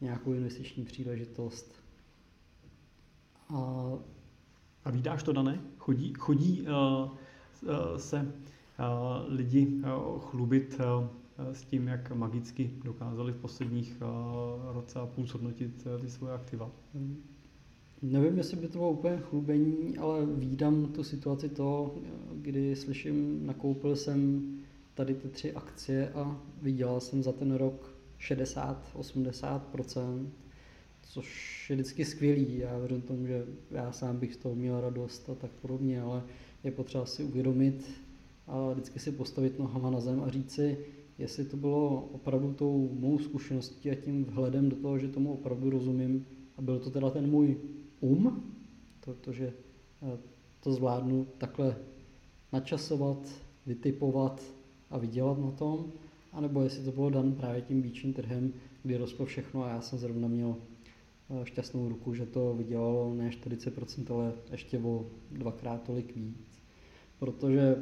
nějakou 0.02 0.34
investiční 0.34 0.86
příležitost. 0.86 1.74
A, 3.50 3.92
a 4.84 4.92
vydáš 4.92 5.24
to, 5.24 5.34
Dané? 5.34 5.62
Chodí, 5.78 6.14
chodí 6.14 6.62
uh 6.62 7.18
Eh, 7.64 8.00
se 8.00 8.32
lidi 9.28 9.82
eh, 9.84 9.88
chlubit 10.20 10.82
s 11.54 11.64
tím, 11.64 11.88
jak 11.88 12.12
magicky 12.12 12.72
dokázali 12.84 13.32
v 13.32 13.38
posledních 13.38 14.02
roce 14.74 15.00
a 15.00 15.06
půl 15.06 15.26
zhodnotit 15.26 15.88
ty 16.02 16.10
svoje 16.10 16.34
aktiva. 16.34 16.72
Hmm. 16.94 17.24
Nevím, 18.02 18.38
jestli 18.38 18.58
by 18.58 18.68
to 18.68 18.78
bylo 18.78 18.92
úplně 18.92 19.18
chlubení, 19.18 19.98
ale 19.98 20.26
výdám 20.26 20.86
tu 20.86 21.04
situaci 21.04 21.50
to, 21.50 21.96
kdy 22.34 22.76
slyším, 22.76 23.46
nakoupil 23.46 23.96
jsem 23.96 24.52
tady 24.94 25.14
ty 25.14 25.28
tři 25.28 25.54
akcie 25.54 26.10
a 26.10 26.42
vydělal 26.62 27.00
jsem 27.00 27.24
za 27.24 27.32
ten 27.32 27.54
rok 27.54 27.96
60-80%, 28.20 30.28
což 31.02 31.70
je 31.70 31.76
vždycky 31.76 32.06
skvělý. 32.06 32.58
Já 32.58 32.78
věřím 32.78 33.02
tomu, 33.02 33.28
že 33.28 33.46
já 33.72 33.92
sám 33.92 34.18
bych 34.18 34.34
z 34.34 34.38
toho 34.38 34.56
měl 34.56 34.82
radost 34.82 35.30
a 35.30 35.36
tak 35.36 35.52
podobně, 35.52 36.02
ale 36.02 36.24
je 36.64 36.72
potřeba 36.72 37.06
si 37.06 37.24
uvědomit 37.24 38.05
a 38.48 38.72
vždycky 38.72 39.00
si 39.00 39.12
postavit 39.12 39.60
nohama 39.60 39.90
na 39.90 40.00
zem 40.00 40.24
a 40.24 40.30
říct 40.30 40.52
si, 40.52 40.78
jestli 41.18 41.46
to 41.46 41.58
bylo 41.58 42.10
opravdu 42.12 42.54
tou 42.54 42.90
mou 42.94 43.20
zkušeností 43.20 43.90
a 43.90 43.96
tím 43.96 44.26
vhledem 44.26 44.70
do 44.70 44.76
toho, 44.76 45.00
že 45.00 45.08
tomu 45.08 45.34
opravdu 45.34 45.70
rozumím 45.70 46.26
a 46.58 46.62
byl 46.62 46.80
to 46.80 46.90
teda 46.90 47.10
ten 47.10 47.30
můj 47.30 47.58
um, 48.00 48.44
protože 49.00 49.54
eh, 50.02 50.18
to 50.60 50.72
zvládnu 50.72 51.28
takhle 51.38 51.76
načasovat, 52.54 53.30
vytipovat 53.66 54.44
a 54.90 54.98
vydělat 54.98 55.38
na 55.40 55.52
tom, 55.52 55.92
anebo 56.34 56.62
jestli 56.62 56.84
to 56.84 56.92
bylo 56.92 57.10
dan 57.10 57.34
právě 57.34 57.62
tím 57.62 57.82
bíčím 57.82 58.14
trhem, 58.14 58.54
kdy 58.84 58.98
rostlo 58.98 59.26
všechno 59.26 59.64
a 59.64 59.70
já 59.70 59.82
jsem 59.82 60.00
zrovna 60.00 60.28
měl 60.28 60.56
šťastnou 61.44 61.90
ruku, 61.90 62.14
že 62.14 62.26
to 62.26 62.54
vydělalo 62.54 63.14
ne 63.14 63.30
40%, 63.30 64.14
ale 64.14 64.34
ještě 64.52 64.80
o 64.80 65.06
dvakrát 65.32 65.84
tolik 65.84 66.16
víc. 66.16 66.62
Protože 67.20 67.76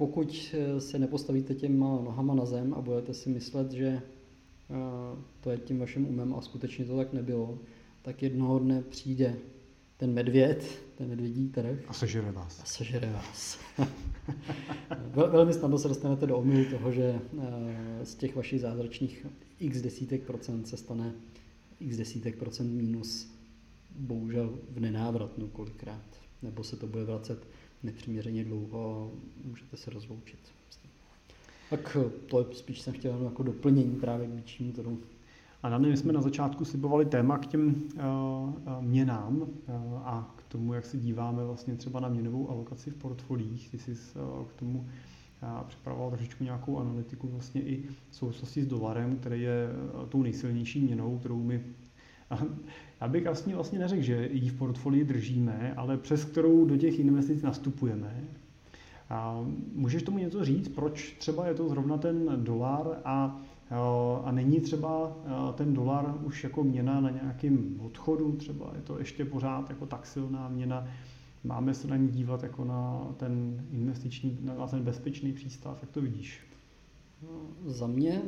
pokud 0.00 0.54
se 0.78 0.98
nepostavíte 0.98 1.54
těma 1.54 1.86
nohama 1.86 2.34
na 2.34 2.44
zem 2.44 2.74
a 2.74 2.80
budete 2.80 3.14
si 3.14 3.30
myslet, 3.30 3.72
že 3.72 4.02
to 5.40 5.50
je 5.50 5.58
tím 5.58 5.78
vaším 5.78 6.08
umem 6.08 6.34
a 6.34 6.40
skutečně 6.40 6.84
to 6.84 6.96
tak 6.96 7.12
nebylo, 7.12 7.58
tak 8.02 8.22
jednoho 8.22 8.58
dne 8.58 8.82
přijde 8.82 9.36
ten 9.96 10.12
medvěd, 10.12 10.82
ten 10.94 11.08
medvědí 11.08 11.48
trh. 11.48 11.78
A 11.88 11.92
sežere 11.92 12.32
vás. 12.32 12.60
A 12.62 12.64
sežere 12.64 13.12
vás. 13.12 13.58
Vel, 15.14 15.30
velmi 15.30 15.52
snadno 15.52 15.78
se 15.78 15.88
dostanete 15.88 16.26
do 16.26 16.36
omylu 16.36 16.64
toho, 16.70 16.92
že 16.92 17.20
eh, 17.38 18.06
z 18.06 18.14
těch 18.14 18.36
vašich 18.36 18.60
zázračných 18.60 19.26
x 19.60 19.82
desítek 19.82 20.22
procent 20.22 20.68
se 20.68 20.76
stane 20.76 21.12
x 21.80 21.96
desítek 21.96 22.38
procent 22.38 22.72
minus 22.72 23.30
bohužel 23.98 24.58
v 24.70 24.80
nenávratnu 24.80 25.48
kolikrát. 25.48 26.04
Nebo 26.42 26.64
se 26.64 26.76
to 26.76 26.86
bude 26.86 27.04
vracet 27.04 27.46
nepřiměřeně 27.82 28.44
dlouho 28.44 29.10
a 29.12 29.16
můžete 29.48 29.76
se 29.76 29.90
rozloučit. 29.90 30.38
Tak 31.70 31.96
to 32.26 32.38
je 32.38 32.44
spíš 32.52 32.80
jsem 32.80 32.94
chtěl 32.94 33.24
jako 33.24 33.42
doplnění 33.42 33.96
právě 33.96 34.26
k 34.26 34.30
většímu 34.30 34.72
trhu. 34.72 34.98
A 35.62 35.68
na 35.68 35.78
my 35.78 35.96
jsme 35.96 36.12
na 36.12 36.20
začátku 36.20 36.64
slibovali 36.64 37.06
téma 37.06 37.38
k 37.38 37.46
těm 37.46 37.66
uh, 37.66 38.84
měnám 38.84 39.36
uh, 39.36 39.48
a 40.04 40.34
k 40.36 40.42
tomu, 40.42 40.74
jak 40.74 40.86
se 40.86 40.98
díváme 40.98 41.44
vlastně 41.44 41.76
třeba 41.76 42.00
na 42.00 42.08
měnovou 42.08 42.50
alokaci 42.50 42.90
v 42.90 42.94
portfoliích. 42.94 43.68
Ty 43.70 43.78
jsi 43.78 43.90
uh, 43.90 44.44
k 44.44 44.52
tomu 44.52 44.78
uh, 44.78 45.64
připravoval 45.66 46.10
trošičku 46.10 46.44
nějakou 46.44 46.78
analytiku 46.78 47.28
vlastně 47.28 47.62
i 47.62 47.82
v 48.10 48.16
souvislosti 48.16 48.62
s 48.62 48.66
dolarem, 48.66 49.16
který 49.16 49.42
je 49.42 49.68
uh, 49.94 50.08
tou 50.08 50.22
nejsilnější 50.22 50.80
měnou, 50.80 51.18
kterou 51.18 51.42
my 51.42 51.64
já 53.00 53.08
bych 53.08 53.24
vlastně, 53.24 53.54
vlastně 53.54 53.78
neřekl, 53.78 54.02
že 54.02 54.28
ji 54.32 54.48
v 54.48 54.58
portfolii 54.58 55.04
držíme, 55.04 55.74
ale 55.76 55.96
přes 55.96 56.24
kterou 56.24 56.64
do 56.64 56.76
těch 56.76 56.98
investic 56.98 57.42
nastupujeme. 57.42 58.24
A 59.10 59.44
můžeš 59.74 60.02
tomu 60.02 60.18
něco 60.18 60.44
říct, 60.44 60.68
proč 60.68 61.16
třeba 61.18 61.46
je 61.46 61.54
to 61.54 61.68
zrovna 61.68 61.98
ten 61.98 62.44
dolar 62.44 63.00
a 63.04 63.40
a 64.24 64.32
není 64.32 64.60
třeba 64.60 65.16
ten 65.54 65.74
dolar 65.74 66.14
už 66.24 66.44
jako 66.44 66.64
měna 66.64 67.00
na 67.00 67.10
nějakém 67.10 67.80
odchodu, 67.80 68.32
třeba 68.32 68.72
je 68.76 68.82
to 68.82 68.98
ještě 68.98 69.24
pořád 69.24 69.70
jako 69.70 69.86
tak 69.86 70.06
silná 70.06 70.48
měna, 70.48 70.88
máme 71.44 71.74
se 71.74 71.88
na 71.88 71.96
ní 71.96 72.08
dívat 72.08 72.42
jako 72.42 72.64
na 72.64 73.12
ten 73.16 73.64
investiční, 73.70 74.38
na 74.42 74.66
ten 74.66 74.82
bezpečný 74.82 75.32
přístav, 75.32 75.78
jak 75.82 75.90
to 75.90 76.00
vidíš? 76.00 76.40
No, 77.22 77.28
za 77.72 77.86
mě 77.86 78.22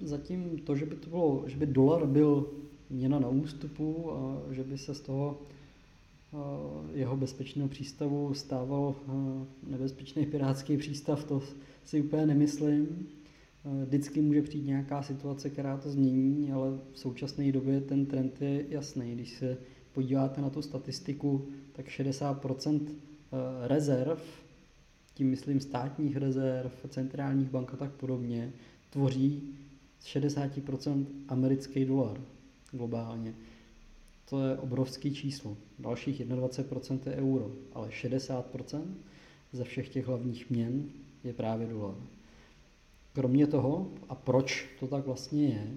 zatím 0.00 0.58
to, 0.58 0.76
že 0.76 0.86
by 0.86 0.94
to 0.94 1.10
bylo, 1.10 1.44
že 1.46 1.56
by 1.56 1.66
dolar 1.66 2.06
byl 2.06 2.46
měna 2.90 3.18
na 3.18 3.28
ústupu 3.28 4.12
a 4.12 4.42
že 4.50 4.64
by 4.64 4.78
se 4.78 4.94
z 4.94 5.00
toho 5.00 5.38
jeho 6.94 7.16
bezpečného 7.16 7.68
přístavu 7.68 8.34
stával 8.34 8.94
nebezpečný 9.66 10.26
pirátský 10.26 10.76
přístav, 10.76 11.24
to 11.24 11.42
si 11.84 12.00
úplně 12.00 12.26
nemyslím. 12.26 13.08
Vždycky 13.84 14.20
může 14.20 14.42
přijít 14.42 14.66
nějaká 14.66 15.02
situace, 15.02 15.50
která 15.50 15.76
to 15.76 15.90
změní, 15.90 16.52
ale 16.52 16.78
v 16.92 16.98
současné 16.98 17.52
době 17.52 17.80
ten 17.80 18.06
trend 18.06 18.42
je 18.42 18.64
jasný. 18.68 19.14
Když 19.14 19.38
se 19.38 19.58
podíváte 19.94 20.40
na 20.40 20.50
tu 20.50 20.62
statistiku, 20.62 21.48
tak 21.72 21.86
60% 21.86 22.80
eh, 22.86 23.68
rezerv, 23.68 24.18
tím 25.14 25.30
myslím 25.30 25.60
státních 25.60 26.16
rezerv, 26.16 26.72
centrálních 26.88 27.50
bank 27.50 27.74
a 27.74 27.76
tak 27.76 27.90
podobně, 27.90 28.52
tvoří 28.90 29.42
z 30.00 30.06
60% 30.06 31.06
americký 31.28 31.84
dolar 31.84 32.20
globálně. 32.72 33.34
To 34.30 34.46
je 34.46 34.58
obrovský 34.58 35.14
číslo. 35.14 35.56
Dalších 35.78 36.20
21% 36.20 36.98
je 37.06 37.16
euro, 37.16 37.52
ale 37.72 37.88
60% 37.88 38.82
ze 39.52 39.64
všech 39.64 39.88
těch 39.88 40.06
hlavních 40.06 40.50
měn 40.50 40.84
je 41.24 41.32
právě 41.32 41.66
dolar. 41.66 41.94
Kromě 43.12 43.46
toho, 43.46 43.90
a 44.08 44.14
proč 44.14 44.66
to 44.80 44.86
tak 44.86 45.06
vlastně 45.06 45.48
je, 45.48 45.68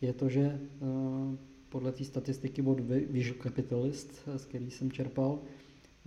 je 0.00 0.12
to, 0.12 0.28
že 0.28 0.40
eh, 0.42 1.36
podle 1.68 1.92
té 1.92 2.04
statistiky 2.04 2.62
od 2.62 2.80
Visual 3.10 3.42
Capitalist, 3.42 4.28
z 4.36 4.44
který 4.44 4.70
jsem 4.70 4.92
čerpal, 4.92 5.38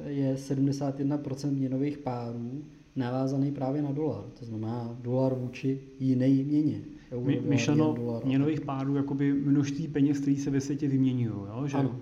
je 0.08 0.36
71% 0.36 1.52
měnových 1.52 1.98
párů 1.98 2.64
navázaný 2.96 3.52
právě 3.52 3.82
na 3.82 3.92
dolar. 3.92 4.24
To 4.40 4.46
znamená 4.46 4.98
dolar 5.02 5.36
vůči 5.36 5.80
jiné 6.00 6.30
měně. 6.30 6.82
Euro, 7.12 7.42
myšleno 7.42 7.94
dolar, 7.94 8.26
měnových 8.26 8.62
párů, 8.62 8.96
jakoby 8.96 9.34
množství 9.34 9.88
peněz, 9.88 10.20
které 10.20 10.38
se 10.38 10.50
ve 10.50 10.62
světě 10.62 10.88
vyměňují. 10.88 11.36
Že 11.66 11.78
ano 11.78 12.00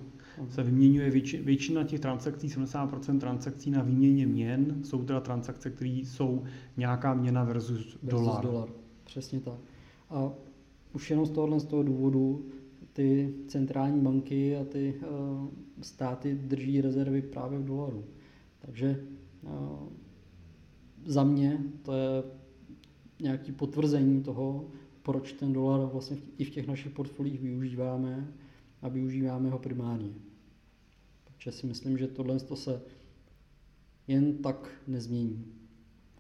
se 0.47 0.64
vyměňuje 0.64 1.12
většina 1.43 1.84
těch 1.84 1.99
transakcí, 1.99 2.47
70% 2.47 3.20
transakcí 3.20 3.72
na 3.72 3.84
výměně 3.84 4.26
měn 4.26 4.84
jsou 4.84 5.03
teda 5.03 5.20
transakce, 5.20 5.70
které 5.70 5.89
jsou 5.89 6.43
nějaká 6.78 7.14
měna 7.14 7.43
versus, 7.43 7.78
versus 7.78 7.99
dolar. 8.01 8.45
dolar. 8.45 8.70
Přesně 9.03 9.39
tak. 9.39 9.60
A 10.10 10.32
už 10.93 11.10
jenom 11.10 11.26
z 11.26 11.30
tohohle 11.30 11.60
z 11.60 11.66
toho 11.66 11.84
důvodu 11.84 12.45
ty 12.93 13.34
centrální 13.47 14.01
banky 14.01 14.57
a 14.57 14.66
ty 14.66 14.95
uh, 15.01 15.47
státy 15.82 16.36
drží 16.36 16.82
rezervy 16.82 17.22
právě 17.22 17.60
v 17.60 17.66
dolaru. 17.66 18.03
Takže 18.60 19.03
uh, 19.43 19.51
za 21.05 21.24
mě 21.24 21.57
to 21.82 21.93
je 21.93 22.24
nějaké 23.22 23.51
potvrzení 23.51 24.24
toho, 24.24 24.66
proč 25.10 25.34
ten 25.34 25.53
dolar 25.53 25.89
vlastně 25.91 26.18
i 26.38 26.45
v 26.45 26.49
těch 26.49 26.68
našich 26.68 26.91
portfoliích 26.91 27.41
využíváme 27.41 28.34
a 28.82 28.89
využíváme 28.89 29.49
ho 29.49 29.60
primárně. 29.60 30.14
Protože 31.24 31.51
si 31.51 31.68
myslím, 31.68 31.97
že 31.97 32.07
tohle 32.07 32.39
to 32.39 32.55
se 32.55 32.82
jen 34.07 34.38
tak 34.38 34.82
nezmění. 34.88 35.45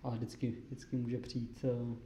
Ale 0.03 0.15
vždycky, 0.15 0.53
vždycky 0.65 0.97
může 0.97 1.17
přijít 1.17 1.65
uh, 1.89 1.97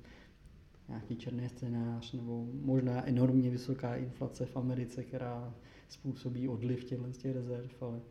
nějaký 0.90 1.16
černý 1.16 1.50
scénář 1.50 2.14
nebo 2.14 2.48
možná 2.62 3.08
enormně 3.08 3.50
vysoká 3.50 3.96
inflace 3.96 4.46
v 4.46 4.58
Americe, 4.58 5.04
která 5.04 5.56
způsobí 5.90 6.48
odliv 6.48 6.84
těchto 6.84 7.12
těch 7.12 7.34
rezerv, 7.34 7.72
ale 7.82 8.02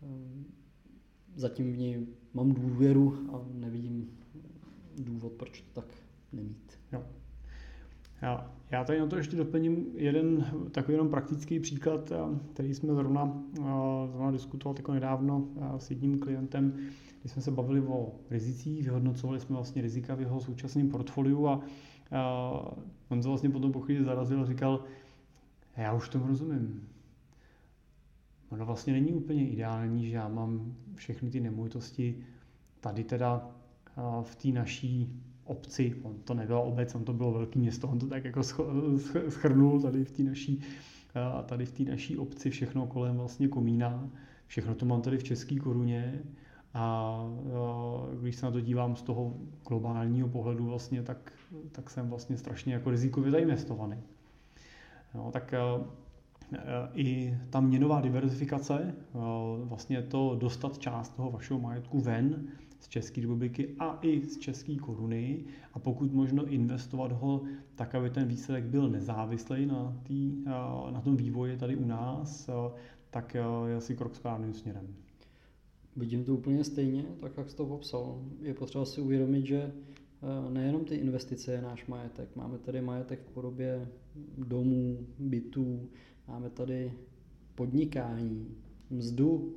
uh, 0.00 0.42
zatím 1.36 1.72
v 1.72 1.78
něj 1.78 2.06
mám 2.34 2.52
důvěru 2.52 3.28
a 3.32 3.46
nevidím 3.52 4.18
důvod, 4.98 5.32
proč 5.32 5.60
to 5.60 5.80
tak 5.80 5.94
nemít. 6.32 6.78
Jo. 6.92 7.19
Já, 8.22 8.50
já 8.70 8.84
tady 8.84 9.00
na 9.00 9.06
to 9.06 9.16
ještě 9.16 9.36
doplním 9.36 9.86
jeden 9.94 10.46
takový 10.70 10.94
jenom 10.94 11.08
praktický 11.08 11.60
příklad, 11.60 12.12
eh, 12.12 12.38
který 12.52 12.74
jsme 12.74 12.94
zrovna, 12.94 13.42
eh, 13.58 13.62
zrovna 14.10 14.30
diskutovali 14.30 14.78
jako 14.78 14.92
nedávno 14.92 15.48
eh, 15.56 15.80
s 15.80 15.90
jedním 15.90 16.18
klientem, 16.18 16.72
kdy 17.20 17.28
jsme 17.28 17.42
se 17.42 17.50
bavili 17.50 17.80
o 17.80 18.12
rizicích, 18.30 18.84
vyhodnocovali 18.84 19.40
jsme 19.40 19.54
vlastně 19.54 19.82
rizika 19.82 20.14
v 20.14 20.20
jeho 20.20 20.40
současném 20.40 20.88
portfoliu 20.88 21.48
a, 21.48 21.60
on 23.08 23.22
se 23.22 23.28
vlastně 23.28 23.50
potom 23.50 23.72
po 23.72 23.80
chvíli 23.80 24.04
zarazil 24.04 24.42
a 24.42 24.46
říkal, 24.46 24.84
já 25.76 25.92
už 25.92 26.08
tomu 26.08 26.26
rozumím. 26.26 26.88
Ono 28.50 28.66
vlastně 28.66 28.92
není 28.92 29.12
úplně 29.12 29.48
ideální, 29.48 30.06
že 30.06 30.16
já 30.16 30.28
mám 30.28 30.74
všechny 30.94 31.30
ty 31.30 31.40
nemovitosti 31.40 32.24
tady 32.80 33.04
teda 33.04 33.50
v 34.22 34.36
té 34.36 34.48
naší 34.48 35.22
obci, 35.50 35.94
on 36.02 36.14
to 36.24 36.34
nebyla 36.34 36.60
obec, 36.60 36.94
on 36.94 37.04
to 37.04 37.12
bylo 37.12 37.32
velké 37.32 37.58
město, 37.58 37.88
on 37.88 37.98
to 37.98 38.06
tak 38.06 38.24
jako 38.24 38.42
schrnul 39.28 39.80
tady 39.80 40.04
v 40.04 40.10
té 40.10 40.22
naší, 40.22 40.60
tady 41.46 41.66
v 41.66 41.72
té 41.72 41.82
naší 41.82 42.18
obci 42.18 42.50
všechno 42.50 42.86
kolem 42.86 43.16
vlastně 43.16 43.48
komína, 43.48 44.10
všechno 44.46 44.74
to 44.74 44.86
mám 44.86 45.02
tady 45.02 45.18
v 45.18 45.24
české 45.24 45.56
koruně 45.56 46.22
a 46.74 47.24
když 48.20 48.36
se 48.36 48.46
na 48.46 48.52
to 48.52 48.60
dívám 48.60 48.96
z 48.96 49.02
toho 49.02 49.34
globálního 49.68 50.28
pohledu 50.28 50.66
vlastně, 50.66 51.02
tak, 51.02 51.32
tak 51.72 51.90
jsem 51.90 52.08
vlastně 52.08 52.36
strašně 52.36 52.74
jako 52.74 52.90
rizikově 52.90 53.30
zainvestovaný. 53.30 53.96
No, 55.14 55.30
tak 55.32 55.54
i 56.94 57.38
ta 57.50 57.60
měnová 57.60 58.00
diverzifikace, 58.00 58.94
vlastně 59.64 60.02
to 60.02 60.36
dostat 60.40 60.78
část 60.78 61.16
toho 61.16 61.30
vašeho 61.30 61.60
majetku 61.60 62.00
ven 62.00 62.48
z 62.80 62.88
České 62.88 63.20
republiky 63.20 63.74
a 63.78 63.98
i 64.02 64.24
z 64.24 64.38
české 64.38 64.76
koruny 64.76 65.44
a 65.72 65.78
pokud 65.78 66.12
možno 66.12 66.46
investovat 66.46 67.12
ho 67.12 67.42
tak, 67.74 67.94
aby 67.94 68.10
ten 68.10 68.28
výsledek 68.28 68.64
byl 68.64 68.88
nezávislý 68.88 69.66
na, 69.66 70.00
tý, 70.02 70.32
na 70.90 71.00
tom 71.04 71.16
vývoji 71.16 71.56
tady 71.56 71.76
u 71.76 71.84
nás, 71.84 72.50
tak 73.10 73.34
je 73.34 73.76
asi 73.76 73.96
krok 73.96 74.14
správným 74.14 74.54
směrem. 74.54 74.94
Vidím 75.96 76.24
to 76.24 76.34
úplně 76.34 76.64
stejně, 76.64 77.04
tak 77.20 77.32
jak 77.36 77.50
jsi 77.50 77.56
to 77.56 77.66
popsal. 77.66 78.22
Je 78.42 78.54
potřeba 78.54 78.84
si 78.84 79.00
uvědomit, 79.00 79.46
že 79.46 79.72
nejenom 80.50 80.84
ty 80.84 80.94
investice 80.94 81.52
je 81.52 81.62
náš 81.62 81.86
majetek. 81.86 82.36
Máme 82.36 82.58
tady 82.58 82.80
majetek 82.80 83.20
v 83.22 83.30
podobě 83.30 83.88
domů, 84.38 85.06
bytů, 85.18 85.88
máme 86.28 86.50
tady 86.50 86.92
podnikání, 87.54 88.56
mzdu, 88.90 89.56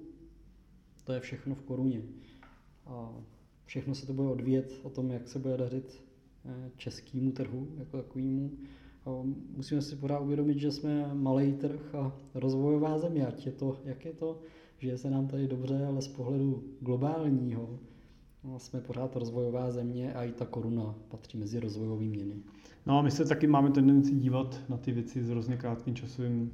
to 1.04 1.14
je 1.14 1.20
všechno 1.20 1.56
v 1.56 1.62
koruně. 1.62 2.02
A 2.86 3.14
všechno 3.66 3.96
se 3.96 4.08
to 4.08 4.14
bude 4.14 4.28
odvíjet 4.28 4.80
o 4.84 4.90
tom, 4.90 5.12
jak 5.12 5.28
se 5.28 5.40
bude 5.40 5.58
dařit 5.58 6.04
eh, 6.46 6.72
českému 6.78 7.32
trhu 7.32 7.68
jako 7.78 7.98
takovému. 7.98 8.52
musíme 9.56 9.82
si 9.82 9.96
pořád 9.96 10.20
uvědomit, 10.20 10.60
že 10.60 10.72
jsme 10.72 11.14
malý 11.14 11.54
trh 11.54 11.96
a 11.96 12.16
rozvojová 12.34 12.98
země, 12.98 13.28
ať 13.28 13.46
je 13.46 13.52
to, 13.52 13.78
jak 13.86 14.06
je 14.06 14.14
to, 14.14 14.40
že 14.78 14.98
se 14.98 15.10
nám 15.10 15.28
tady 15.28 15.48
dobře, 15.48 15.86
ale 15.86 16.02
z 16.02 16.08
pohledu 16.08 16.64
globálního 16.80 17.80
no, 18.44 18.60
jsme 18.60 18.82
pořád 18.82 19.16
rozvojová 19.16 19.72
země 19.72 20.14
a 20.14 20.24
i 20.24 20.32
ta 20.32 20.46
koruna 20.46 20.96
patří 21.08 21.38
mezi 21.38 21.60
rozvojové 21.60 22.06
měny. 22.06 22.36
No 22.86 23.00
a 23.00 23.02
my 23.02 23.12
se 23.12 23.26
taky 23.26 23.48
máme 23.48 23.72
tendenci 23.72 24.16
dívat 24.16 24.62
na 24.70 24.78
ty 24.78 24.92
věci 24.92 25.24
s 25.24 25.30
hrozně 25.30 25.58
krátkým 25.58 25.96
časovým 25.96 26.52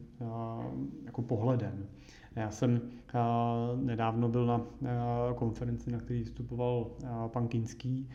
jako 1.05 1.21
pohledem. 1.21 1.87
Já 2.39 2.51
jsem 2.51 2.81
nedávno 3.75 4.29
byl 4.29 4.45
na 4.45 4.61
konferenci, 5.35 5.91
na 5.91 5.99
který 5.99 6.19
vystupoval 6.19 6.91
pan 7.27 7.47
Kinský, 7.47 8.09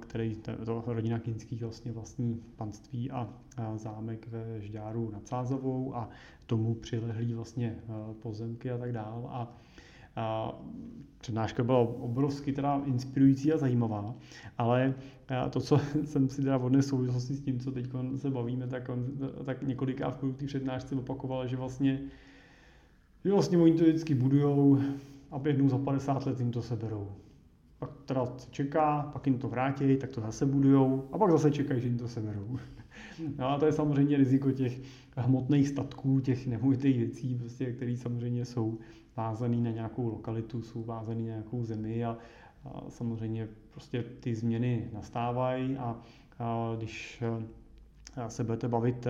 který, 0.00 0.36
to 0.36 0.82
rodina 0.86 1.18
Kinských 1.18 1.62
vlastně 1.62 1.92
vlastní 1.92 2.42
panství 2.56 3.10
a 3.10 3.28
zámek 3.76 4.28
ve 4.28 4.60
Žďáru 4.60 5.10
nad 5.10 5.28
Sázovou 5.28 5.96
a 5.96 6.08
tomu 6.46 6.74
přilehlí 6.74 7.34
vlastně 7.34 7.76
pozemky 8.22 8.70
a 8.70 8.78
tak 8.78 8.92
dál. 8.92 9.28
A 9.30 9.56
a 10.16 10.58
přednáška 11.18 11.64
byla 11.64 11.78
obrovsky 11.78 12.52
teda 12.52 12.82
inspirující 12.86 13.52
a 13.52 13.58
zajímavá, 13.58 14.14
ale 14.58 14.94
to, 15.50 15.60
co 15.60 15.80
jsem 16.04 16.28
si 16.28 16.42
teda 16.42 16.56
vodné 16.56 16.82
souvislosti 16.82 17.34
s 17.34 17.40
tím, 17.40 17.60
co 17.60 17.72
teď 17.72 17.86
se 18.16 18.30
bavíme, 18.30 18.66
tak, 18.66 18.88
on, 18.88 19.06
tak 19.44 19.62
několikrát 19.62 20.22
v 20.22 20.32
té 20.32 20.46
přednášce 20.46 20.94
opakoval, 20.94 21.46
že 21.46 21.56
vlastně, 21.56 22.00
že 23.24 23.32
vlastně 23.32 23.58
oni 23.58 23.72
to 23.72 23.84
vždycky 23.84 24.14
budujou 24.14 24.78
a 25.30 25.40
jednou 25.46 25.68
za 25.68 25.78
50 25.78 26.26
let 26.26 26.40
jim 26.40 26.52
to 26.52 26.62
seberou. 26.62 27.08
Pak 27.78 27.90
teda 28.04 28.26
se 28.26 28.50
čeká, 28.50 29.10
pak 29.12 29.26
jim 29.26 29.38
to 29.38 29.48
vrátí, 29.48 29.96
tak 29.96 30.10
to 30.10 30.20
zase 30.20 30.46
budujou 30.46 31.08
a 31.12 31.18
pak 31.18 31.30
zase 31.30 31.50
čekají, 31.50 31.80
že 31.80 31.88
jim 31.88 31.98
to 31.98 32.08
seberou. 32.08 32.58
No 33.38 33.48
a 33.48 33.58
to 33.58 33.66
je 33.66 33.72
samozřejmě 33.72 34.16
riziko 34.16 34.52
těch 34.52 34.80
hmotných 35.16 35.68
statků, 35.68 36.20
těch 36.20 36.46
nemovitých 36.46 36.98
věcí, 36.98 37.34
prostě, 37.34 37.72
které 37.72 37.96
samozřejmě 37.96 38.44
jsou 38.44 38.78
vázaný 39.16 39.62
na 39.62 39.70
nějakou 39.70 40.08
lokalitu, 40.08 40.62
jsou 40.62 40.82
vázaný 40.82 41.22
na 41.22 41.28
nějakou 41.28 41.64
zemi 41.64 42.04
a, 42.04 42.18
a 42.64 42.84
samozřejmě 42.88 43.48
prostě 43.70 44.02
ty 44.02 44.34
změny 44.34 44.88
nastávají 44.92 45.76
a, 45.76 46.00
a 46.38 46.74
když 46.76 47.22
se 48.28 48.44
budete 48.44 48.68
bavit 48.68 49.06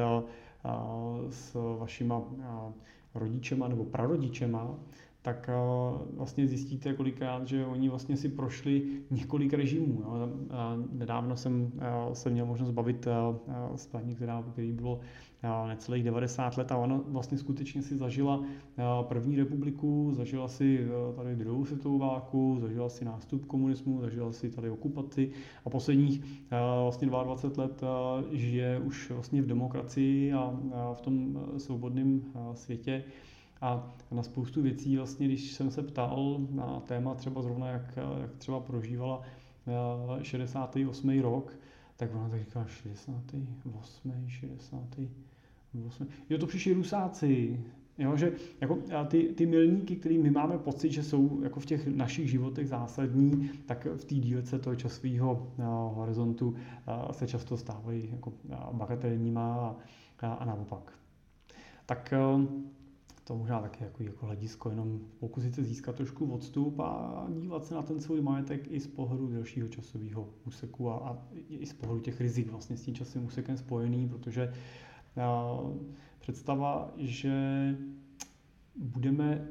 s 1.31 1.77
vašima 1.79 2.23
a, 2.45 2.73
rodičema 3.15 3.69
nebo 3.69 3.85
prarodičema, 3.85 4.75
tak 5.25 5.51
vlastně 6.17 6.49
zjistíte 6.49 6.95
kolikrát, 6.95 7.49
že 7.49 7.67
oni 7.67 7.89
vlastně 7.89 8.17
si 8.17 8.29
prošli 8.29 8.83
několik 9.11 9.53
režimů. 9.53 10.03
Jo. 10.03 10.29
Nedávno 10.93 11.37
jsem 11.37 11.73
se 12.13 12.31
měl 12.31 12.47
možnost 12.47 12.71
bavit 12.71 13.09
s 13.77 13.87
paní, 13.87 14.15
která, 14.15 14.43
který 14.53 14.73
bylo 14.73 15.01
necelých 15.69 16.05
90 16.05 16.57
let 16.57 16.73
a 16.73 16.77
ona 16.77 17.01
vlastně 17.09 17.39
skutečně 17.39 17.83
si 17.83 17.97
zažila 17.97 18.45
první 19.03 19.37
republiku, 19.37 20.13
zažila 20.15 20.49
si 20.49 20.87
tady 21.17 21.37
druhou 21.37 21.65
světovou 21.65 21.99
válku, 21.99 22.59
zažila 22.61 22.89
si 22.89 23.05
nástup 23.05 23.47
komunismu, 23.47 24.01
zažila 24.01 24.33
si 24.33 24.51
tady 24.51 24.71
okupaci 24.71 25.31
a 25.65 25.71
posledních 25.71 26.45
vlastně 26.83 27.09
22 27.09 27.65
let 27.65 27.83
žije 28.33 28.79
už 28.81 29.11
vlastně 29.11 29.43
v 29.43 29.47
demokracii 29.47 30.33
a 30.33 30.59
v 30.95 31.01
tom 31.01 31.45
svobodném 31.57 32.23
světě. 32.55 33.05
A 33.65 33.93
na 34.11 34.23
spoustu 34.23 34.63
věcí, 34.63 34.97
vlastně, 34.97 35.27
když 35.27 35.53
jsem 35.53 35.71
se 35.71 35.83
ptal 35.83 36.41
na 36.51 36.81
téma 36.81 37.15
třeba 37.15 37.43
zrovna, 37.43 37.69
jak, 37.69 37.99
jak 38.21 38.37
třeba 38.37 38.61
prožívala 38.61 39.23
68. 40.23 41.11
Eh, 41.11 41.23
rok, 41.23 41.59
tak 41.97 42.15
ona 42.15 42.29
tak 42.29 42.41
říká 42.41 42.67
68. 42.67 44.13
68. 44.29 46.07
Jo, 46.31 46.39
to 46.39 46.47
přišli 46.47 46.73
Rusáci, 46.73 47.61
Jo, 47.99 48.17
že 48.17 48.33
jako 48.61 48.79
ty, 49.09 49.23
ty 49.23 49.47
milníky, 49.47 49.97
které 49.97 50.19
my 50.19 50.31
máme 50.31 50.59
pocit, 50.59 50.93
že 50.93 51.03
jsou 51.03 51.41
jako 51.43 51.61
v 51.61 51.67
těch 51.67 51.87
našich 51.87 52.31
životech 52.31 52.69
zásadní, 52.69 53.51
tak 53.67 53.87
v 53.97 54.05
té 54.05 54.15
dílce 54.15 54.59
toho 54.59 54.77
časového 54.77 55.33
uh, 55.59 55.65
horizontu 55.97 56.55
se 57.11 57.27
často 57.27 57.57
stávají 57.57 58.09
jako 58.13 58.33
bagatelníma 58.73 59.77
a, 60.23 60.33
a, 60.33 60.45
naopak. 60.45 60.93
Tak 61.87 62.15
to 63.25 63.37
možná 63.37 63.61
taky 63.61 63.85
jako, 63.85 64.03
jako 64.03 64.27
hledisko, 64.27 64.71
jenom 64.71 65.01
pokusit 65.19 65.55
se 65.55 65.65
získat 65.65 65.97
trošku 65.97 66.33
odstup 66.33 66.81
a 66.81 67.27
dívat 67.31 67.65
se 67.65 67.75
na 67.75 67.83
ten 67.83 68.01
svůj 68.01 68.21
majetek 68.21 68.71
i 68.71 68.81
z 68.81 68.87
pohledu 68.87 69.27
delšího 69.27 69.69
časového 69.69 70.29
úseku 70.47 70.91
a, 70.91 70.97
a 70.97 71.19
i 71.49 71.67
z 71.67 71.73
pohledu 71.73 72.01
těch 72.01 72.21
rizik 72.21 72.51
vlastně 72.51 72.77
s 72.77 72.83
tím 72.83 72.95
časovým 72.95 73.29
úsekem 73.29 73.57
spojený, 73.57 74.09
protože 74.09 74.53
a, 75.23 75.59
představa, 76.19 76.93
že 76.97 77.35
budeme 78.77 79.49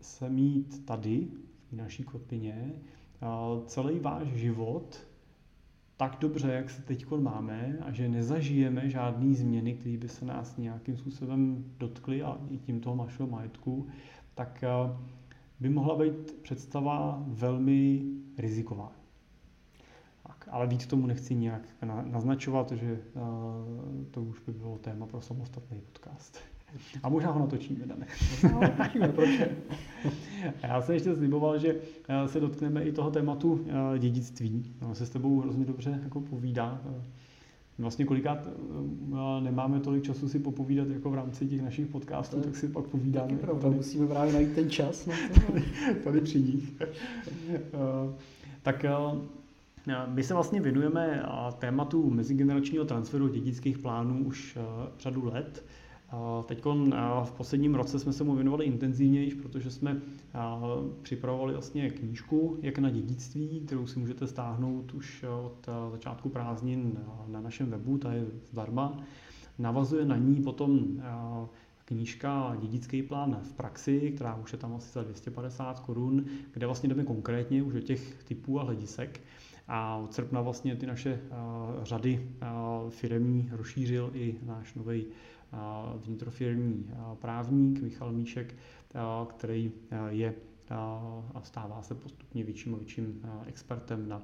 se 0.00 0.30
mít 0.30 0.84
tady, 0.84 1.28
v 1.68 1.72
naší 1.72 2.04
kotlině, 2.04 2.72
celý 3.66 4.00
váš 4.00 4.26
život 4.28 5.06
tak 5.96 6.16
dobře, 6.20 6.52
jak 6.52 6.70
se 6.70 6.82
teď 6.82 7.06
máme 7.10 7.78
a 7.80 7.92
že 7.92 8.08
nezažijeme 8.08 8.90
žádné 8.90 9.34
změny, 9.34 9.74
které 9.74 9.96
by 9.96 10.08
se 10.08 10.24
nás 10.24 10.56
nějakým 10.56 10.96
způsobem 10.96 11.64
dotkly 11.78 12.22
a 12.22 12.38
i 12.50 12.58
tím 12.58 12.80
toho 12.80 12.96
našeho 12.96 13.28
majetku, 13.28 13.86
tak 14.34 14.64
eh, 14.64 14.96
by 15.60 15.68
mohla 15.68 15.96
být 15.98 16.32
představa 16.42 17.22
velmi 17.26 18.02
riziková. 18.38 18.92
Tak, 20.26 20.48
ale 20.50 20.66
víc 20.66 20.86
tomu 20.86 21.06
nechci 21.06 21.34
nějak 21.34 21.62
naznačovat, 22.04 22.72
že 22.72 22.92
uh, 23.14 24.04
to 24.10 24.22
už 24.22 24.40
by 24.40 24.52
bylo 24.52 24.78
téma 24.78 25.06
pro 25.06 25.20
samostatný 25.20 25.80
podcast. 25.80 26.38
A 27.02 27.08
možná 27.08 27.30
ho 27.30 27.40
natočíme, 27.40 27.86
Dane. 27.86 28.06
No, 28.52 28.60
natočíme, 28.60 29.08
proč 29.08 29.28
Já 30.62 30.82
jsem 30.82 30.94
ještě 30.94 31.16
sliboval, 31.16 31.58
že 31.58 31.76
eh, 32.08 32.28
se 32.28 32.40
dotkneme 32.40 32.84
i 32.84 32.92
toho 32.92 33.10
tématu 33.10 33.66
eh, 33.68 33.98
dědictví. 33.98 34.74
No, 34.82 34.94
se 34.94 35.06
s 35.06 35.10
tebou 35.10 35.40
hrozně 35.40 35.64
dobře 35.64 36.00
jako 36.04 36.20
povídá. 36.20 36.80
Vlastně 37.78 38.04
kolikrát 38.04 38.48
eh, 38.48 39.40
nemáme 39.40 39.80
tolik 39.80 40.04
času 40.04 40.28
si 40.28 40.38
popovídat 40.38 40.88
jako 40.88 41.10
v 41.10 41.14
rámci 41.14 41.46
těch 41.46 41.62
našich 41.62 41.86
podcastů, 41.86 42.40
tak 42.40 42.56
si 42.56 42.68
pak 42.68 42.84
povídáme. 42.84 43.28
Taky 43.28 43.40
pravda, 43.40 43.70
musíme 43.70 44.06
právě 44.06 44.32
najít 44.32 44.52
ten 44.54 44.70
čas. 44.70 45.06
Na 45.06 45.14
to. 45.34 45.40
tady 46.04 46.20
při 46.20 46.40
nich. 46.40 46.72
tak 48.62 48.84
my 50.06 50.22
se 50.22 50.34
vlastně 50.34 50.60
věnujeme 50.60 51.26
tématu 51.58 52.10
mezigeneračního 52.10 52.84
transferu 52.84 53.28
dědických 53.28 53.78
plánů 53.78 54.24
už 54.24 54.58
řadu 55.00 55.24
let. 55.24 55.64
Teď 56.44 56.64
v 57.24 57.32
posledním 57.36 57.74
roce 57.74 57.98
jsme 57.98 58.12
se 58.12 58.24
mu 58.24 58.34
věnovali 58.34 58.64
intenzivněji, 58.64 59.34
protože 59.34 59.70
jsme 59.70 60.00
připravovali 61.02 61.52
vlastně 61.52 61.90
knížku 61.90 62.58
Jak 62.62 62.78
na 62.78 62.90
dědictví, 62.90 63.62
kterou 63.66 63.86
si 63.86 63.98
můžete 63.98 64.26
stáhnout 64.26 64.94
už 64.94 65.24
od 65.44 65.66
začátku 65.92 66.28
prázdnin 66.28 66.98
na 67.26 67.40
našem 67.40 67.70
webu, 67.70 67.98
ta 67.98 68.12
je 68.12 68.26
zdarma. 68.50 68.98
Navazuje 69.58 70.04
na 70.04 70.16
ní 70.16 70.42
potom 70.42 70.80
knížka 71.84 72.56
Dědický 72.60 73.02
plán 73.02 73.40
v 73.42 73.52
praxi, 73.52 74.12
která 74.16 74.34
už 74.34 74.52
je 74.52 74.58
tam 74.58 74.74
asi 74.74 74.92
za 74.92 75.02
250 75.02 75.80
korun, 75.80 76.24
kde 76.52 76.66
vlastně 76.66 76.88
jdeme 76.88 77.04
konkrétně 77.04 77.62
už 77.62 77.72
do 77.72 77.80
těch 77.80 78.24
typů 78.24 78.60
a 78.60 78.62
hledisek. 78.62 79.20
A 79.68 79.96
od 79.96 80.14
srpna 80.14 80.40
vlastně 80.40 80.76
ty 80.76 80.86
naše 80.86 81.20
řady 81.82 82.28
firmní 82.88 83.48
rozšířil 83.52 84.10
i 84.14 84.36
náš 84.42 84.74
nový 84.74 85.06
vnitrofirmní 86.04 86.90
právník 87.20 87.82
Michal 87.82 88.12
Míšek, 88.12 88.54
který 89.28 89.72
je 90.08 90.34
a 91.34 91.40
stává 91.42 91.82
se 91.82 91.94
postupně 91.94 92.44
větším 92.44 92.74
a 92.74 92.78
větším 92.78 93.22
expertem 93.46 94.08
na 94.08 94.22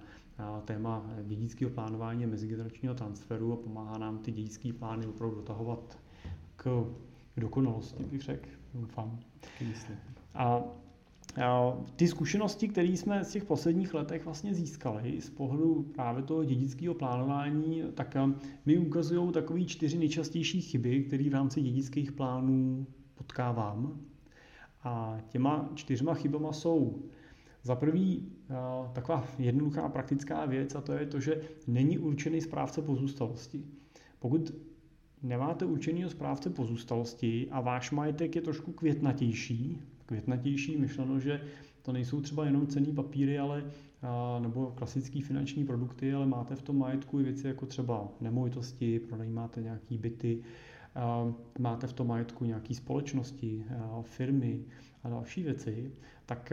téma 0.65 1.07
dědického 1.23 1.71
plánování 1.71 2.25
a 2.25 2.29
mezigeneračního 2.29 2.95
transferu 2.95 3.53
a 3.53 3.57
pomáhá 3.57 3.99
nám 3.99 4.19
ty 4.19 4.33
dědické 4.33 4.73
plány 4.73 5.07
opravdu 5.07 5.37
dotahovat 5.37 5.99
k 6.57 6.85
dokonalosti, 7.37 8.05
bych 8.05 8.23
řekl, 8.23 8.49
doufám. 8.75 9.19
A 10.35 10.61
ty 11.97 12.09
zkušenosti, 12.09 12.69
které 12.69 12.89
jsme 12.89 13.25
z 13.25 13.33
těch 13.33 13.45
posledních 13.45 13.95
letech 13.95 14.25
vlastně 14.25 14.55
získali 14.55 15.21
z 15.21 15.31
pohledu 15.31 15.83
právě 15.95 16.23
toho 16.23 16.45
dědického 16.45 16.95
plánování, 16.95 17.83
tak 17.95 18.17
mi 18.67 18.79
ukazují 18.79 19.33
takové 19.33 19.65
čtyři 19.65 19.99
nejčastější 19.99 20.61
chyby, 20.61 21.05
které 21.05 21.31
v 21.31 21.33
rámci 21.33 21.61
dědických 21.63 22.13
plánů 22.13 22.87
potkávám. 23.15 24.01
A 24.85 25.19
těma 25.29 25.71
čtyřma 25.75 26.15
chybama 26.15 26.53
jsou 26.53 27.03
za 27.63 27.77
prvý 27.77 28.33
taková 28.93 29.27
jednoduchá 29.39 29.89
praktická 29.89 30.47
věc 30.47 30.75
a 30.75 30.81
to 30.81 30.93
je 30.93 31.07
to, 31.07 31.21
že 31.21 31.41
není 31.67 31.99
určený 31.99 32.41
správce 32.41 32.83
pozůstalosti. 32.83 33.65
Pokud 34.19 34.55
nemáte 35.23 35.65
určeného 35.65 36.11
správce 36.11 36.51
pozůstalosti 36.51 37.49
a 37.51 37.61
váš 37.61 37.91
majetek 37.91 38.37
je 38.37 38.43
trošku 38.43 38.73
květnatější, 38.73 39.79
květnatější, 40.13 40.77
myšleno, 40.77 41.21
že 41.21 41.41
to 41.83 41.93
nejsou 41.93 42.21
třeba 42.21 42.45
jenom 42.45 42.67
cený 42.67 42.93
papíry, 42.93 43.39
ale 43.39 43.65
nebo 44.41 44.73
klasické 44.75 45.21
finanční 45.23 45.65
produkty, 45.67 46.15
ale 46.15 46.27
máte 46.27 46.55
v 46.55 46.63
tom 46.63 46.79
majetku 46.79 47.21
i 47.21 47.23
věci 47.23 47.47
jako 47.47 47.67
třeba 47.67 48.09
nemovitosti, 48.21 48.99
pronajímáte 48.99 49.63
nějaký 49.63 49.99
byty, 49.99 50.43
máte 51.59 51.87
v 51.87 51.93
tom 51.93 52.07
majetku 52.07 52.45
nějaké 52.45 52.75
společnosti, 52.75 53.65
firmy 54.03 54.65
a 55.03 55.09
další 55.09 55.43
věci, 55.43 55.93
tak 56.27 56.53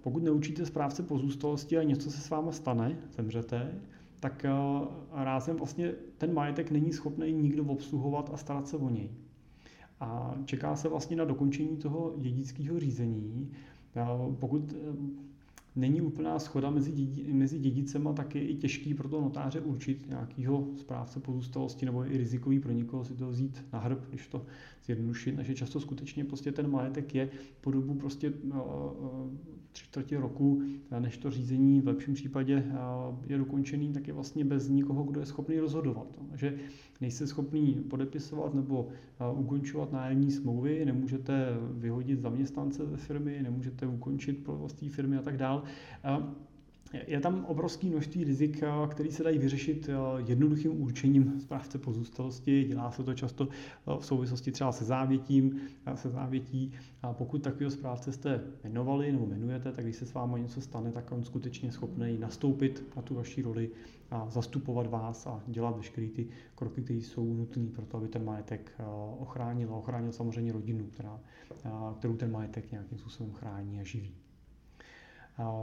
pokud 0.00 0.22
neučíte 0.22 0.66
správce 0.66 1.02
pozůstalosti 1.02 1.78
a 1.78 1.82
něco 1.82 2.10
se 2.10 2.20
s 2.20 2.30
váma 2.30 2.52
stane, 2.52 2.96
zemřete, 3.16 3.74
tak 4.20 4.46
rázem 5.12 5.56
vlastně 5.56 5.92
ten 6.18 6.34
majetek 6.34 6.70
není 6.70 6.92
schopný 6.92 7.32
nikdo 7.32 7.64
obsluhovat 7.64 8.30
a 8.34 8.36
starat 8.36 8.68
se 8.68 8.76
o 8.76 8.90
něj. 8.90 9.10
A 10.00 10.34
čeká 10.44 10.76
se 10.76 10.88
vlastně 10.88 11.16
na 11.16 11.24
dokončení 11.24 11.76
toho 11.76 12.12
dědického 12.16 12.78
řízení. 12.78 13.48
Pokud 14.38 14.74
není 15.78 16.00
úplná 16.00 16.38
schoda 16.38 16.70
mezi, 16.70 16.92
dědi, 16.92 17.32
mezi 17.32 17.58
dědicema, 17.58 18.12
tak 18.12 18.34
je 18.34 18.48
i 18.48 18.54
těžký 18.54 18.94
pro 18.94 19.08
toho 19.08 19.22
notáře 19.22 19.60
určit 19.60 20.08
nějakého 20.08 20.66
správce 20.76 21.20
pozůstalosti 21.20 21.86
nebo 21.86 22.04
i 22.04 22.16
rizikový 22.16 22.60
pro 22.60 22.72
někoho 22.72 23.04
si 23.04 23.14
to 23.14 23.28
vzít 23.28 23.64
na 23.72 23.78
hrb, 23.78 23.98
když 24.08 24.26
to 24.26 24.46
zjednodušit, 24.84 25.36
takže 25.36 25.54
často 25.54 25.80
skutečně 25.80 26.24
prostě 26.24 26.52
ten 26.52 26.70
majetek 26.70 27.14
je 27.14 27.30
po 27.60 27.70
dobu 27.70 27.94
prostě 27.94 28.32
no, 28.44 28.96
tři 29.72 29.84
čtvrtě 29.84 30.20
roku, 30.20 30.62
než 30.98 31.18
to 31.18 31.30
řízení 31.30 31.80
v 31.80 31.86
lepším 31.86 32.14
případě 32.14 32.64
je 33.26 33.38
dokončený, 33.38 33.92
tak 33.92 34.08
je 34.08 34.14
vlastně 34.14 34.44
bez 34.44 34.68
nikoho, 34.68 35.04
kdo 35.04 35.20
je 35.20 35.26
schopný 35.26 35.60
rozhodovat. 35.60 36.06
Takže 36.28 36.54
nejste 37.00 37.26
schopný 37.26 37.84
podepisovat 37.90 38.54
nebo 38.54 38.88
ukončovat 39.36 39.92
nájemní 39.92 40.30
smlouvy, 40.30 40.84
nemůžete 40.84 41.46
vyhodit 41.72 42.20
zaměstnance 42.20 42.86
ze 42.86 42.96
firmy, 42.96 43.38
nemůžete 43.42 43.86
ukončit 43.86 44.44
provoz 44.44 44.72
té 44.72 44.88
firmy 44.88 45.16
a 45.16 45.22
tak 45.22 45.36
dále. 45.36 45.62
Je 47.06 47.20
tam 47.20 47.44
obrovské 47.44 47.86
množství 47.86 48.24
rizik, 48.24 48.62
které 48.88 49.10
se 49.10 49.22
dají 49.22 49.38
vyřešit 49.38 49.90
jednoduchým 50.26 50.82
určením 50.82 51.40
správce 51.40 51.78
pozůstalosti. 51.78 52.64
Dělá 52.64 52.90
se 52.90 53.02
to 53.02 53.14
často 53.14 53.48
v 53.98 54.06
souvislosti 54.06 54.52
třeba 54.52 54.72
se 54.72 54.84
závětím, 54.84 55.60
se 55.94 56.10
závětí. 56.10 56.72
A 57.02 57.12
pokud 57.12 57.42
takového 57.42 57.70
správce 57.70 58.12
jste 58.12 58.40
jmenovali 58.64 59.12
nebo 59.12 59.24
jmenujete, 59.26 59.72
tak 59.72 59.84
když 59.84 59.96
se 59.96 60.06
s 60.06 60.14
vámi 60.14 60.40
něco 60.40 60.60
stane, 60.60 60.92
tak 60.92 61.12
on 61.12 61.24
skutečně 61.24 61.72
schopný 61.72 62.18
nastoupit 62.18 62.84
na 62.96 63.02
tu 63.02 63.14
vaši 63.14 63.42
roli 63.42 63.70
a 64.10 64.30
zastupovat 64.30 64.86
vás 64.86 65.26
a 65.26 65.42
dělat 65.46 65.76
veškeré 65.76 66.08
ty 66.08 66.28
kroky, 66.54 66.82
které 66.82 66.98
jsou 66.98 67.34
nutné 67.34 67.66
pro 67.66 67.86
to, 67.86 67.96
aby 67.96 68.08
ten 68.08 68.24
majetek 68.24 68.72
ochránil 69.18 69.74
a 69.74 69.76
ochránil 69.76 70.12
samozřejmě 70.12 70.52
rodinu, 70.52 70.86
která, 70.86 71.20
kterou 71.98 72.16
ten 72.16 72.32
majetek 72.32 72.72
nějakým 72.72 72.98
způsobem 72.98 73.32
chrání 73.32 73.80
a 73.80 73.84
živí. 73.84 74.14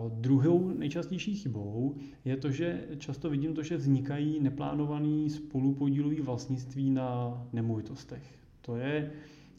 Druhou 0.09 0.69
nejčastější 0.69 1.35
chybou 1.35 1.95
je 2.25 2.37
to, 2.37 2.51
že 2.51 2.87
často 2.97 3.29
vidím 3.29 3.53
to, 3.53 3.63
že 3.63 3.77
vznikají 3.77 4.39
neplánovaný 4.39 5.29
spolupodílový 5.29 6.21
vlastnictví 6.21 6.89
na 6.91 7.41
nemovitostech. 7.53 8.23
To 8.61 8.75
je 8.75 9.11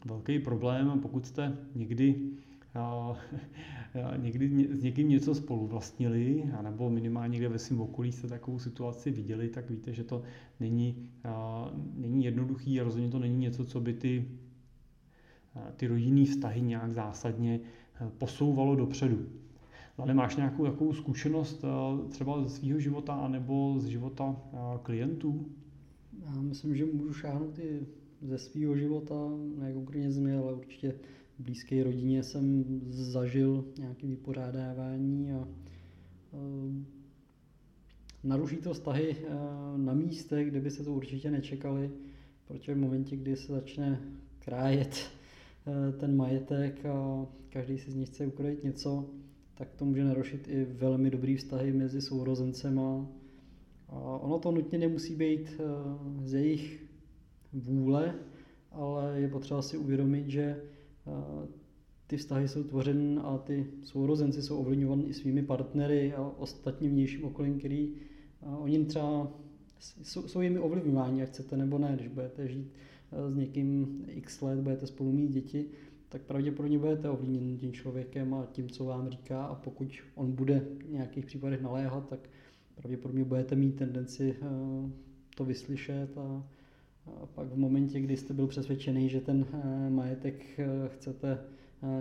velký 0.05 0.39
problém, 0.39 0.99
pokud 0.99 1.25
jste 1.25 1.57
někdy 1.75 2.15
někdy 4.17 4.67
s 4.71 4.83
někým 4.83 5.09
něco 5.09 5.35
spolu 5.35 5.67
vlastnili, 5.67 6.43
anebo 6.57 6.89
minimálně 6.89 7.31
někde 7.31 7.49
ve 7.49 7.59
svém 7.59 7.81
okolí 7.81 8.11
jste 8.11 8.27
takovou 8.27 8.59
situaci 8.59 9.11
viděli, 9.11 9.49
tak 9.49 9.69
víte, 9.69 9.93
že 9.93 10.03
to 10.03 10.23
není, 10.59 11.09
není 11.95 12.25
jednoduchý 12.25 12.81
a 12.81 12.83
rozhodně 12.83 13.09
to 13.09 13.19
není 13.19 13.37
něco, 13.37 13.65
co 13.65 13.79
by 13.79 13.93
ty, 13.93 14.25
ty 15.75 15.87
rodinné 15.87 16.25
vztahy 16.25 16.61
nějak 16.61 16.93
zásadně 16.93 17.59
posouvalo 18.17 18.75
dopředu. 18.75 19.25
Ale 19.97 20.13
máš 20.13 20.35
nějakou 20.35 20.65
takovou 20.65 20.93
zkušenost 20.93 21.63
eh, 21.63 22.09
třeba 22.09 22.43
ze 22.43 22.49
svého 22.49 22.79
života 22.79 23.27
nebo 23.27 23.79
z 23.79 23.85
života 23.85 24.41
eh, 24.53 24.57
klientů? 24.83 25.45
Já 26.25 26.41
myslím, 26.41 26.75
že 26.75 26.85
můžu 26.85 27.13
šáhnout 27.13 27.59
i 27.59 27.87
ze 28.21 28.37
svého 28.37 28.77
života, 28.77 29.15
ne 29.57 29.73
konkrétně 29.73 30.11
z 30.11 30.17
mě, 30.17 30.37
ale 30.37 30.53
určitě 30.53 30.91
v 31.39 31.43
blízké 31.43 31.83
rodině 31.83 32.23
jsem 32.23 32.65
zažil 32.89 33.65
nějaké 33.79 34.07
vypořádávání 34.07 35.31
a 35.31 35.47
eh, 36.33 36.85
naruší 38.23 38.55
to 38.55 38.73
vztahy 38.73 39.15
na 39.77 39.93
místech, 39.93 40.47
kde 40.47 40.61
by 40.61 40.71
se 40.71 40.83
to 40.83 40.93
určitě 40.93 41.31
nečekali, 41.31 41.91
protože 42.47 42.73
v 42.73 42.77
momentě, 42.77 43.15
kdy 43.15 43.35
se 43.35 43.53
začne 43.53 44.01
krájet 44.39 45.11
ten 45.99 46.15
majetek 46.15 46.85
a 46.85 47.25
každý 47.49 47.77
si 47.77 47.91
z 47.91 47.95
nich 47.95 48.09
chce 48.09 48.27
ukrojit 48.27 48.63
něco, 48.63 49.09
tak 49.57 49.73
to 49.75 49.85
může 49.85 50.03
narušit 50.03 50.47
i 50.47 50.65
velmi 50.65 51.09
dobrý 51.09 51.35
vztahy 51.35 51.73
mezi 51.73 52.01
sourozencema. 52.01 53.07
A 53.89 53.99
ono 53.99 54.39
to 54.39 54.51
nutně 54.51 54.77
nemusí 54.77 55.15
být 55.15 55.59
eh, 55.59 55.63
z 56.27 56.33
jejich 56.33 56.83
vůle, 57.53 58.15
ale 58.71 59.21
je 59.21 59.27
potřeba 59.27 59.61
si 59.61 59.77
uvědomit, 59.77 60.29
že 60.29 60.41
eh, 60.41 61.47
ty 62.07 62.17
vztahy 62.17 62.47
jsou 62.47 62.63
tvořeny 62.63 63.17
a 63.17 63.37
ty 63.37 63.67
sourozenci 63.83 64.41
jsou 64.41 64.57
ovlivňovány 64.57 65.03
i 65.03 65.13
svými 65.13 65.43
partnery 65.43 66.13
a 66.13 66.31
ostatním 66.37 66.91
vnějším 66.91 67.23
okolím, 67.23 67.59
který 67.59 67.93
eh, 68.41 68.45
oni 68.45 68.85
třeba 68.85 69.31
jsou, 69.79 70.27
jsou 70.27 70.41
jimi 70.41 70.59
ovlivňováni, 70.59 71.19
jak 71.19 71.29
chcete 71.29 71.57
nebo 71.57 71.77
ne, 71.77 71.93
když 71.95 72.07
budete 72.07 72.47
žít 72.47 72.71
s 73.31 73.35
někým 73.35 74.05
x 74.07 74.41
let, 74.41 74.59
budete 74.59 74.87
spolu 74.87 75.11
mít 75.11 75.31
děti, 75.31 75.65
tak 76.09 76.21
pravděpodobně 76.21 76.79
budete 76.79 77.09
ovlivněn 77.09 77.57
tím 77.57 77.73
člověkem 77.73 78.33
a 78.33 78.45
tím, 78.51 78.69
co 78.69 78.85
vám 78.85 79.09
říká 79.09 79.43
a 79.43 79.55
pokud 79.55 79.87
on 80.15 80.31
bude 80.31 80.59
v 80.59 80.89
nějakých 80.91 81.25
případech 81.25 81.61
naléhat, 81.61 82.09
tak 82.09 82.29
pravděpodobně 82.75 83.23
budete 83.23 83.55
mít 83.55 83.75
tendenci 83.75 84.35
eh, 84.41 84.45
to 85.35 85.45
vyslyšet 85.45 86.17
a, 86.17 86.43
pak 87.35 87.47
v 87.47 87.57
momentě, 87.57 87.99
kdy 87.99 88.17
jste 88.17 88.33
byl 88.33 88.47
přesvědčený, 88.47 89.09
že 89.09 89.21
ten 89.21 89.45
eh, 89.53 89.89
majetek 89.89 90.59
eh, 90.59 90.67
chcete 90.87 91.39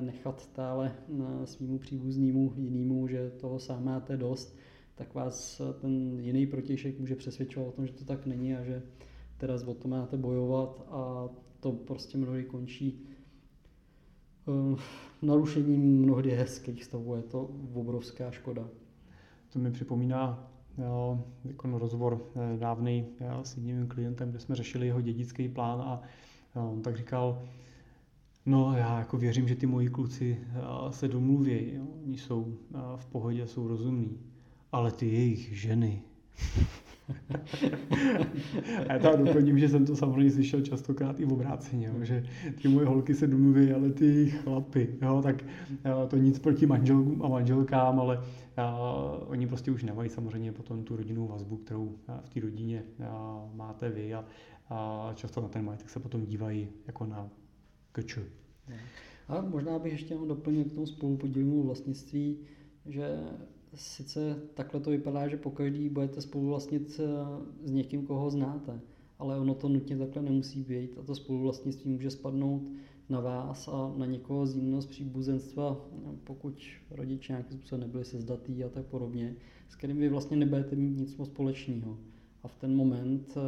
nechat 0.01 0.41
stále 0.41 0.93
svýmu 1.45 1.79
příbuznému 1.79 2.53
jinému, 2.57 3.09
že 3.09 3.31
toho 3.31 3.59
sám 3.59 3.85
máte 3.85 4.17
dost, 4.17 4.57
tak 4.95 5.15
vás 5.15 5.63
ten 5.81 6.21
jiný 6.21 6.47
protějšek 6.47 7.01
může 7.01 7.17
přesvědčovat 7.17 7.69
o 7.69 7.73
tom, 7.73 7.87
že 7.87 7.93
to 7.93 8.05
tak 8.05 8.27
není 8.27 8.55
a 8.55 8.65
že 8.65 8.83
teraz 9.37 9.63
o 9.63 9.75
to 9.75 9.89
máte 9.89 10.17
bojovat 10.17 10.87
a 10.89 11.29
to 11.61 11.73
prostě 11.73 12.19
mnohdy 12.19 12.45
končí 12.45 13.07
narušením 15.22 16.03
mnohdy 16.03 16.30
hezkých 16.30 16.84
stavů. 16.84 17.16
Je 17.16 17.22
to 17.22 17.51
obrovská 17.74 18.30
škoda. 18.30 18.68
To 19.53 19.59
mi 19.59 19.70
připomíná 19.70 20.51
jako 21.44 21.78
rozhovor 21.78 22.20
eh, 22.36 22.59
dávný 22.59 23.07
s 23.42 23.57
jedním 23.57 23.86
klientem, 23.86 24.30
kde 24.30 24.38
jsme 24.38 24.57
řešili 24.57 24.86
jeho 24.86 25.01
dědický 25.01 25.49
plán 25.49 25.80
a 25.80 26.03
on 26.55 26.82
tak 26.82 26.97
říkal, 26.97 27.42
no 28.47 28.74
já 28.76 28.99
jako 28.99 29.16
věřím, 29.16 29.49
že 29.49 29.55
ty 29.55 29.66
moji 29.66 29.88
kluci 29.88 30.38
eh, 30.40 30.92
se 30.92 31.09
domluví, 31.09 31.74
jo, 31.74 31.86
oni 32.05 32.18
jsou 32.18 32.57
v 32.97 33.07
pohodě, 33.07 33.47
jsou 33.47 33.68
rozumní, 33.68 34.20
ale 34.72 34.92
ty 34.92 35.07
jejich 35.07 35.59
ženy, 35.59 36.03
a 38.89 38.93
já 38.93 38.99
to 38.99 39.25
doplním, 39.25 39.59
že 39.59 39.69
jsem 39.69 39.87
to 39.87 39.97
samozřejmě 39.97 40.31
slyšel 40.31 40.61
častokrát 40.61 41.21
i 41.21 41.25
v 41.25 41.33
obráceně, 41.33 41.87
jo, 41.87 42.05
že 42.05 42.27
ty 42.63 42.69
moje 42.69 42.87
holky 42.87 43.15
se 43.15 43.27
domluví, 43.27 43.73
ale 43.73 43.91
ty 43.91 44.31
chlapy, 44.31 44.95
jo, 45.03 45.23
tak 45.23 45.45
jo, 45.85 46.07
to 46.11 46.17
nic 46.17 46.39
proti 46.39 46.67
manželům 46.67 47.23
a 47.23 47.29
manželkám, 47.29 48.01
ale 48.01 48.21
jo, 48.59 49.25
oni 49.27 49.47
prostě 49.47 49.71
už 49.71 49.83
nemají 49.83 50.11
samozřejmě 50.11 50.53
potom 50.53 50.85
tu 50.85 50.97
rodinnou 50.97 51.27
vazbu, 51.27 51.57
kterou 51.57 51.97
v 52.25 52.29
té 52.29 52.41
rodině 52.41 52.83
máte 53.55 53.89
vy 53.89 54.15
a, 54.15 54.25
a 54.69 55.11
často 55.15 55.41
na 55.41 55.49
ten 55.49 55.65
majetek 55.65 55.91
se 55.91 56.01
potom 56.01 56.27
dívají 56.27 56.69
jako 56.87 57.07
na 57.07 57.29
kč. 57.93 58.19
A 59.29 59.41
možná 59.41 59.79
bych 59.79 59.93
ještě 59.93 60.15
doplnil 60.29 60.65
k 60.65 60.73
tomu 60.73 60.87
spolupodílnému 60.87 61.63
vlastnictví, 61.63 62.39
že 62.87 63.19
sice 63.77 64.43
takhle 64.55 64.81
to 64.81 64.91
vypadá, 64.91 65.29
že 65.29 65.37
pokaždý 65.37 65.89
budete 65.89 66.20
spoluvlastnit 66.20 67.01
eh, 67.01 67.07
s 67.64 67.70
někým, 67.70 68.07
koho 68.07 68.31
znáte, 68.31 68.81
ale 69.18 69.39
ono 69.39 69.55
to 69.55 69.68
nutně 69.68 69.99
takhle 69.99 70.22
nemusí 70.22 70.62
být 70.62 70.99
a 70.99 71.03
to 71.03 71.14
spoluvlastnictví 71.14 71.91
může 71.91 72.11
spadnout 72.11 72.62
na 73.09 73.20
vás 73.20 73.68
a 73.68 73.95
na 73.97 74.07
někoho 74.07 74.47
z 74.47 74.57
jiného 74.57 74.83
z 74.83 74.87
příbuzenstva, 74.87 75.89
pokud 76.24 76.62
rodiče 76.91 77.33
nějakým 77.33 77.59
způsobem 77.59 77.81
nebyli 77.81 78.05
sezdatý 78.05 78.64
a 78.64 78.68
tak 78.68 78.87
podobně, 78.87 79.37
s 79.68 79.77
kterým 79.77 79.97
vy 79.97 80.09
vlastně 80.09 80.37
nebudete 80.37 80.77
mít 80.77 80.99
nic 80.99 81.16
moc 81.16 81.29
společného. 81.29 81.99
A 82.43 82.49
v 82.49 82.57
ten 82.57 82.77
moment, 82.77 83.35
eh, 83.37 83.41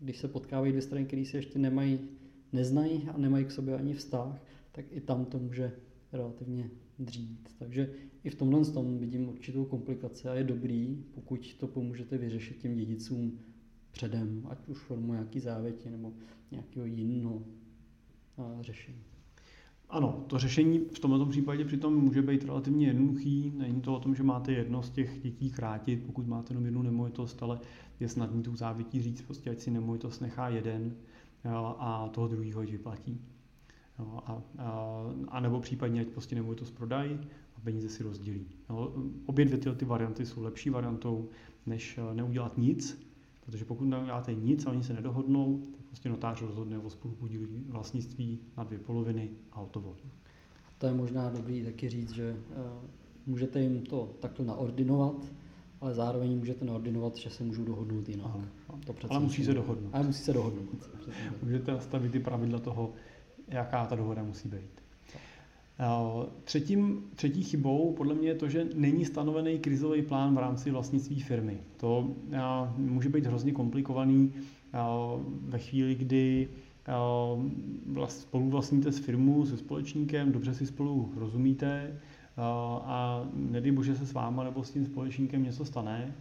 když 0.00 0.18
se 0.18 0.28
potkávají 0.28 0.72
dvě 0.72 0.82
strany, 0.82 1.04
které 1.04 1.24
se 1.24 1.36
ještě 1.36 1.58
nemají, 1.58 2.00
neznají 2.52 3.08
a 3.14 3.18
nemají 3.18 3.44
k 3.44 3.50
sobě 3.50 3.74
ani 3.74 3.94
vztah, 3.94 4.42
tak 4.72 4.84
i 4.90 5.00
tam 5.00 5.24
to 5.24 5.38
může 5.38 5.72
relativně 6.12 6.70
dřít. 6.98 7.54
Takže 7.58 7.90
i 8.24 8.30
v 8.30 8.34
tomhle 8.34 8.64
tom 8.64 8.98
vidím 8.98 9.28
určitou 9.28 9.64
komplikaci 9.64 10.28
a 10.28 10.34
je 10.34 10.44
dobrý, 10.44 11.04
pokud 11.14 11.54
to 11.54 11.66
pomůžete 11.66 12.18
vyřešit 12.18 12.58
těm 12.58 12.74
dědicům 12.74 13.38
předem, 13.90 14.46
ať 14.50 14.68
už 14.68 14.78
formou 14.78 15.12
nějaký 15.12 15.40
závěti 15.40 15.90
nebo 15.90 16.12
nějakého 16.50 16.86
jiného 16.86 17.42
řešení. 18.60 19.02
Ano, 19.90 20.24
to 20.26 20.38
řešení 20.38 20.78
v 20.78 20.98
tomto 20.98 21.26
případě 21.26 21.64
přitom 21.64 21.94
může 21.94 22.22
být 22.22 22.44
relativně 22.44 22.86
jednoduchý. 22.86 23.52
Není 23.56 23.80
to 23.80 23.94
o 23.94 24.00
tom, 24.00 24.14
že 24.14 24.22
máte 24.22 24.52
jedno 24.52 24.82
z 24.82 24.90
těch 24.90 25.22
dětí 25.22 25.50
krátit, 25.50 26.02
pokud 26.06 26.26
máte 26.26 26.52
jenom 26.52 26.64
jednu 26.64 26.82
nemovitost, 26.82 27.42
ale 27.42 27.60
je 28.00 28.08
snadný 28.08 28.42
tu 28.42 28.56
závětí 28.56 29.02
říct, 29.02 29.22
prostě 29.22 29.50
ať 29.50 29.60
si 29.60 29.70
nemovitost 29.70 30.20
nechá 30.20 30.48
jeden 30.48 30.96
a 31.78 32.08
toho 32.08 32.28
druhého 32.28 32.60
vyplatí. 32.60 33.20
A, 33.98 34.42
a, 34.58 35.02
a 35.28 35.40
nebo 35.40 35.60
případně, 35.60 36.00
ať 36.00 36.06
prostě 36.06 36.34
nemovitost 36.34 36.70
prodají 36.70 37.18
a 37.56 37.60
peníze 37.60 37.88
si 37.88 38.02
rozdělí. 38.02 38.46
No, 38.70 38.92
obě 39.26 39.44
dvě 39.44 39.58
ty, 39.58 39.70
ty 39.70 39.84
varianty 39.84 40.26
jsou 40.26 40.42
lepší 40.42 40.70
variantou, 40.70 41.28
než 41.66 41.98
neudělat 42.12 42.58
nic, 42.58 43.08
protože 43.46 43.64
pokud 43.64 43.84
neuděláte 43.84 44.34
nic 44.34 44.66
a 44.66 44.70
oni 44.70 44.82
se 44.82 44.92
nedohodnou, 44.92 45.62
tak 45.76 45.84
prostě 45.86 46.08
notář 46.08 46.42
rozhodne 46.42 46.78
o 46.78 46.90
spolupodílu 46.90 47.46
vlastnictví 47.68 48.38
na 48.56 48.64
dvě 48.64 48.78
poloviny 48.78 49.30
a 49.52 49.60
hotovo. 49.60 49.96
To 50.78 50.86
je 50.86 50.94
možná 50.94 51.30
dobrý 51.30 51.64
taky 51.64 51.88
říct, 51.88 52.10
že 52.10 52.36
uh, 52.50 52.56
můžete 53.26 53.60
jim 53.60 53.82
to 53.82 54.14
takto 54.20 54.44
naordinovat, 54.44 55.26
ale 55.80 55.94
zároveň 55.94 56.38
můžete 56.38 56.64
naordinovat, 56.64 57.16
že 57.16 57.30
se 57.30 57.44
můžou 57.44 57.64
dohodnout 57.64 58.08
jinak. 58.08 58.26
Aha. 58.26 58.44
To 58.86 58.94
ale 59.10 59.20
musí 59.20 59.44
se 59.44 59.54
dohodnout. 59.54 59.90
Ale 59.94 60.06
musí 60.06 60.22
se 60.22 60.32
dohodnout. 60.32 60.90
můžete 61.42 61.72
nastavit 61.72 62.12
ty 62.12 62.20
pravidla 62.20 62.58
toho, 62.58 62.92
jaká 63.48 63.86
ta 63.86 63.96
dohoda 63.96 64.22
musí 64.22 64.48
být. 64.48 64.82
Třetím, 66.44 67.02
třetí 67.14 67.42
chybou 67.42 67.94
podle 67.96 68.14
mě 68.14 68.28
je 68.28 68.34
to, 68.34 68.48
že 68.48 68.66
není 68.74 69.04
stanovený 69.04 69.58
krizový 69.58 70.02
plán 70.02 70.34
v 70.34 70.38
rámci 70.38 70.70
vlastnictví 70.70 71.20
firmy. 71.20 71.58
To 71.76 72.10
může 72.76 73.08
být 73.08 73.26
hrozně 73.26 73.52
komplikovaný 73.52 74.32
ve 75.40 75.58
chvíli, 75.58 75.94
kdy 75.94 76.48
spolu 78.06 78.50
vlastníte 78.50 78.92
s 78.92 78.98
firmu, 78.98 79.46
se 79.46 79.56
společníkem, 79.56 80.32
dobře 80.32 80.54
si 80.54 80.66
spolu 80.66 81.12
rozumíte 81.16 82.00
a 82.84 83.26
nedej 83.34 83.72
bože 83.72 83.96
se 83.96 84.06
s 84.06 84.12
váma 84.12 84.44
nebo 84.44 84.64
s 84.64 84.70
tím 84.70 84.86
společníkem 84.86 85.42
něco 85.42 85.64
stane 85.64 86.14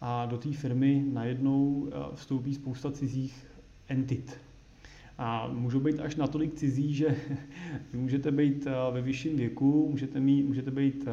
a 0.00 0.26
do 0.26 0.38
té 0.38 0.52
firmy 0.52 1.04
najednou 1.12 1.88
vstoupí 2.14 2.54
spousta 2.54 2.90
cizích 2.90 3.46
entit, 3.88 4.38
a 5.18 5.48
můžou 5.52 5.80
být 5.80 6.00
až 6.00 6.16
natolik 6.16 6.54
cizí, 6.54 6.94
že 6.94 7.16
můžete 7.92 8.30
být 8.30 8.66
eh, 8.66 8.92
ve 8.92 9.02
vyšším 9.02 9.36
věku, 9.36 9.88
můžete, 9.90 10.20
mít, 10.20 10.42
můžete 10.42 10.70
být 10.70 11.04
eh, 11.06 11.10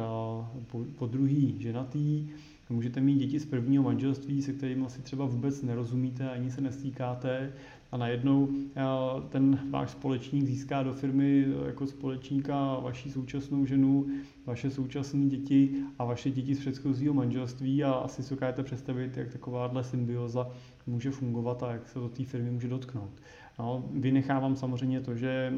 po, 0.98 1.06
druhý 1.06 1.56
ženatý, 1.58 2.28
můžete 2.70 3.00
mít 3.00 3.18
děti 3.18 3.40
z 3.40 3.46
prvního 3.46 3.82
manželství, 3.82 4.42
se 4.42 4.52
kterými 4.52 4.84
asi 4.84 5.02
třeba 5.02 5.26
vůbec 5.26 5.62
nerozumíte, 5.62 6.30
ani 6.30 6.50
se 6.50 6.60
nestýkáte 6.60 7.52
a 7.92 7.96
najednou 7.96 8.48
eh, 8.76 8.82
ten 9.28 9.58
váš 9.70 9.90
společník 9.90 10.46
získá 10.46 10.82
do 10.82 10.92
firmy 10.92 11.46
jako 11.66 11.86
společníka 11.86 12.78
vaši 12.78 13.10
současnou 13.10 13.66
ženu, 13.66 14.06
vaše 14.46 14.70
současné 14.70 15.26
děti 15.26 15.74
a 15.98 16.04
vaše 16.04 16.30
děti 16.30 16.54
z 16.54 16.60
předchozího 16.60 17.14
manželství 17.14 17.84
a 17.84 17.92
asi 17.92 18.22
si 18.22 18.30
dokážete 18.30 18.62
představit, 18.62 19.16
jak 19.16 19.32
takováhle 19.32 19.84
symbioza 19.84 20.50
může 20.86 21.10
fungovat 21.10 21.62
a 21.62 21.72
jak 21.72 21.88
se 21.88 21.98
do 21.98 22.08
té 22.08 22.24
firmy 22.24 22.50
může 22.50 22.68
dotknout. 22.68 23.10
No, 23.58 23.84
vynechávám 23.92 24.56
samozřejmě 24.56 25.00
to, 25.00 25.14
že 25.14 25.52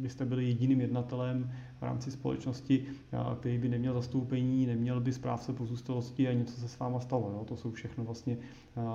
byste 0.00 0.24
byli 0.24 0.44
jediným 0.44 0.80
jednatelem 0.80 1.52
v 1.78 1.82
rámci 1.82 2.10
společnosti, 2.10 2.84
který 3.40 3.58
by 3.58 3.68
neměl 3.68 3.94
zastoupení, 3.94 4.66
neměl 4.66 5.00
by 5.00 5.12
správce 5.12 5.52
pozůstalosti 5.52 6.28
a 6.28 6.32
něco 6.32 6.60
se 6.60 6.68
s 6.68 6.78
váma 6.78 7.00
stalo. 7.00 7.30
Jo? 7.30 7.44
To 7.44 7.56
jsou 7.56 7.70
všechno 7.70 8.04
vlastně 8.04 8.38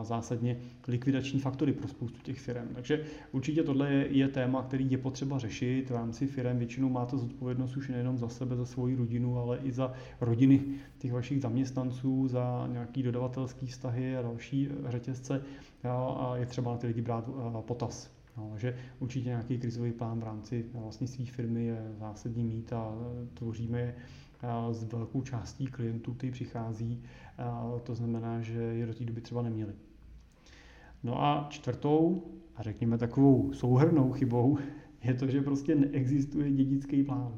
zásadně 0.01 0.57
likvidační 0.87 1.39
faktory 1.39 1.73
pro 1.73 1.87
spoustu 1.87 2.21
těch 2.21 2.39
firm. 2.39 2.67
Takže 2.73 3.03
určitě 3.31 3.63
tohle 3.63 3.93
je, 3.93 4.07
je 4.07 4.27
téma, 4.27 4.63
který 4.63 4.91
je 4.91 4.97
potřeba 4.97 5.39
řešit. 5.39 5.89
V 5.89 5.93
rámci 5.93 6.27
firm 6.27 6.57
většinou 6.57 6.89
máte 6.89 7.17
zodpovědnost 7.17 7.77
už 7.77 7.89
nejenom 7.89 8.17
za 8.17 8.29
sebe, 8.29 8.55
za 8.55 8.65
svoji 8.65 8.95
rodinu, 8.95 9.37
ale 9.39 9.57
i 9.57 9.71
za 9.71 9.93
rodiny 10.21 10.61
těch 10.97 11.13
vašich 11.13 11.41
zaměstnanců, 11.41 12.27
za 12.27 12.67
nějaký 12.71 13.03
dodavatelský 13.03 13.67
vztahy 13.67 14.17
a 14.17 14.21
další 14.21 14.69
řetězce 14.85 15.41
a 15.83 16.33
je 16.35 16.45
třeba 16.45 16.71
na 16.71 16.77
ty 16.77 16.87
lidi 16.87 17.01
brát 17.01 17.29
potaz. 17.61 18.22
No, 18.37 18.53
že 18.57 18.75
určitě 18.99 19.29
nějaký 19.29 19.57
krizový 19.57 19.91
plán 19.91 20.19
v 20.19 20.23
rámci 20.23 20.65
vlastně 20.73 21.07
své 21.07 21.25
firmy 21.25 21.65
je 21.65 21.91
zásadní 21.99 22.43
mít 22.43 22.73
a 22.73 22.95
tvoříme 23.33 23.95
s 24.71 24.83
velkou 24.83 25.21
částí 25.21 25.67
klientů, 25.67 26.13
kteří 26.13 26.31
přichází. 26.31 27.01
To 27.83 27.95
znamená, 27.95 28.41
že 28.41 28.59
je 28.59 28.85
do 28.85 28.93
té 28.93 29.05
doby 29.05 29.21
třeba 29.21 29.41
neměli. 29.41 29.73
No 31.03 31.23
a 31.23 31.47
čtvrtou, 31.49 32.23
a 32.55 32.63
řekněme 32.63 32.97
takovou 32.97 33.53
souhrnou 33.53 34.11
chybou, 34.11 34.57
je 35.03 35.13
to, 35.13 35.27
že 35.27 35.41
prostě 35.41 35.75
neexistuje 35.75 36.51
dědický 36.51 37.03
plán 37.03 37.37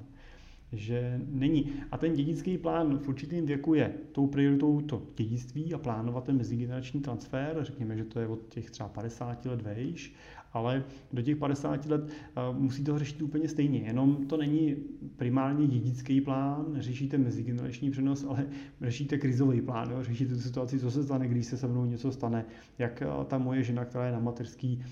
že 0.75 1.21
není. 1.27 1.73
A 1.91 1.97
ten 1.97 2.13
dědický 2.13 2.57
plán 2.57 2.99
v 2.99 3.07
určitém 3.07 3.45
věku 3.45 3.73
je 3.73 3.93
tou 4.11 4.27
prioritou 4.27 4.81
to 4.81 5.01
dědictví 5.15 5.73
a 5.73 5.77
plánovat 5.77 6.23
ten 6.23 6.37
mezigenerační 6.37 7.01
transfer, 7.01 7.57
řekněme, 7.61 7.97
že 7.97 8.05
to 8.05 8.19
je 8.19 8.27
od 8.27 8.49
těch 8.49 8.71
třeba 8.71 8.89
50 8.89 9.45
let 9.45 9.61
vejš, 9.61 10.13
ale 10.55 10.83
do 11.13 11.21
těch 11.21 11.37
50 11.37 11.85
let 11.85 12.09
musí 12.51 12.83
to 12.83 12.99
řešit 12.99 13.21
úplně 13.21 13.47
stejně. 13.47 13.79
Jenom 13.79 14.25
to 14.27 14.37
není 14.37 14.75
primárně 15.17 15.67
dědický 15.67 16.21
plán, 16.21 16.65
řešíte 16.79 17.17
mezigenerační 17.17 17.91
přenos, 17.91 18.25
ale 18.29 18.45
řešíte 18.81 19.17
krizový 19.17 19.61
plán, 19.61 19.91
jo? 19.91 20.03
řešíte 20.03 20.35
tu 20.35 20.41
situaci, 20.41 20.79
co 20.79 20.91
se 20.91 21.03
stane, 21.03 21.27
když 21.27 21.45
se 21.45 21.57
se 21.57 21.67
mnou 21.67 21.85
něco 21.85 22.11
stane, 22.11 22.45
jak 22.77 23.03
ta 23.27 23.37
moje 23.37 23.63
žena, 23.63 23.85
která 23.85 24.05
je 24.05 24.11
na 24.11 24.19
mateřský 24.19 24.83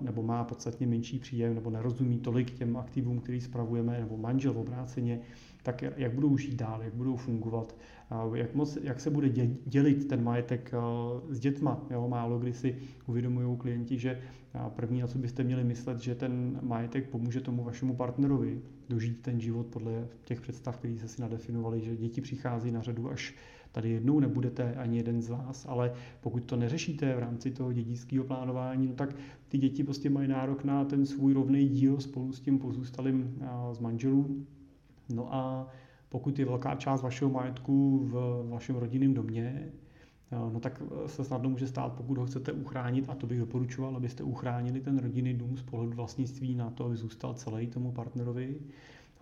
nebo 0.00 0.22
má 0.22 0.44
podstatně 0.44 0.86
menší 0.86 1.18
příjem 1.18 1.54
nebo 1.54 1.70
nerozumí 1.70 2.18
tolik 2.18 2.50
těm 2.50 2.76
aktivům, 2.76 3.20
který 3.20 3.40
spravujeme, 3.40 4.00
nebo 4.00 4.16
manžel 4.16 4.58
obráceně, 4.58 5.20
tak 5.62 5.82
jak 5.96 6.12
budou 6.12 6.36
žít 6.36 6.54
dál, 6.54 6.82
jak 6.82 6.94
budou 6.94 7.16
fungovat, 7.16 7.76
jak, 8.34 8.54
moc, 8.54 8.78
jak 8.82 9.00
se 9.00 9.10
bude 9.10 9.28
dělit 9.66 10.08
ten 10.08 10.24
majetek 10.24 10.72
s 11.28 11.40
dětma. 11.40 11.86
Jo? 11.90 12.08
Málo 12.08 12.38
kdy 12.38 12.52
si 12.52 12.76
uvědomují 13.06 13.56
klienti, 13.56 13.98
že 13.98 14.18
první, 14.68 15.00
na 15.00 15.06
co 15.06 15.18
byste 15.18 15.44
měli 15.44 15.64
myslet, 15.64 15.98
že 15.98 16.14
ten 16.14 16.58
majetek 16.62 17.08
pomůže 17.08 17.40
tomu 17.40 17.64
vašemu 17.64 17.96
partnerovi 17.96 18.60
dožít 18.88 19.22
ten 19.22 19.40
život 19.40 19.66
podle 19.66 20.08
těch 20.24 20.40
představ, 20.40 20.76
které 20.76 20.98
se 20.98 21.08
si 21.08 21.22
nadefinovali, 21.22 21.80
že 21.80 21.96
děti 21.96 22.20
přichází 22.20 22.70
na 22.70 22.82
řadu 22.82 23.10
až 23.10 23.34
tady 23.72 23.90
jednou 23.90 24.20
nebudete 24.20 24.74
ani 24.74 24.96
jeden 24.96 25.22
z 25.22 25.28
vás, 25.28 25.66
ale 25.68 25.92
pokud 26.20 26.44
to 26.44 26.56
neřešíte 26.56 27.14
v 27.14 27.18
rámci 27.18 27.50
toho 27.50 27.72
dědického 27.72 28.24
plánování, 28.24 28.86
no 28.86 28.94
tak 28.94 29.16
ty 29.48 29.58
děti 29.58 29.84
prostě 29.84 30.10
mají 30.10 30.28
nárok 30.28 30.64
na 30.64 30.84
ten 30.84 31.06
svůj 31.06 31.32
rovný 31.32 31.68
díl 31.68 32.00
spolu 32.00 32.32
s 32.32 32.40
tím 32.40 32.58
pozůstalým 32.58 33.42
z 33.72 33.78
manželů. 33.78 34.46
No 35.14 35.34
a 35.34 35.68
pokud 36.12 36.38
je 36.38 36.44
velká 36.44 36.74
část 36.74 37.02
vašeho 37.02 37.30
majetku 37.30 37.98
v 38.04 38.44
vašem 38.50 38.76
rodinném 38.76 39.14
domě, 39.14 39.68
no 40.52 40.60
tak 40.60 40.82
se 41.06 41.24
snadno 41.24 41.50
může 41.50 41.66
stát, 41.66 41.92
pokud 41.92 42.18
ho 42.18 42.26
chcete 42.26 42.52
uchránit, 42.52 43.04
a 43.08 43.14
to 43.14 43.26
bych 43.26 43.38
doporučoval, 43.38 43.96
abyste 43.96 44.22
uchránili 44.22 44.80
ten 44.80 44.98
rodinný 44.98 45.34
dům 45.34 45.56
z 45.56 45.62
pohledu 45.62 45.92
vlastnictví 45.96 46.54
na 46.54 46.70
to, 46.70 46.84
aby 46.84 46.96
zůstal 46.96 47.34
celý 47.34 47.66
tomu 47.66 47.92
partnerovi, 47.92 48.56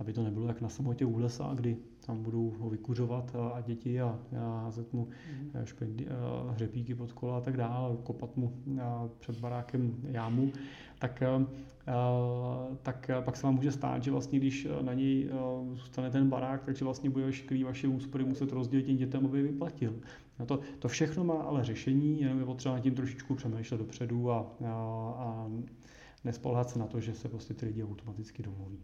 aby 0.01 0.12
to 0.12 0.22
nebylo 0.22 0.46
jak 0.46 0.61
na 0.61 0.68
samotě 0.68 1.05
u 1.05 1.18
lesa, 1.18 1.51
kdy 1.55 1.76
tam 2.07 2.22
budou 2.22 2.55
ho 2.59 2.70
vykuřovat 2.70 3.36
a 3.36 3.61
děti 3.61 4.01
a, 4.01 4.18
a 4.40 4.62
házet 4.62 4.92
mu 4.92 5.09
mm. 5.32 5.51
špendi, 5.64 6.09
a 6.09 6.51
hřebíky 6.53 6.94
pod 6.94 7.12
kola 7.12 7.38
a 7.38 7.40
tak 7.40 7.57
dále, 7.57 7.96
kopat 8.03 8.36
mu 8.36 8.53
před 9.18 9.40
barákem 9.40 9.94
jámu, 10.05 10.53
tak, 10.98 11.22
a, 11.22 11.46
tak 12.82 13.11
pak 13.20 13.36
se 13.36 13.46
vám 13.46 13.55
může 13.55 13.72
stát, 13.72 14.03
že 14.03 14.11
vlastně 14.11 14.38
když 14.38 14.68
na 14.82 14.94
něj 14.94 15.30
zůstane 15.72 16.11
ten 16.11 16.28
barák, 16.28 16.64
takže 16.64 16.84
vlastně 16.84 17.11
bude 17.11 17.24
veškerý 17.24 17.64
vaše 17.64 17.88
úspory 17.88 18.24
muset 18.24 18.53
rozdělit 18.53 18.82
těm 18.82 18.96
dětem, 18.96 19.26
aby 19.26 19.42
vyplatil. 19.42 19.94
No 20.38 20.46
to, 20.46 20.61
to 20.78 20.88
všechno 20.88 21.24
má 21.24 21.42
ale 21.42 21.64
řešení, 21.64 22.20
jenom 22.20 22.38
je 22.38 22.44
potřeba 22.44 22.74
nad 22.74 22.80
tím 22.80 22.94
trošičku 22.94 23.34
přemýšlet 23.34 23.78
dopředu 23.78 24.30
a, 24.30 24.57
a, 24.64 24.72
a 25.18 25.51
nespolhat 26.24 26.70
se 26.70 26.78
na 26.78 26.86
to, 26.86 27.01
že 27.01 27.14
se 27.14 27.28
prostě 27.28 27.55
ty 27.55 27.66
lidi 27.66 27.84
automaticky 27.84 28.42
domluví. 28.42 28.78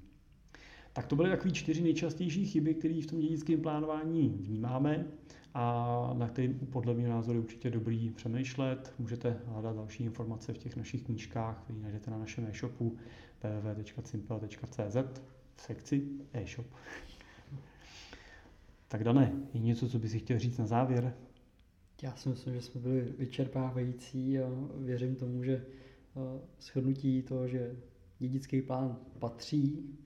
Tak 0.97 1.07
to 1.07 1.17
byly 1.17 1.31
takové 1.31 1.55
čtyři 1.55 1.83
nejčastější 1.83 2.47
chyby, 2.47 2.75
které 2.75 3.03
v 3.03 3.07
tom 3.07 3.21
dědickém 3.21 3.61
plánování 3.61 4.29
vnímáme 4.41 5.07
a 5.55 6.11
na 6.19 6.29
které 6.29 6.55
podle 6.71 6.95
mě 6.95 7.09
názoru 7.09 7.39
určitě 7.39 7.71
dobrý 7.71 8.11
přemýšlet. 8.11 8.95
Můžete 8.99 9.41
hledat 9.47 9.77
další 9.77 10.05
informace 10.05 10.53
v 10.53 10.59
těch 10.59 10.77
našich 10.77 11.03
knížkách, 11.03 11.63
které 11.65 11.79
najdete 11.79 12.11
na 12.11 12.19
našem 12.19 12.47
e-shopu 12.47 12.97
www.simple.cz 13.43 14.97
v 15.55 15.61
sekci 15.61 16.03
e-shop. 16.33 16.67
Tak 18.89 19.05
Dané, 19.05 19.33
je 19.55 19.61
něco, 19.61 19.89
co 19.89 19.99
bys 19.99 20.13
chtěl 20.13 20.39
říct 20.39 20.59
na 20.59 20.67
závěr? 20.67 21.15
Já 22.03 22.17
si 22.17 22.29
myslím, 22.29 22.55
že 22.55 22.63
jsme 22.63 22.81
byli 22.81 23.15
vyčerpávající 23.19 24.39
a 24.39 24.49
věřím 24.77 25.17
tomu, 25.17 25.45
že 25.45 25.55
eh, 25.57 26.41
shrnutí 26.61 27.23
toho, 27.23 27.49
že 27.49 27.77
dědický 28.19 28.63
plán 28.63 28.97
patří 29.19 29.97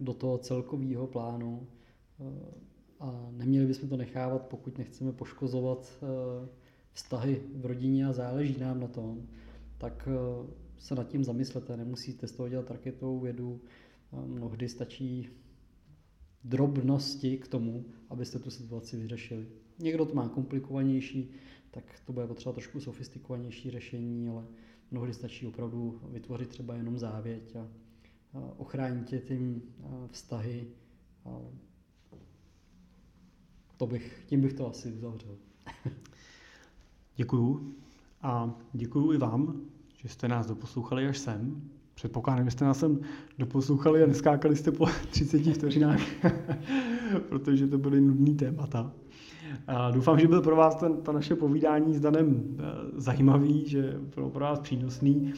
do 0.00 0.14
toho 0.14 0.38
celkového 0.38 1.06
plánu 1.06 1.66
eh, 2.20 2.24
a 3.00 3.28
neměli 3.30 3.66
bychom 3.66 3.88
to 3.88 3.96
nechávat, 3.96 4.46
pokud 4.46 4.78
nechceme 4.78 5.12
poškozovat 5.12 6.04
vztahy 6.92 7.42
v 7.54 7.66
rodině 7.66 8.06
a 8.06 8.12
záleží 8.12 8.60
nám 8.60 8.80
na 8.80 8.86
tom, 8.86 9.26
tak 9.78 10.08
se 10.78 10.94
nad 10.94 11.08
tím 11.08 11.24
zamyslete. 11.24 11.76
Nemusíte 11.76 12.26
z 12.26 12.32
toho 12.32 12.48
dělat 12.48 12.70
raketovou 12.70 13.20
vědu, 13.20 13.60
Mnohdy 14.26 14.68
stačí 14.68 15.28
drobnosti 16.44 17.38
k 17.38 17.48
tomu, 17.48 17.84
abyste 18.10 18.38
tu 18.38 18.50
situaci 18.50 18.96
vyřešili. 18.96 19.46
Někdo 19.78 20.04
to 20.04 20.14
má 20.14 20.28
komplikovanější, 20.28 21.30
tak 21.70 21.84
to 22.06 22.12
bude 22.12 22.26
potřeba 22.26 22.52
trošku 22.52 22.80
sofistikovanější 22.80 23.70
řešení, 23.70 24.28
ale 24.28 24.46
mnohdy 24.90 25.14
stačí 25.14 25.46
opravdu 25.46 26.00
vytvořit 26.10 26.48
třeba 26.48 26.74
jenom 26.74 26.98
závěť 26.98 27.56
a 27.56 27.68
ochránit 28.56 29.04
tě 29.06 29.18
tím 29.18 29.62
vztahy. 30.10 30.66
To 33.76 33.86
bych, 33.86 34.24
tím 34.26 34.40
bych 34.40 34.52
to 34.52 34.70
asi 34.70 34.92
uzavřel. 34.92 35.36
Děkuju 37.16 37.74
a 38.22 38.54
děkuju 38.72 39.12
i 39.12 39.18
vám, 39.18 39.60
že 39.96 40.08
jste 40.08 40.28
nás 40.28 40.46
doposlouchali 40.46 41.06
až 41.06 41.18
sem. 41.18 41.70
Předpokládám, 41.94 42.44
že 42.44 42.50
jste 42.50 42.64
nás 42.64 42.78
sem 42.78 43.00
doposlouchali 43.38 44.02
a 44.02 44.06
neskákali 44.06 44.56
jste 44.56 44.72
po 44.72 44.86
30 45.10 45.42
vteřinách, 45.42 46.00
protože 47.28 47.66
to 47.66 47.78
byly 47.78 48.00
nudný 48.00 48.34
témata. 48.34 48.92
A 49.66 49.90
doufám, 49.90 50.18
že 50.18 50.28
byl 50.28 50.42
pro 50.42 50.56
vás 50.56 50.74
ten, 50.76 50.96
ta 50.96 51.12
naše 51.12 51.36
povídání 51.36 51.94
s 51.94 52.00
Danem 52.00 52.56
eh, 52.58 52.62
zajímavý, 52.96 53.68
že 53.68 54.00
bylo 54.14 54.30
pro 54.30 54.44
vás 54.44 54.60
přínosný. 54.60 55.32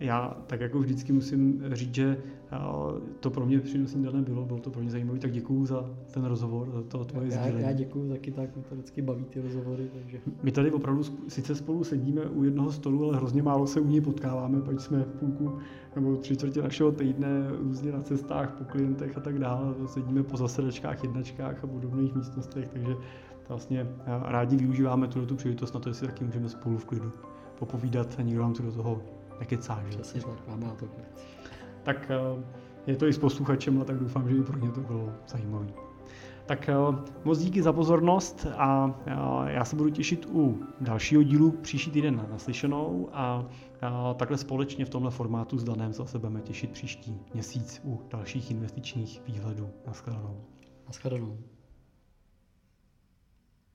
Já 0.00 0.36
tak 0.46 0.60
jako 0.60 0.78
vždycky 0.78 1.12
musím 1.12 1.62
říct, 1.72 1.94
že 1.94 2.16
to 3.20 3.30
pro 3.30 3.46
mě 3.46 3.60
přínosný 3.60 4.04
Danem 4.04 4.24
bylo, 4.24 4.44
bylo 4.44 4.58
to 4.58 4.70
pro 4.70 4.82
mě 4.82 4.90
zajímavé, 4.90 5.18
tak 5.18 5.32
děkuju 5.32 5.66
za 5.66 5.90
ten 6.10 6.24
rozhovor, 6.24 6.70
za 6.70 6.82
to 6.82 7.04
tvoje 7.04 7.28
já, 7.32 7.42
sdílení. 7.42 7.62
Já 7.62 7.72
děkuju 7.72 8.08
taky, 8.08 8.30
tak 8.30 8.56
mě 8.56 8.64
to 8.68 8.74
vždycky 8.74 9.02
baví 9.02 9.24
ty 9.24 9.40
rozhovory. 9.40 9.90
Takže... 9.92 10.20
My 10.42 10.52
tady 10.52 10.72
opravdu 10.72 11.02
sice 11.28 11.54
spolu 11.54 11.84
sedíme 11.84 12.22
u 12.22 12.44
jednoho 12.44 12.72
stolu, 12.72 13.04
ale 13.04 13.16
hrozně 13.16 13.42
málo 13.42 13.66
se 13.66 13.80
u 13.80 13.86
něj 13.86 14.00
potkáváme, 14.00 14.60
pač 14.60 14.80
jsme 14.80 15.02
v 15.02 15.12
půlku 15.12 15.58
nebo 15.96 16.16
tři 16.16 16.36
čtvrtě 16.36 16.62
našeho 16.62 16.92
týdne 16.92 17.28
různě 17.58 17.92
na 17.92 18.02
cestách, 18.02 18.52
po 18.58 18.64
klientech 18.64 19.16
a 19.18 19.20
tak 19.20 19.38
dále. 19.38 19.74
Sedíme 19.86 20.22
po 20.22 20.36
zasedačkách, 20.36 21.04
jednačkách 21.04 21.64
a 21.64 21.66
podobných 21.66 22.14
místnostech, 22.14 22.68
takže 22.68 22.96
vlastně 23.48 23.86
rádi 24.06 24.56
využíváme 24.56 25.08
tuto 25.08 25.26
tu 25.26 25.36
příležitost 25.36 25.74
na 25.74 25.80
to, 25.80 25.88
jestli 25.88 26.06
taky 26.06 26.24
můžeme 26.24 26.48
spolu 26.48 26.78
v 26.78 26.84
klidu 26.84 27.12
popovídat 27.58 28.14
a 28.18 28.22
nikdo 28.22 28.42
nám 28.42 28.54
tu 28.54 28.62
do 28.62 28.72
toho 28.72 29.02
nekecá. 29.40 29.82
Přesně 29.88 30.20
tak, 30.20 30.48
máme 30.48 30.66
na 30.66 30.74
to 30.74 30.86
Tak 31.82 32.10
eh, 32.10 32.42
je 32.86 32.96
to 32.96 33.06
i 33.06 33.12
s 33.12 33.18
posluchačem, 33.18 33.80
a 33.80 33.84
tak 33.84 33.98
doufám, 33.98 34.28
že 34.28 34.36
i 34.36 34.42
pro 34.42 34.58
ně 34.58 34.70
to 34.70 34.80
bylo 34.80 35.12
zajímavé. 35.28 35.66
Tak 36.46 36.68
eh, 36.68 36.74
moc 37.24 37.38
díky 37.38 37.62
za 37.62 37.72
pozornost 37.72 38.46
a 38.56 38.94
eh, 39.06 39.52
já 39.52 39.64
se 39.64 39.76
budu 39.76 39.90
těšit 39.90 40.26
u 40.32 40.62
dalšího 40.80 41.22
dílu 41.22 41.50
příští 41.50 41.90
týden 41.90 42.16
na 42.16 42.26
naslyšenou 42.30 43.08
a 43.12 43.46
takhle 44.16 44.38
společně 44.38 44.84
v 44.84 44.90
tomhle 44.90 45.10
formátu 45.10 45.58
s 45.58 45.64
Danem 45.64 45.92
zase 45.92 46.18
budeme 46.18 46.40
těšit 46.40 46.70
příští 46.70 47.20
měsíc 47.34 47.80
u 47.84 48.00
dalších 48.10 48.50
investičních 48.50 49.22
výhledů. 49.26 49.68
Naschledanou. 49.86 50.40
Naschledanou. 50.86 51.38